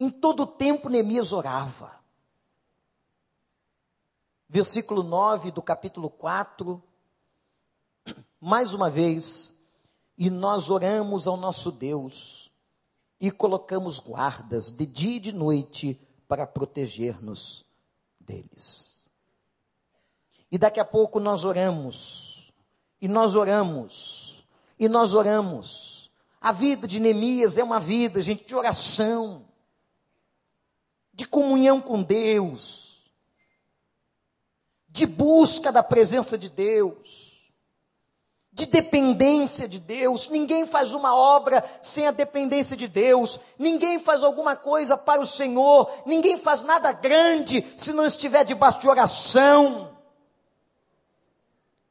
Em 0.00 0.10
todo 0.10 0.42
o 0.42 0.46
tempo 0.46 0.88
Neemias 0.88 1.32
orava 1.32 1.97
versículo 4.48 5.02
9 5.02 5.50
do 5.50 5.60
capítulo 5.60 6.08
4, 6.08 6.82
mais 8.40 8.72
uma 8.72 8.88
vez, 8.88 9.54
e 10.16 10.30
nós 10.30 10.70
oramos 10.70 11.28
ao 11.28 11.36
nosso 11.36 11.70
Deus 11.70 12.50
e 13.20 13.30
colocamos 13.30 13.98
guardas 13.98 14.70
de 14.70 14.86
dia 14.86 15.16
e 15.16 15.20
de 15.20 15.32
noite 15.32 16.00
para 16.26 16.46
proteger-nos 16.46 17.64
deles. 18.18 18.96
E 20.50 20.56
daqui 20.56 20.80
a 20.80 20.84
pouco 20.84 21.20
nós 21.20 21.44
oramos, 21.44 22.50
e 23.00 23.06
nós 23.06 23.34
oramos, 23.34 24.46
e 24.78 24.88
nós 24.88 25.12
oramos. 25.12 26.10
A 26.40 26.52
vida 26.52 26.86
de 26.86 27.00
Neemias 27.00 27.58
é 27.58 27.64
uma 27.64 27.78
vida, 27.78 28.22
gente, 28.22 28.46
de 28.46 28.54
oração, 28.54 29.44
de 31.12 31.26
comunhão 31.26 31.80
com 31.82 32.02
Deus 32.02 32.87
de 34.88 35.06
busca 35.06 35.70
da 35.70 35.82
presença 35.82 36.38
de 36.38 36.48
Deus, 36.48 37.52
de 38.50 38.66
dependência 38.66 39.68
de 39.68 39.78
Deus. 39.78 40.28
Ninguém 40.28 40.66
faz 40.66 40.92
uma 40.92 41.14
obra 41.14 41.62
sem 41.82 42.06
a 42.06 42.10
dependência 42.10 42.76
de 42.76 42.88
Deus, 42.88 43.38
ninguém 43.58 43.98
faz 43.98 44.22
alguma 44.22 44.56
coisa 44.56 44.96
para 44.96 45.20
o 45.20 45.26
Senhor, 45.26 45.90
ninguém 46.06 46.38
faz 46.38 46.62
nada 46.62 46.90
grande 46.92 47.64
se 47.76 47.92
não 47.92 48.06
estiver 48.06 48.44
debaixo 48.44 48.80
de 48.80 48.88
oração. 48.88 49.96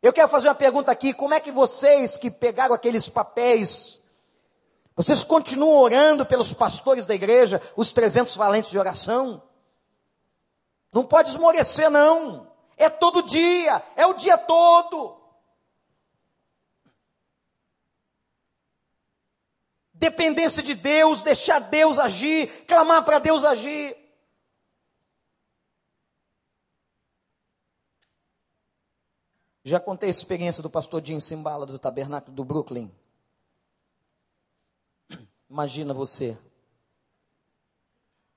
Eu 0.02 0.14
quero 0.14 0.28
fazer 0.28 0.48
uma 0.48 0.56
pergunta 0.56 0.92
aqui: 0.92 1.14
como 1.14 1.34
é 1.34 1.40
que 1.40 1.52
vocês 1.52 2.18
que 2.18 2.32
pegaram 2.32 2.74
aqueles 2.74 3.08
papéis, 3.08 4.02
vocês 4.96 5.24
continuam 5.24 5.82
orando 5.82 6.26
pelos 6.26 6.54
pastores 6.54 7.06
da 7.06 7.16
igreja, 7.16 7.62
os 7.76 7.92
300 7.92 8.36
valentes 8.36 8.72
de 8.72 8.80
oração? 8.80 9.42
Não 10.92 11.06
pode 11.06 11.30
esmorecer, 11.30 11.90
não. 11.90 12.47
É 12.78 12.90
todo 12.90 13.24
dia, 13.24 13.84
é 13.96 14.06
o 14.06 14.14
dia 14.14 14.38
todo. 14.38 15.20
Dependência 19.92 20.62
de 20.62 20.76
Deus, 20.76 21.24
deixar 21.24 21.58
Deus 21.60 21.98
agir, 21.98 22.66
clamar 22.66 23.04
para 23.04 23.18
Deus 23.18 23.44
agir. 23.44 23.98
Já 29.64 29.80
contei 29.80 30.08
a 30.08 30.12
experiência 30.12 30.62
do 30.62 30.70
pastor 30.70 31.04
Jim 31.04 31.20
Simbala 31.20 31.66
do 31.66 31.80
Tabernáculo 31.80 32.34
do 32.34 32.46
Brooklyn. 32.46 32.90
Imagina 35.50 35.94
você, 35.94 36.38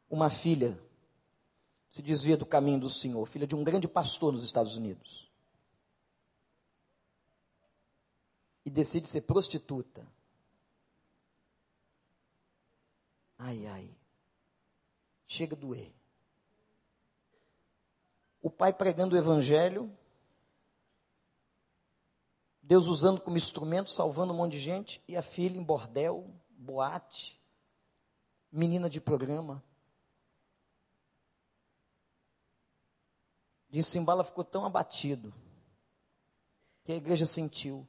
uma 0.09 0.31
filha 0.31 0.77
se 1.91 2.01
desvia 2.01 2.37
do 2.37 2.47
caminho 2.47 2.79
do 2.79 2.89
Senhor, 2.89 3.27
filha 3.27 3.47
de 3.47 3.57
um 3.57 3.65
grande 3.65 3.89
pastor 3.89 4.33
nos 4.33 4.45
Estados 4.45 4.77
Unidos. 4.77 5.29
E 8.65 8.71
decide 8.71 9.09
ser 9.09 9.23
prostituta. 9.23 10.07
Ai, 13.37 13.67
ai. 13.67 13.91
Chega 15.27 15.57
a 15.57 15.59
doer. 15.59 15.93
O 18.41 18.49
pai 18.49 18.73
pregando 18.73 19.17
o 19.17 19.19
evangelho, 19.19 19.93
Deus 22.63 22.87
usando 22.87 23.21
como 23.21 23.37
instrumento, 23.37 23.91
salvando 23.91 24.33
um 24.33 24.37
monte 24.37 24.53
de 24.53 24.61
gente, 24.61 25.03
e 25.09 25.17
a 25.17 25.23
filha 25.23 25.59
em 25.59 25.63
bordel, 25.63 26.33
boate, 26.51 27.41
menina 28.53 28.89
de 28.89 29.01
programa. 29.01 29.63
De 33.71 33.83
Simbala 33.85 34.25
ficou 34.25 34.45
tão 34.45 34.65
abatido 34.65 35.33
que 36.83 36.93
a 36.93 36.97
igreja 36.97 37.25
sentiu. 37.25 37.87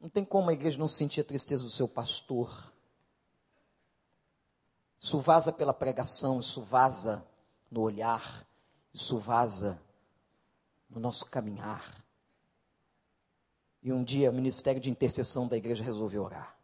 Não 0.00 0.08
tem 0.08 0.24
como 0.24 0.48
a 0.48 0.52
igreja 0.54 0.78
não 0.78 0.88
sentir 0.88 1.20
a 1.20 1.24
tristeza 1.24 1.62
do 1.62 1.70
seu 1.70 1.86
pastor. 1.86 2.72
Isso 4.98 5.18
vaza 5.18 5.52
pela 5.52 5.74
pregação, 5.74 6.40
isso 6.40 6.62
vaza 6.62 7.26
no 7.70 7.82
olhar, 7.82 8.46
isso 8.94 9.18
vaza 9.18 9.80
no 10.88 10.98
nosso 10.98 11.26
caminhar. 11.26 12.02
E 13.82 13.92
um 13.92 14.02
dia 14.02 14.30
o 14.30 14.34
ministério 14.34 14.80
de 14.80 14.90
intercessão 14.90 15.46
da 15.46 15.56
igreja 15.56 15.84
resolveu 15.84 16.24
orar. 16.24 16.58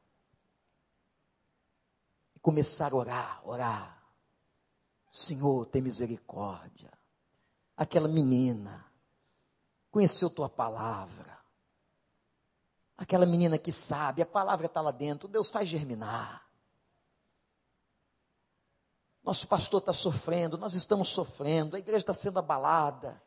E 2.34 2.40
começar 2.40 2.92
a 2.92 2.97
orar, 2.97 3.40
orar, 3.47 3.95
Senhor, 5.16 5.64
tem 5.64 5.80
misericórdia. 5.80 6.92
Aquela 7.74 8.06
menina 8.06 8.84
conheceu 9.90 10.28
tua 10.28 10.46
palavra. 10.46 11.38
Aquela 12.98 13.24
menina 13.24 13.56
que 13.56 13.72
sabe, 13.72 14.20
a 14.20 14.26
palavra 14.26 14.66
está 14.66 14.82
lá 14.82 14.90
dentro, 14.90 15.26
Deus 15.26 15.48
faz 15.48 15.70
germinar. 15.70 16.46
Nosso 19.22 19.48
pastor 19.48 19.80
está 19.80 19.92
sofrendo, 19.94 20.58
nós 20.58 20.74
estamos 20.74 21.08
sofrendo, 21.08 21.76
a 21.76 21.78
igreja 21.78 22.00
está 22.00 22.12
sendo 22.12 22.38
abalada, 22.38 23.20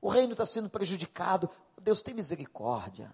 o 0.00 0.08
reino 0.08 0.32
está 0.32 0.46
sendo 0.46 0.70
prejudicado. 0.70 1.50
Deus 1.80 2.00
tem 2.00 2.14
misericórdia. 2.14 3.12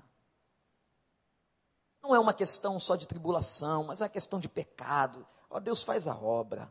Não 2.03 2.14
é 2.14 2.20
uma 2.20 2.34
questão 2.34 2.78
só 2.78 2.97
de 2.97 3.07
tribulação, 3.07 3.84
mas 3.84 4.03
é 4.03 4.05
uma 4.05 4.11
questão 4.11 4.39
de 4.39 4.49
pecado. 4.49 5.26
Ó, 5.49 5.59
Deus 5.59 5.82
faz 5.82 6.07
a 6.07 6.14
obra 6.14 6.70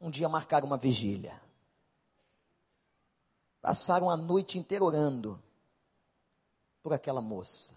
um 0.00 0.10
dia 0.10 0.28
marcar 0.28 0.64
uma 0.64 0.76
vigília. 0.76 1.40
passaram 3.60 4.08
a 4.08 4.16
noite 4.16 4.58
inteira 4.58 4.84
orando 4.84 5.42
por 6.82 6.92
aquela 6.92 7.20
moça. 7.20 7.76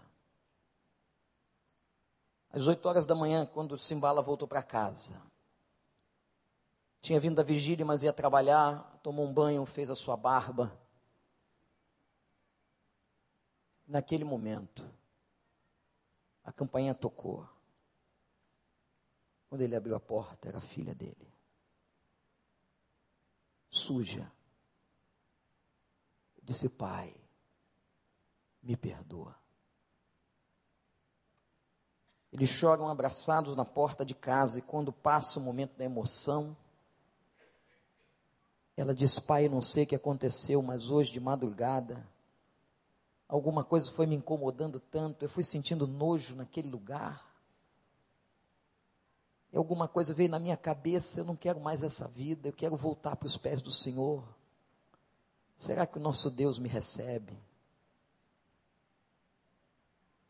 Às 2.50 2.66
oito 2.66 2.86
horas 2.88 3.04
da 3.04 3.14
manhã, 3.14 3.44
quando 3.46 3.78
Simbala 3.78 4.22
voltou 4.22 4.46
para 4.46 4.62
casa, 4.62 5.20
tinha 7.00 7.18
vindo 7.18 7.34
da 7.34 7.42
vigília, 7.42 7.84
mas 7.84 8.02
ia 8.02 8.12
trabalhar, 8.12 8.98
tomou 9.02 9.26
um 9.26 9.32
banho, 9.32 9.66
fez 9.66 9.90
a 9.90 9.96
sua 9.96 10.16
barba. 10.16 10.72
Naquele 13.86 14.22
momento, 14.22 14.88
a 16.44 16.52
campainha 16.52 16.94
tocou. 16.94 17.46
Quando 19.48 19.62
ele 19.62 19.74
abriu 19.74 19.96
a 19.96 20.00
porta, 20.00 20.48
era 20.48 20.58
a 20.58 20.62
filha 20.62 20.94
dele. 20.94 21.32
Suja. 23.72 24.30
Eu 26.36 26.44
disse, 26.44 26.68
pai, 26.68 27.16
me 28.62 28.76
perdoa. 28.76 29.34
Eles 32.30 32.50
choram 32.50 32.88
abraçados 32.88 33.56
na 33.56 33.64
porta 33.64 34.04
de 34.04 34.14
casa 34.14 34.58
e 34.58 34.62
quando 34.62 34.92
passa 34.92 35.38
o 35.38 35.42
momento 35.42 35.76
da 35.76 35.84
emoção, 35.84 36.54
ela 38.76 38.94
diz: 38.94 39.18
Pai, 39.18 39.48
não 39.48 39.60
sei 39.60 39.84
o 39.84 39.86
que 39.86 39.96
aconteceu, 39.96 40.62
mas 40.62 40.90
hoje 40.90 41.12
de 41.12 41.20
madrugada, 41.20 42.06
alguma 43.26 43.64
coisa 43.64 43.90
foi 43.90 44.06
me 44.06 44.14
incomodando 44.14 44.80
tanto, 44.80 45.24
eu 45.24 45.28
fui 45.28 45.42
sentindo 45.42 45.86
nojo 45.86 46.34
naquele 46.34 46.70
lugar. 46.70 47.31
Alguma 49.54 49.86
coisa 49.86 50.14
veio 50.14 50.30
na 50.30 50.38
minha 50.38 50.56
cabeça, 50.56 51.20
eu 51.20 51.24
não 51.24 51.36
quero 51.36 51.60
mais 51.60 51.82
essa 51.82 52.08
vida, 52.08 52.48
eu 52.48 52.52
quero 52.52 52.74
voltar 52.74 53.16
para 53.16 53.26
os 53.26 53.36
pés 53.36 53.60
do 53.60 53.70
Senhor. 53.70 54.24
Será 55.54 55.86
que 55.86 55.98
o 55.98 56.00
nosso 56.00 56.30
Deus 56.30 56.58
me 56.58 56.68
recebe? 56.68 57.38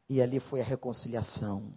E 0.09 0.21
ali 0.21 0.41
foi 0.41 0.61
a 0.61 0.65
reconciliação. 0.65 1.73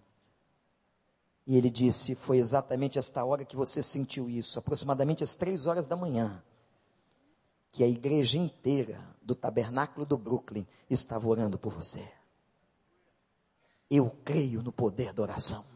E 1.46 1.56
ele 1.56 1.70
disse: 1.70 2.16
Foi 2.16 2.38
exatamente 2.38 2.98
esta 2.98 3.24
hora 3.24 3.46
que 3.46 3.56
você 3.56 3.84
sentiu 3.84 4.28
isso, 4.28 4.58
aproximadamente 4.58 5.24
às 5.24 5.36
três 5.36 5.68
horas 5.68 5.86
da 5.86 5.96
manhã, 5.96 6.44
que 7.72 7.84
a 7.84 7.88
igreja 7.88 8.40
inteira 8.40 9.00
do 9.22 9.36
tabernáculo 9.36 10.06
do 10.06 10.18
Brooklyn 10.18 10.66
estava 10.90 11.28
orando 11.28 11.60
por 11.60 11.72
você. 11.72 12.12
Eu 13.90 14.10
creio 14.26 14.64
no 14.64 14.72
poder 14.72 15.14
da 15.14 15.22
oração. 15.22 15.75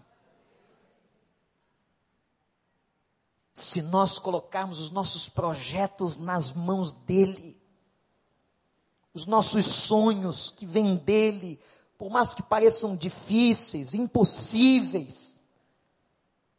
Se 3.59 3.81
nós 3.81 4.19
colocarmos 4.19 4.79
os 4.79 4.89
nossos 4.89 5.27
projetos 5.27 6.15
nas 6.15 6.53
mãos 6.53 6.93
dEle, 6.93 7.59
os 9.13 9.25
nossos 9.25 9.65
sonhos 9.65 10.49
que 10.49 10.65
vêm 10.65 10.95
dEle, 10.95 11.59
por 11.97 12.09
mais 12.09 12.33
que 12.33 12.41
pareçam 12.41 12.95
difíceis, 12.95 13.93
impossíveis, 13.93 15.37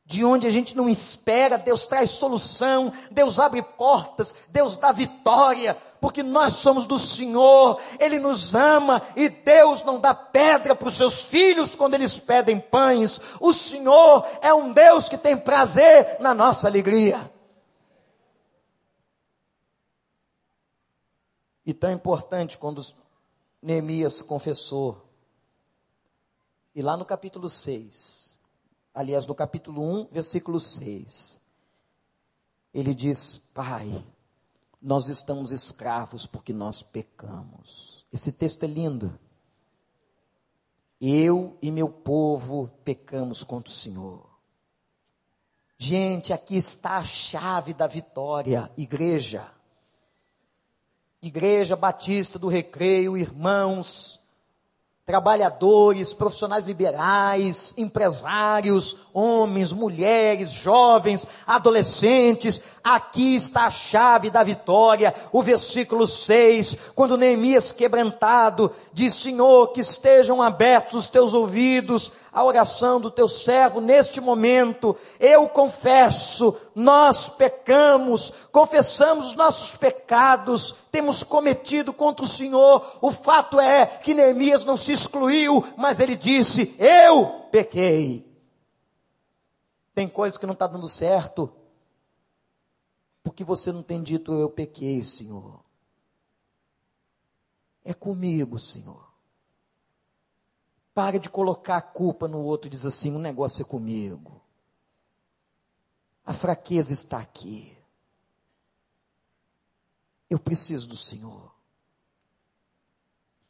de 0.05 0.25
onde 0.25 0.47
a 0.47 0.51
gente 0.51 0.77
não 0.77 0.89
espera, 0.89 1.57
Deus 1.57 1.87
traz 1.87 2.11
solução, 2.11 2.93
Deus 3.11 3.39
abre 3.39 3.63
portas, 3.63 4.35
Deus 4.49 4.77
dá 4.77 4.93
vitória, 4.93 5.79
porque 6.01 6.23
nós 6.23 6.57
somos 6.57 6.87
do 6.87 6.99
Senhor, 6.99 7.81
Ele 7.99 8.19
nos 8.19 8.55
ama 8.55 9.03
e 9.15 9.29
Deus 9.29 9.83
não 9.83 10.01
dá 10.01 10.15
pedra 10.15 10.75
para 10.75 10.89
os 10.89 10.97
seus 10.97 11.25
filhos 11.25 11.75
quando 11.75 11.95
eles 11.95 12.19
pedem 12.19 12.59
pães. 12.59 13.21
O 13.39 13.53
Senhor 13.53 14.27
é 14.41 14.53
um 14.55 14.73
Deus 14.73 15.09
que 15.09 15.19
tem 15.19 15.37
prazer 15.37 16.17
na 16.21 16.35
nossa 16.35 16.67
alegria. 16.67 17.31
E 21.65 21.75
tão 21.75 21.93
importante 21.93 22.57
quando 22.57 22.85
Neemias 23.63 24.23
confessou, 24.23 25.07
e 26.75 26.83
lá 26.83 26.97
no 26.97 27.05
capítulo 27.05 27.51
6, 27.51 28.39
aliás, 28.95 29.27
no 29.27 29.35
capítulo 29.35 29.83
1, 29.83 30.09
versículo 30.11 30.59
6. 30.59 31.41
Ele 32.73 32.95
diz: 32.95 33.39
Pai, 33.53 34.03
nós 34.81 35.09
estamos 35.09 35.51
escravos 35.51 36.27
porque 36.27 36.53
nós 36.53 36.83
pecamos. 36.83 38.07
Esse 38.13 38.33
texto 38.33 38.65
é 38.65 38.67
lindo. 38.67 39.19
Eu 41.01 41.57
e 41.63 41.71
meu 41.71 41.89
povo 41.89 42.71
pecamos 42.85 43.43
contra 43.43 43.71
o 43.71 43.75
Senhor. 43.75 44.29
Gente, 45.79 46.33
aqui 46.33 46.57
está 46.57 46.99
a 46.99 47.05
chave 47.05 47.73
da 47.73 47.87
vitória, 47.87 48.71
igreja. 48.77 49.51
Igreja 51.23 51.75
Batista 51.75 52.39
do 52.39 52.49
Recreio, 52.49 53.17
irmãos, 53.17 54.20
trabalhadores, 55.11 56.13
profissionais 56.13 56.65
liberais, 56.65 57.75
empresários, 57.77 58.97
homens, 59.13 59.73
mulheres, 59.73 60.53
jovens, 60.53 61.27
adolescentes. 61.45 62.63
Aqui 62.85 63.35
está 63.35 63.67
a 63.67 63.71
chave 63.73 64.31
da 64.31 64.45
vitória. 64.45 65.13
O 65.33 65.43
versículo 65.43 66.07
6, 66.07 66.93
quando 66.95 67.17
Neemias 67.17 67.73
quebrantado 67.73 68.71
diz: 68.93 69.15
Senhor, 69.15 69.73
que 69.73 69.81
estejam 69.81 70.41
abertos 70.41 71.01
os 71.01 71.09
teus 71.09 71.35
ouvidos 71.35 72.13
a 72.33 72.45
oração 72.45 73.01
do 73.01 73.11
teu 73.11 73.29
servo 73.29 73.81
neste 73.81 74.21
momento. 74.21 74.97
Eu 75.19 75.49
confesso, 75.49 76.57
nós 76.75 77.29
pecamos, 77.29 78.31
confessamos 78.53 79.29
os 79.29 79.35
nossos 79.35 79.77
pecados, 79.77 80.77
temos 80.93 81.23
cometido 81.23 81.93
contra 81.93 82.25
o 82.25 82.29
Senhor. 82.29 82.99
O 83.01 83.11
fato 83.11 83.59
é 83.59 83.87
que 83.87 84.15
Neemias 84.15 84.65
não 84.65 84.77
se 84.77 84.93
excluiu, 84.93 85.65
mas 85.77 86.01
ele 86.01 86.17
disse: 86.17 86.75
Eu 86.79 87.47
pequei. 87.51 88.29
Tem 89.95 90.09
coisa 90.09 90.39
que 90.39 90.47
não 90.47 90.55
está 90.55 90.67
dando 90.67 90.89
certo, 90.89 91.53
porque 93.23 93.45
você 93.45 93.73
não 93.73 93.83
tem 93.83 94.03
dito 94.03 94.33
eu 94.33 94.49
pequei, 94.49 95.03
Senhor. 95.03 95.61
É 97.85 97.93
comigo, 97.93 98.59
Senhor. 98.59 99.10
Para 100.93 101.19
de 101.19 101.31
colocar 101.31 101.77
a 101.77 101.83
culpa 101.83 102.27
no 102.27 102.43
outro 102.43 102.69
e 102.69 102.71
diz 102.71 102.85
assim: 102.85 103.15
o 103.15 103.19
negócio 103.19 103.63
é 103.63 103.65
comigo. 103.65 104.41
A 106.25 106.33
fraqueza 106.33 106.93
está 106.93 107.19
aqui. 107.19 107.77
Eu 110.29 110.39
preciso 110.39 110.89
do 110.89 110.97
Senhor. 110.97 111.51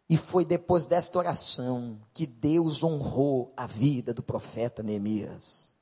E 0.09 0.17
foi 0.17 0.45
depois 0.45 0.87
desta 0.87 1.19
oração 1.19 2.01
que 2.13 2.27
Deus 2.27 2.83
honrou 2.83 3.53
a 3.57 3.67
vida 3.67 4.13
do 4.13 4.23
profeta 4.23 4.83
Neemias. 4.83 5.75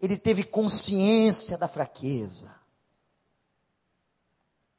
Ele 0.00 0.16
teve 0.16 0.42
consciência 0.42 1.58
da 1.58 1.68
fraqueza, 1.68 2.52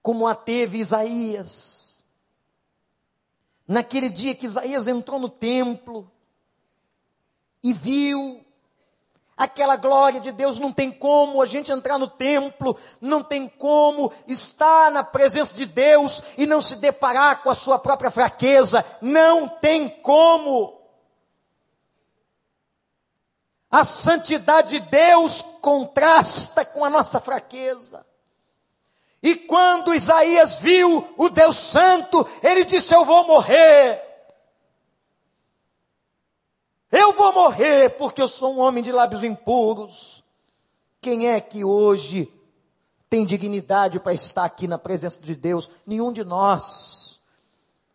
como 0.01 0.27
a 0.27 0.35
teve 0.35 0.79
Isaías 0.79 1.82
naquele 3.67 4.09
dia 4.09 4.35
que 4.35 4.45
Isaías 4.45 4.87
entrou 4.87 5.19
no 5.19 5.29
templo 5.29 6.11
e 7.63 7.71
viu 7.71 8.43
aquela 9.35 9.75
glória 9.75 10.19
de 10.19 10.31
Deus, 10.31 10.59
não 10.59 10.71
tem 10.71 10.91
como 10.91 11.41
a 11.41 11.45
gente 11.45 11.71
entrar 11.71 11.97
no 11.97 12.07
templo, 12.07 12.77
não 13.01 13.23
tem 13.23 13.47
como 13.47 14.11
estar 14.27 14.91
na 14.91 15.03
presença 15.03 15.55
de 15.55 15.65
Deus 15.65 16.21
e 16.37 16.45
não 16.45 16.61
se 16.61 16.75
deparar 16.75 17.41
com 17.41 17.49
a 17.49 17.55
sua 17.55 17.79
própria 17.79 18.11
fraqueza, 18.11 18.85
não 19.01 19.47
tem 19.47 19.89
como. 19.89 20.81
A 23.71 23.83
santidade 23.83 24.79
de 24.79 24.79
Deus 24.81 25.41
contrasta 25.41 26.63
com 26.63 26.85
a 26.85 26.89
nossa 26.89 27.19
fraqueza. 27.19 28.05
E 29.23 29.35
quando 29.35 29.95
Isaías 29.95 30.59
viu 30.59 31.07
o 31.17 31.29
Deus 31.29 31.57
Santo, 31.57 32.27
ele 32.43 32.65
disse: 32.65 32.93
Eu 32.93 33.05
vou 33.05 33.25
morrer. 33.25 34.01
Eu 36.91 37.13
vou 37.13 37.33
morrer 37.33 37.91
porque 37.91 38.21
eu 38.21 38.27
sou 38.27 38.53
um 38.53 38.59
homem 38.59 38.83
de 38.83 38.91
lábios 38.91 39.23
impuros. 39.23 40.21
Quem 41.01 41.29
é 41.29 41.39
que 41.39 41.63
hoje 41.63 42.31
tem 43.09 43.25
dignidade 43.25 43.97
para 43.97 44.13
estar 44.13 44.43
aqui 44.43 44.67
na 44.67 44.77
presença 44.77 45.21
de 45.21 45.35
Deus? 45.35 45.69
Nenhum 45.87 46.11
de 46.11 46.25
nós. 46.25 47.21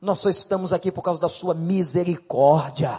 Nós 0.01 0.20
só 0.20 0.31
estamos 0.31 0.72
aqui 0.72 0.91
por 0.91 1.03
causa 1.03 1.20
da 1.20 1.29
sua 1.29 1.53
misericórdia. 1.53 2.99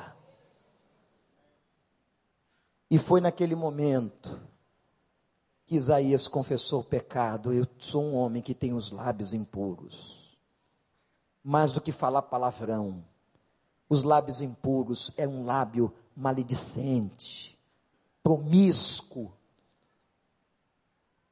E 2.92 3.00
foi 3.00 3.22
naquele 3.22 3.56
momento 3.56 4.49
que 5.70 5.76
Isaías 5.76 6.28
confessou 6.28 6.82
o 6.82 6.84
pecado. 6.84 7.54
Eu 7.54 7.64
sou 7.78 8.04
um 8.04 8.16
homem 8.16 8.42
que 8.42 8.56
tem 8.56 8.74
os 8.74 8.90
lábios 8.92 9.36
impuros. 9.36 10.36
Mais 11.44 11.72
do 11.72 11.80
que 11.80 11.92
falar 11.92 12.24
palavrão, 12.24 13.06
os 13.88 14.02
lábios 14.02 14.42
impuros 14.42 15.14
é 15.16 15.28
um 15.28 15.46
lábio 15.46 15.94
maledicente, 16.18 17.56
promíscuo. 18.24 19.32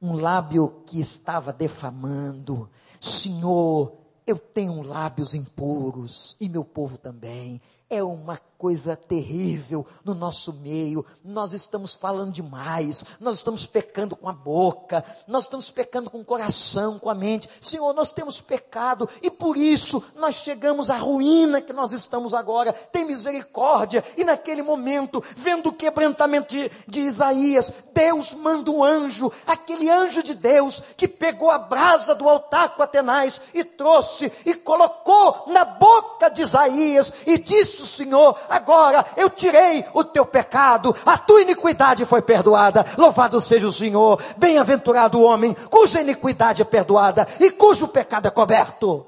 um 0.00 0.12
lábio 0.12 0.84
que 0.86 1.00
estava 1.00 1.52
defamando. 1.52 2.70
Senhor, 3.00 3.92
eu 4.24 4.38
tenho 4.38 4.82
lábios 4.82 5.34
impuros 5.34 6.36
e 6.38 6.48
meu 6.48 6.64
povo 6.64 6.96
também. 6.96 7.60
É 7.90 8.04
uma 8.04 8.36
coisa 8.58 8.96
terrível 8.96 9.86
no 10.04 10.14
nosso 10.14 10.52
meio. 10.52 11.06
Nós 11.24 11.52
estamos 11.52 11.94
falando 11.94 12.32
demais, 12.32 13.04
nós 13.20 13.36
estamos 13.36 13.64
pecando 13.64 14.16
com 14.16 14.28
a 14.28 14.32
boca, 14.32 15.04
nós 15.28 15.44
estamos 15.44 15.70
pecando 15.70 16.10
com 16.10 16.20
o 16.20 16.24
coração, 16.24 16.98
com 16.98 17.08
a 17.08 17.14
mente. 17.14 17.48
Senhor, 17.60 17.94
nós 17.94 18.10
temos 18.10 18.40
pecado 18.40 19.08
e 19.22 19.30
por 19.30 19.56
isso 19.56 20.02
nós 20.16 20.36
chegamos 20.36 20.90
à 20.90 20.96
ruína 20.96 21.62
que 21.62 21.72
nós 21.72 21.92
estamos 21.92 22.34
agora. 22.34 22.72
Tem 22.72 23.04
misericórdia. 23.04 24.04
E 24.16 24.24
naquele 24.24 24.62
momento, 24.62 25.22
vendo 25.36 25.68
o 25.68 25.72
quebrantamento 25.72 26.48
de, 26.56 26.70
de 26.88 27.00
Isaías, 27.00 27.72
Deus 27.94 28.34
manda 28.34 28.70
um 28.72 28.82
anjo, 28.82 29.30
aquele 29.46 29.88
anjo 29.88 30.22
de 30.22 30.34
Deus 30.34 30.82
que 30.96 31.06
pegou 31.06 31.50
a 31.50 31.58
brasa 31.58 32.12
do 32.12 32.28
altar 32.28 32.74
com 32.74 32.82
Atenais 32.82 33.40
e 33.54 33.62
trouxe 33.62 34.32
e 34.44 34.54
colocou 34.54 35.44
na 35.46 35.64
boca 35.64 36.28
de 36.28 36.42
Isaías 36.42 37.12
e 37.24 37.38
disse 37.38 37.86
Senhor: 37.86 38.36
agora 38.48 39.04
eu 39.16 39.30
tirei 39.30 39.84
o 39.94 40.04
teu 40.04 40.24
pecado, 40.26 40.94
a 41.04 41.16
tua 41.18 41.42
iniquidade 41.42 42.04
foi 42.04 42.22
perdoada. 42.22 42.84
Louvado 42.96 43.40
seja 43.40 43.66
o 43.66 43.72
Senhor, 43.72 44.22
bem-aventurado 44.36 45.18
o 45.18 45.22
homem 45.22 45.54
cuja 45.70 46.00
iniquidade 46.00 46.62
é 46.62 46.64
perdoada 46.64 47.26
e 47.40 47.50
cujo 47.50 47.88
pecado 47.88 48.28
é 48.28 48.30
coberto. 48.30 49.06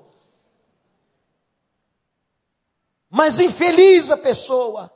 Mas 3.09 3.41
infeliz 3.41 4.11
a 4.11 4.17
pessoa 4.17 4.91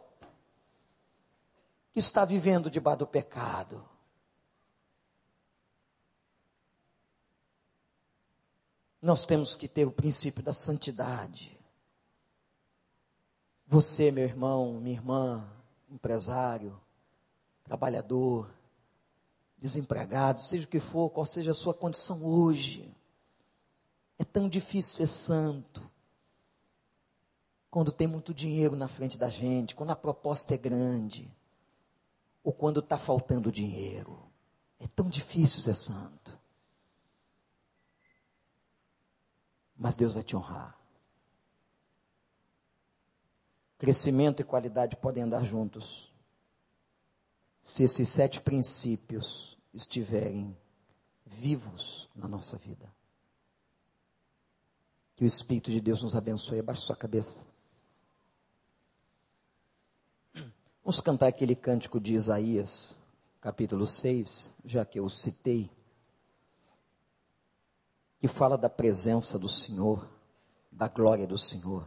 que 1.93 1.99
está 1.99 2.25
vivendo 2.25 2.71
debaixo 2.71 3.01
do 3.01 3.07
pecado. 3.07 3.85
Nós 9.01 9.25
temos 9.25 9.55
que 9.55 9.69
ter 9.69 9.85
o 9.85 9.93
princípio 9.93 10.43
da 10.43 10.53
santidade. 10.53 11.54
Você, 13.75 14.13
meu 14.13 14.23
irmão, 14.23 14.75
minha 14.75 14.95
irmã, 14.95 15.45
empresário, 15.91 16.81
trabalhador, 17.65 18.49
desempregado, 19.59 20.41
seja 20.41 20.65
o 20.65 20.69
que 20.69 20.79
for, 20.79 21.11
qual 21.11 21.27
seja 21.27 21.51
a 21.51 21.55
sua 21.55 21.75
condição 21.75 22.25
hoje, 22.25 22.89
é 24.17 24.25
tão 24.25 24.49
difícil 24.49 24.93
ser 24.93 25.09
santo. 25.09 25.91
Quando 27.69 27.91
tem 27.91 28.07
muito 28.07 28.33
dinheiro 28.33 28.77
na 28.77 28.87
frente 28.87 29.19
da 29.19 29.29
gente, 29.29 29.75
quando 29.75 29.91
a 29.91 29.97
proposta 29.97 30.55
é 30.55 30.57
grande, 30.57 31.29
ou 32.45 32.53
quando 32.53 32.79
está 32.79 32.97
faltando 32.97 33.51
dinheiro. 33.51 34.23
É 34.79 34.87
tão 34.87 35.11
difícil 35.11 35.61
ser 35.61 35.75
santo. 35.75 36.39
Mas 39.77 39.97
Deus 39.97 40.15
vai 40.15 40.23
te 40.23 40.37
honrar. 40.37 40.84
Crescimento 43.85 44.41
e 44.41 44.45
qualidade 44.45 44.97
podem 44.97 45.25
andar 45.25 45.45
juntos. 45.45 46.11
Se 47.61 47.85
esses 47.85 48.09
sete 48.09 48.41
princípios 48.41 49.59
estiverem 49.75 50.57
vivos 51.27 52.09
na 52.17 52.27
nossa 52.27 52.57
vida. 52.57 52.91
Que 55.15 55.23
o 55.23 55.27
Espírito 55.27 55.71
de 55.71 55.83
Deus 55.83 56.03
nos 56.03 56.17
abençoe. 56.17 56.61
Abaixe 56.61 56.81
sua 56.81 56.97
cabeça. 56.97 57.45
Vamos 60.83 61.03
cantar 61.03 61.27
aquele 61.27 61.55
cântico 61.55 62.01
de 62.01 62.15
Isaías, 62.15 62.99
capítulo 63.39 63.87
6, 63.87 64.55
já 64.65 64.87
que 64.87 64.99
eu 64.99 65.11
citei, 65.11 65.71
que 68.19 68.29
fala 68.29 68.57
da 68.57 68.71
presença 68.71 69.39
do 69.39 69.47
Senhor, 69.47 70.09
da 70.73 70.89
glória 70.89 71.27
do 71.27 71.37
Senhor. 71.37 71.87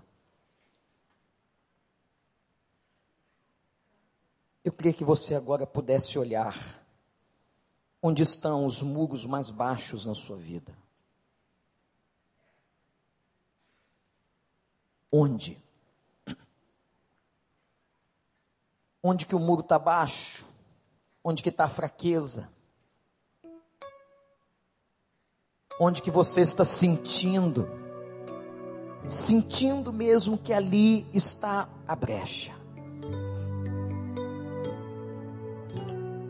Eu 4.68 4.74
queria 4.74 4.92
que 4.92 5.06
você 5.06 5.34
agora 5.34 5.66
pudesse 5.66 6.20
olhar 6.20 6.54
onde 8.04 8.22
estão 8.22 8.66
os 8.66 8.82
muros 8.82 9.26
mais 9.26 9.50
baixos 9.50 10.06
na 10.06 10.14
sua 10.14 10.36
vida. 10.36 10.78
Onde? 15.10 15.58
Onde 19.02 19.26
que 19.26 19.34
o 19.34 19.40
muro 19.40 19.62
está 19.62 19.80
baixo? 19.80 20.46
Onde 21.24 21.42
que 21.42 21.48
está 21.48 21.64
a 21.64 21.70
fraqueza? 21.70 22.52
Onde 25.80 26.02
que 26.02 26.12
você 26.12 26.42
está 26.42 26.66
sentindo? 26.66 27.70
Sentindo 29.06 29.94
mesmo 29.94 30.38
que 30.38 30.52
ali 30.52 31.08
está 31.14 31.70
a 31.88 31.96
brecha. 31.96 32.57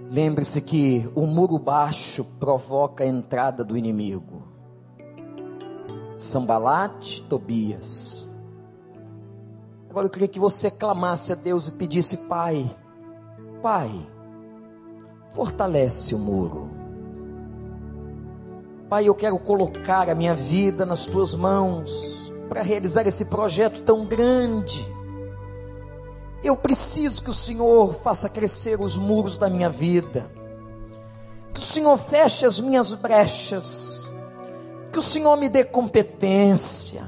Lembre-se 0.09 0.61
que 0.61 1.09
o 1.13 1.25
muro 1.25 1.59
baixo 1.59 2.23
provoca 2.39 3.03
a 3.03 3.07
entrada 3.07 3.63
do 3.63 3.75
inimigo. 3.75 4.43
Sambalate, 6.15 7.21
Tobias. 7.23 8.29
Agora 9.89 10.05
eu 10.05 10.09
queria 10.09 10.27
que 10.27 10.39
você 10.39 10.71
clamasse 10.71 11.33
a 11.33 11.35
Deus 11.35 11.67
e 11.67 11.71
pedisse: 11.71 12.17
Pai, 12.27 12.73
Pai, 13.61 14.07
fortalece 15.31 16.15
o 16.15 16.19
muro. 16.19 16.71
Pai, 18.89 19.09
eu 19.09 19.13
quero 19.13 19.37
colocar 19.37 20.09
a 20.09 20.15
minha 20.15 20.33
vida 20.33 20.85
nas 20.85 21.05
tuas 21.05 21.35
mãos 21.35 22.31
para 22.47 22.61
realizar 22.61 23.05
esse 23.05 23.25
projeto 23.25 23.83
tão 23.83 24.05
grande 24.05 24.85
eu 26.47 26.55
preciso 26.55 27.23
que 27.23 27.29
o 27.29 27.33
Senhor 27.33 27.93
faça 27.95 28.29
crescer 28.29 28.79
os 28.79 28.97
muros 28.97 29.37
da 29.37 29.49
minha 29.49 29.69
vida, 29.69 30.29
que 31.53 31.59
o 31.59 31.63
Senhor 31.63 31.97
feche 31.97 32.45
as 32.45 32.59
minhas 32.59 32.93
brechas, 32.93 34.11
que 34.91 34.99
o 34.99 35.01
Senhor 35.01 35.35
me 35.37 35.49
dê 35.49 35.63
competência, 35.63 37.03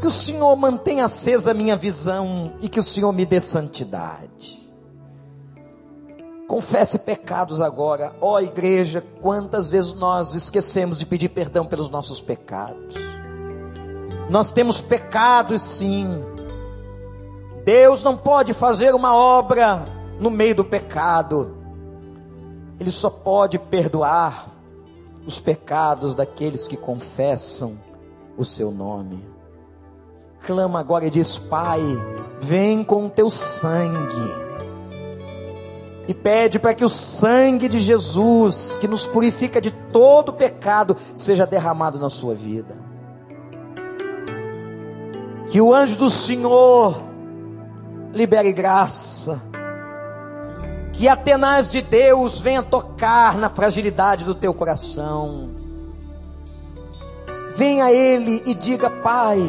que 0.00 0.06
o 0.06 0.10
Senhor 0.10 0.54
mantenha 0.56 1.04
acesa 1.04 1.52
a 1.52 1.54
minha 1.54 1.76
visão 1.76 2.54
e 2.60 2.68
que 2.68 2.80
o 2.80 2.82
Senhor 2.82 3.12
me 3.12 3.24
dê 3.24 3.40
santidade. 3.40 4.62
Confesse 6.46 6.98
pecados 6.98 7.60
agora, 7.60 8.14
ó 8.20 8.38
igreja, 8.38 9.02
quantas 9.22 9.70
vezes 9.70 9.94
nós 9.94 10.34
esquecemos 10.34 10.98
de 10.98 11.06
pedir 11.06 11.30
perdão 11.30 11.64
pelos 11.64 11.88
nossos 11.88 12.20
pecados. 12.20 12.94
Nós 14.28 14.50
temos 14.50 14.80
pecados 14.80 15.62
sim, 15.62 16.06
Deus 17.64 18.02
não 18.02 18.16
pode 18.16 18.52
fazer 18.52 18.94
uma 18.94 19.16
obra 19.16 19.86
no 20.20 20.30
meio 20.30 20.54
do 20.54 20.64
pecado. 20.64 21.56
Ele 22.78 22.90
só 22.90 23.08
pode 23.08 23.58
perdoar 23.58 24.48
os 25.26 25.40
pecados 25.40 26.14
daqueles 26.14 26.68
que 26.68 26.76
confessam 26.76 27.78
o 28.36 28.44
seu 28.44 28.70
nome. 28.70 29.24
Clama 30.44 30.78
agora 30.78 31.06
e 31.06 31.10
diz: 31.10 31.38
Pai, 31.38 31.80
vem 32.40 32.84
com 32.84 33.06
o 33.06 33.10
teu 33.10 33.30
sangue. 33.30 34.44
E 36.06 36.12
pede 36.12 36.58
para 36.58 36.74
que 36.74 36.84
o 36.84 36.88
sangue 36.88 37.66
de 37.66 37.78
Jesus, 37.78 38.76
que 38.78 38.86
nos 38.86 39.06
purifica 39.06 39.58
de 39.58 39.70
todo 39.70 40.34
pecado, 40.34 40.98
seja 41.14 41.46
derramado 41.46 41.98
na 41.98 42.10
sua 42.10 42.34
vida. 42.34 42.76
Que 45.48 45.62
o 45.62 45.72
anjo 45.72 45.96
do 45.96 46.10
Senhor 46.10 47.13
libere 48.14 48.52
graça. 48.52 49.42
Que 50.92 51.08
a 51.08 51.16
tenaz 51.16 51.68
de 51.68 51.82
Deus 51.82 52.40
venha 52.40 52.62
tocar 52.62 53.36
na 53.36 53.48
fragilidade 53.48 54.24
do 54.24 54.34
teu 54.34 54.54
coração. 54.54 55.50
Venha 57.56 57.86
a 57.86 57.92
Ele 57.92 58.42
e 58.46 58.54
diga: 58.54 58.88
Pai, 58.88 59.40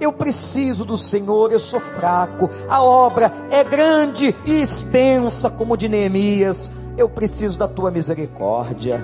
eu 0.00 0.12
preciso 0.12 0.84
do 0.84 0.96
Senhor, 0.96 1.50
eu 1.50 1.58
sou 1.58 1.80
fraco, 1.80 2.48
a 2.68 2.80
obra 2.80 3.32
é 3.50 3.64
grande 3.64 4.34
e 4.46 4.62
extensa 4.62 5.50
como 5.50 5.76
de 5.76 5.88
Neemias, 5.88 6.70
eu 6.96 7.08
preciso 7.08 7.58
da 7.58 7.66
tua 7.66 7.90
misericórdia. 7.90 9.02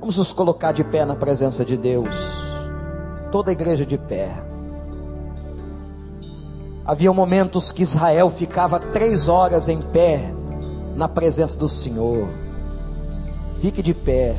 Vamos 0.00 0.16
nos 0.16 0.32
colocar 0.32 0.72
de 0.72 0.82
pé 0.82 1.04
na 1.04 1.14
presença 1.14 1.64
de 1.64 1.76
Deus 1.76 2.51
toda 3.32 3.50
a 3.50 3.52
igreja 3.52 3.86
de 3.86 3.96
pé. 3.96 4.30
Havia 6.84 7.10
momentos 7.12 7.72
que 7.72 7.82
Israel 7.82 8.28
ficava 8.28 8.78
três 8.78 9.26
horas 9.26 9.70
em 9.70 9.80
pé 9.80 10.30
na 10.94 11.08
presença 11.08 11.58
do 11.58 11.68
Senhor. 11.68 12.28
Fique 13.60 13.82
de 13.82 13.94
pé. 13.94 14.36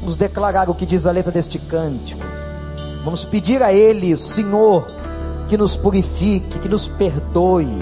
Vamos 0.00 0.16
declarar 0.16 0.68
o 0.68 0.74
que 0.74 0.84
diz 0.84 1.06
a 1.06 1.12
letra 1.12 1.32
deste 1.32 1.58
cântico. 1.58 2.20
Vamos 3.04 3.24
pedir 3.24 3.62
a 3.62 3.72
Ele, 3.72 4.16
Senhor, 4.18 4.86
que 5.48 5.56
nos 5.56 5.74
purifique, 5.74 6.58
que 6.58 6.68
nos 6.68 6.88
perdoe, 6.88 7.78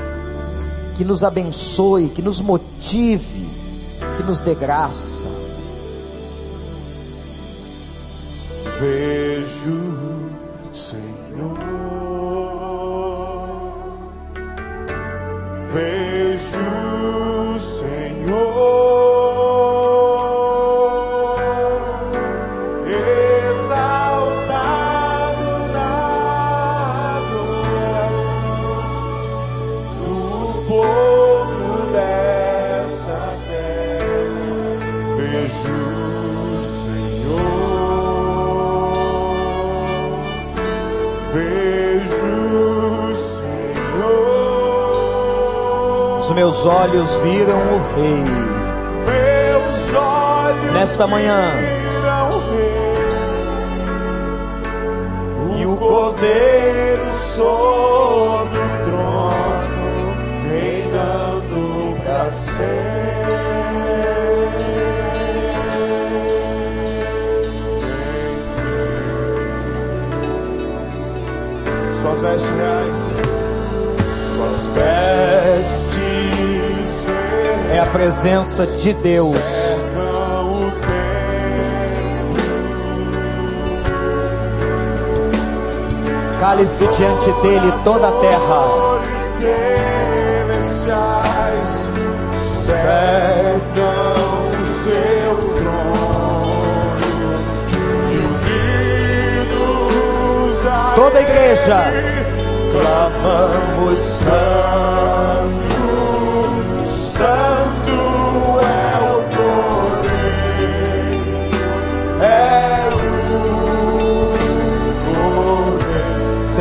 que 0.97 1.05
nos 1.05 1.25
abençoe, 1.25 2.11
que 2.11 2.23
nos 2.23 2.41
motive, 2.41 3.49
que 4.17 4.23
nos 4.23 4.41
dê 4.41 4.55
graça. 4.55 5.27
Vejo, 9.41 9.73
Senhor, 10.71 11.57
vejo, 15.73 16.20
meus 46.41 46.65
olhos 46.65 47.11
viram 47.23 47.59
o 47.59 47.79
Rei. 47.95 48.25
Meus 49.05 49.93
olhos 49.93 50.73
Nesta 50.73 51.07
manhã. 51.07 51.39
viram 51.99 52.31
o 52.31 52.39
Rei, 52.51 52.81
e 55.61 55.67
o 55.67 55.77
Cordeiro 55.77 57.13
sobre 57.13 58.59
o 58.59 58.69
trono, 58.85 60.15
reinando 60.49 62.01
para 62.03 62.31
sempre. 62.31 62.71
Suas 72.01 72.23
vestes 72.23 72.51
reais, 72.57 73.17
suas 74.15 74.69
vestes 74.69 75.90
a 77.81 77.87
presença 77.87 78.67
de 78.67 78.93
Deus. 78.93 79.37
Cale-se 86.39 86.87
diante 86.89 87.33
dele 87.43 87.73
toda 87.85 88.09
a 88.09 88.13
terra. 88.21 89.01
Celestiais 89.17 90.71
cercam 92.41 92.91
o 94.61 94.65
seu 94.65 95.37
trono 95.55 95.81
Toda 100.95 101.19
a 101.19 101.23
igreja. 101.23 101.83
Clamamos 102.73 103.99
santo, 103.99 104.31
santo 106.85 107.50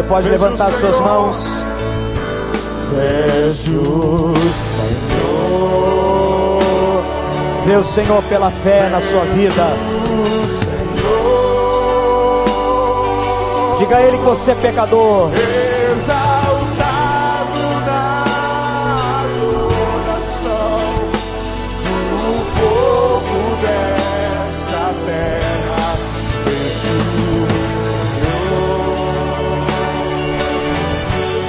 pode 0.10 0.28
Vejo 0.28 0.44
levantar 0.44 0.72
suas 0.72 0.96
Senhor. 0.96 1.08
mãos. 1.08 1.48
Vejo 2.96 3.80
o 3.80 4.34
Senhor, 4.54 4.90
Vê 7.66 7.76
o 7.76 7.84
Senhor 7.84 8.24
pela 8.24 8.50
fé 8.50 8.90
na 8.90 9.00
sua 9.00 9.24
vida. 9.26 9.68
Diga 13.78 13.98
a 13.98 14.02
Ele 14.02 14.18
que 14.18 14.24
você 14.24 14.52
é 14.52 14.56
pecador. 14.56 15.30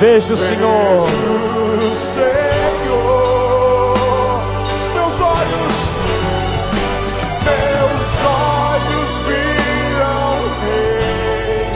Veja 0.01 0.33
o 0.33 0.37
Senhor. 0.37 1.03
O 1.03 1.95
Senhor, 1.95 2.25
os 4.79 4.89
meus 4.95 5.21
olhos, 5.21 5.77
meus 7.45 8.25
olhos 8.25 9.11
viram 9.27 10.41
o 10.41 10.49
Rei, 10.65 11.69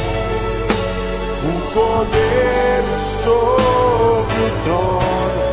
o 1.44 1.54
Cordeiro 1.74 2.94
sobre 2.96 4.40
o 4.40 4.48
trono, 4.64 5.44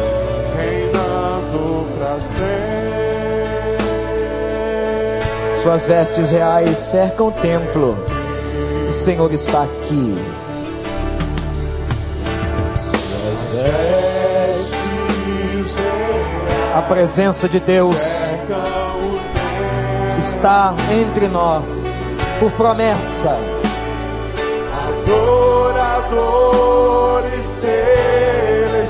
reinando 0.56 1.92
para 1.98 2.22
sempre. 2.22 2.52
Suas 5.62 5.86
vestes 5.86 6.32
reais 6.32 6.80
cercam 6.80 7.28
o 7.28 7.32
templo. 7.34 7.98
O 8.88 8.94
Senhor 8.94 9.34
está 9.34 9.64
aqui. 9.64 10.16
A 16.74 16.82
presença 16.82 17.50
de 17.50 17.60
Deus 17.60 17.98
está 20.18 20.74
entre 20.90 21.28
nós. 21.28 21.86
Por 22.40 22.54
promessa. 22.54 23.38
Adoradores 25.04 27.44
celestiais 27.44 28.88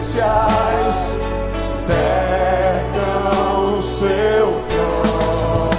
cercam 1.65 3.77
o 3.77 3.82
seu 3.82 4.61
trono, 4.69 5.71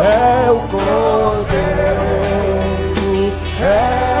é 0.00 0.50
o 0.50 0.60
Cordeiro, 0.68 2.02
é 3.60 4.14
o 4.14 4.17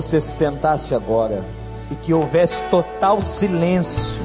você 0.00 0.18
se 0.18 0.30
sentasse 0.32 0.94
agora 0.94 1.44
e 1.90 1.94
que 1.94 2.14
houvesse 2.14 2.62
total 2.70 3.20
silêncio. 3.20 4.22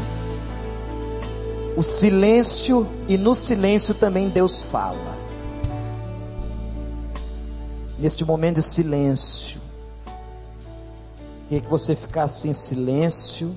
O 1.76 1.84
silêncio 1.84 2.88
e 3.10 3.18
no 3.18 3.36
silêncio 3.36 3.94
também 3.94 4.30
Deus 4.30 4.64
fala. 4.64 5.16
Neste 8.00 8.24
momento 8.24 8.56
de 8.56 8.64
silêncio, 8.64 9.60
queria 11.50 11.62
que 11.62 11.70
você 11.70 11.94
ficasse 11.94 12.48
em 12.48 12.54
silêncio, 12.54 13.54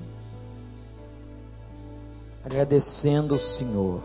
agradecendo 2.43 3.35
o 3.35 3.39
Senhor 3.39 4.01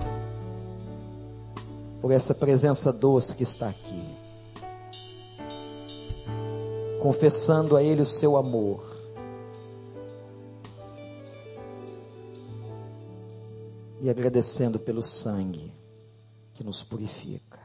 por 2.01 2.13
essa 2.13 2.33
presença 2.33 2.93
doce 2.93 3.35
que 3.35 3.43
está 3.43 3.69
aqui 3.69 4.04
confessando 7.05 7.77
a 7.77 7.83
Ele 7.83 8.01
o 8.01 8.07
seu 8.07 8.35
amor. 8.35 8.83
E 14.01 14.09
agradecendo 14.09 14.81
pelo 14.81 15.03
sangue 15.03 15.71
que 16.55 16.65
nos 16.65 16.83
purifica. 16.83 17.64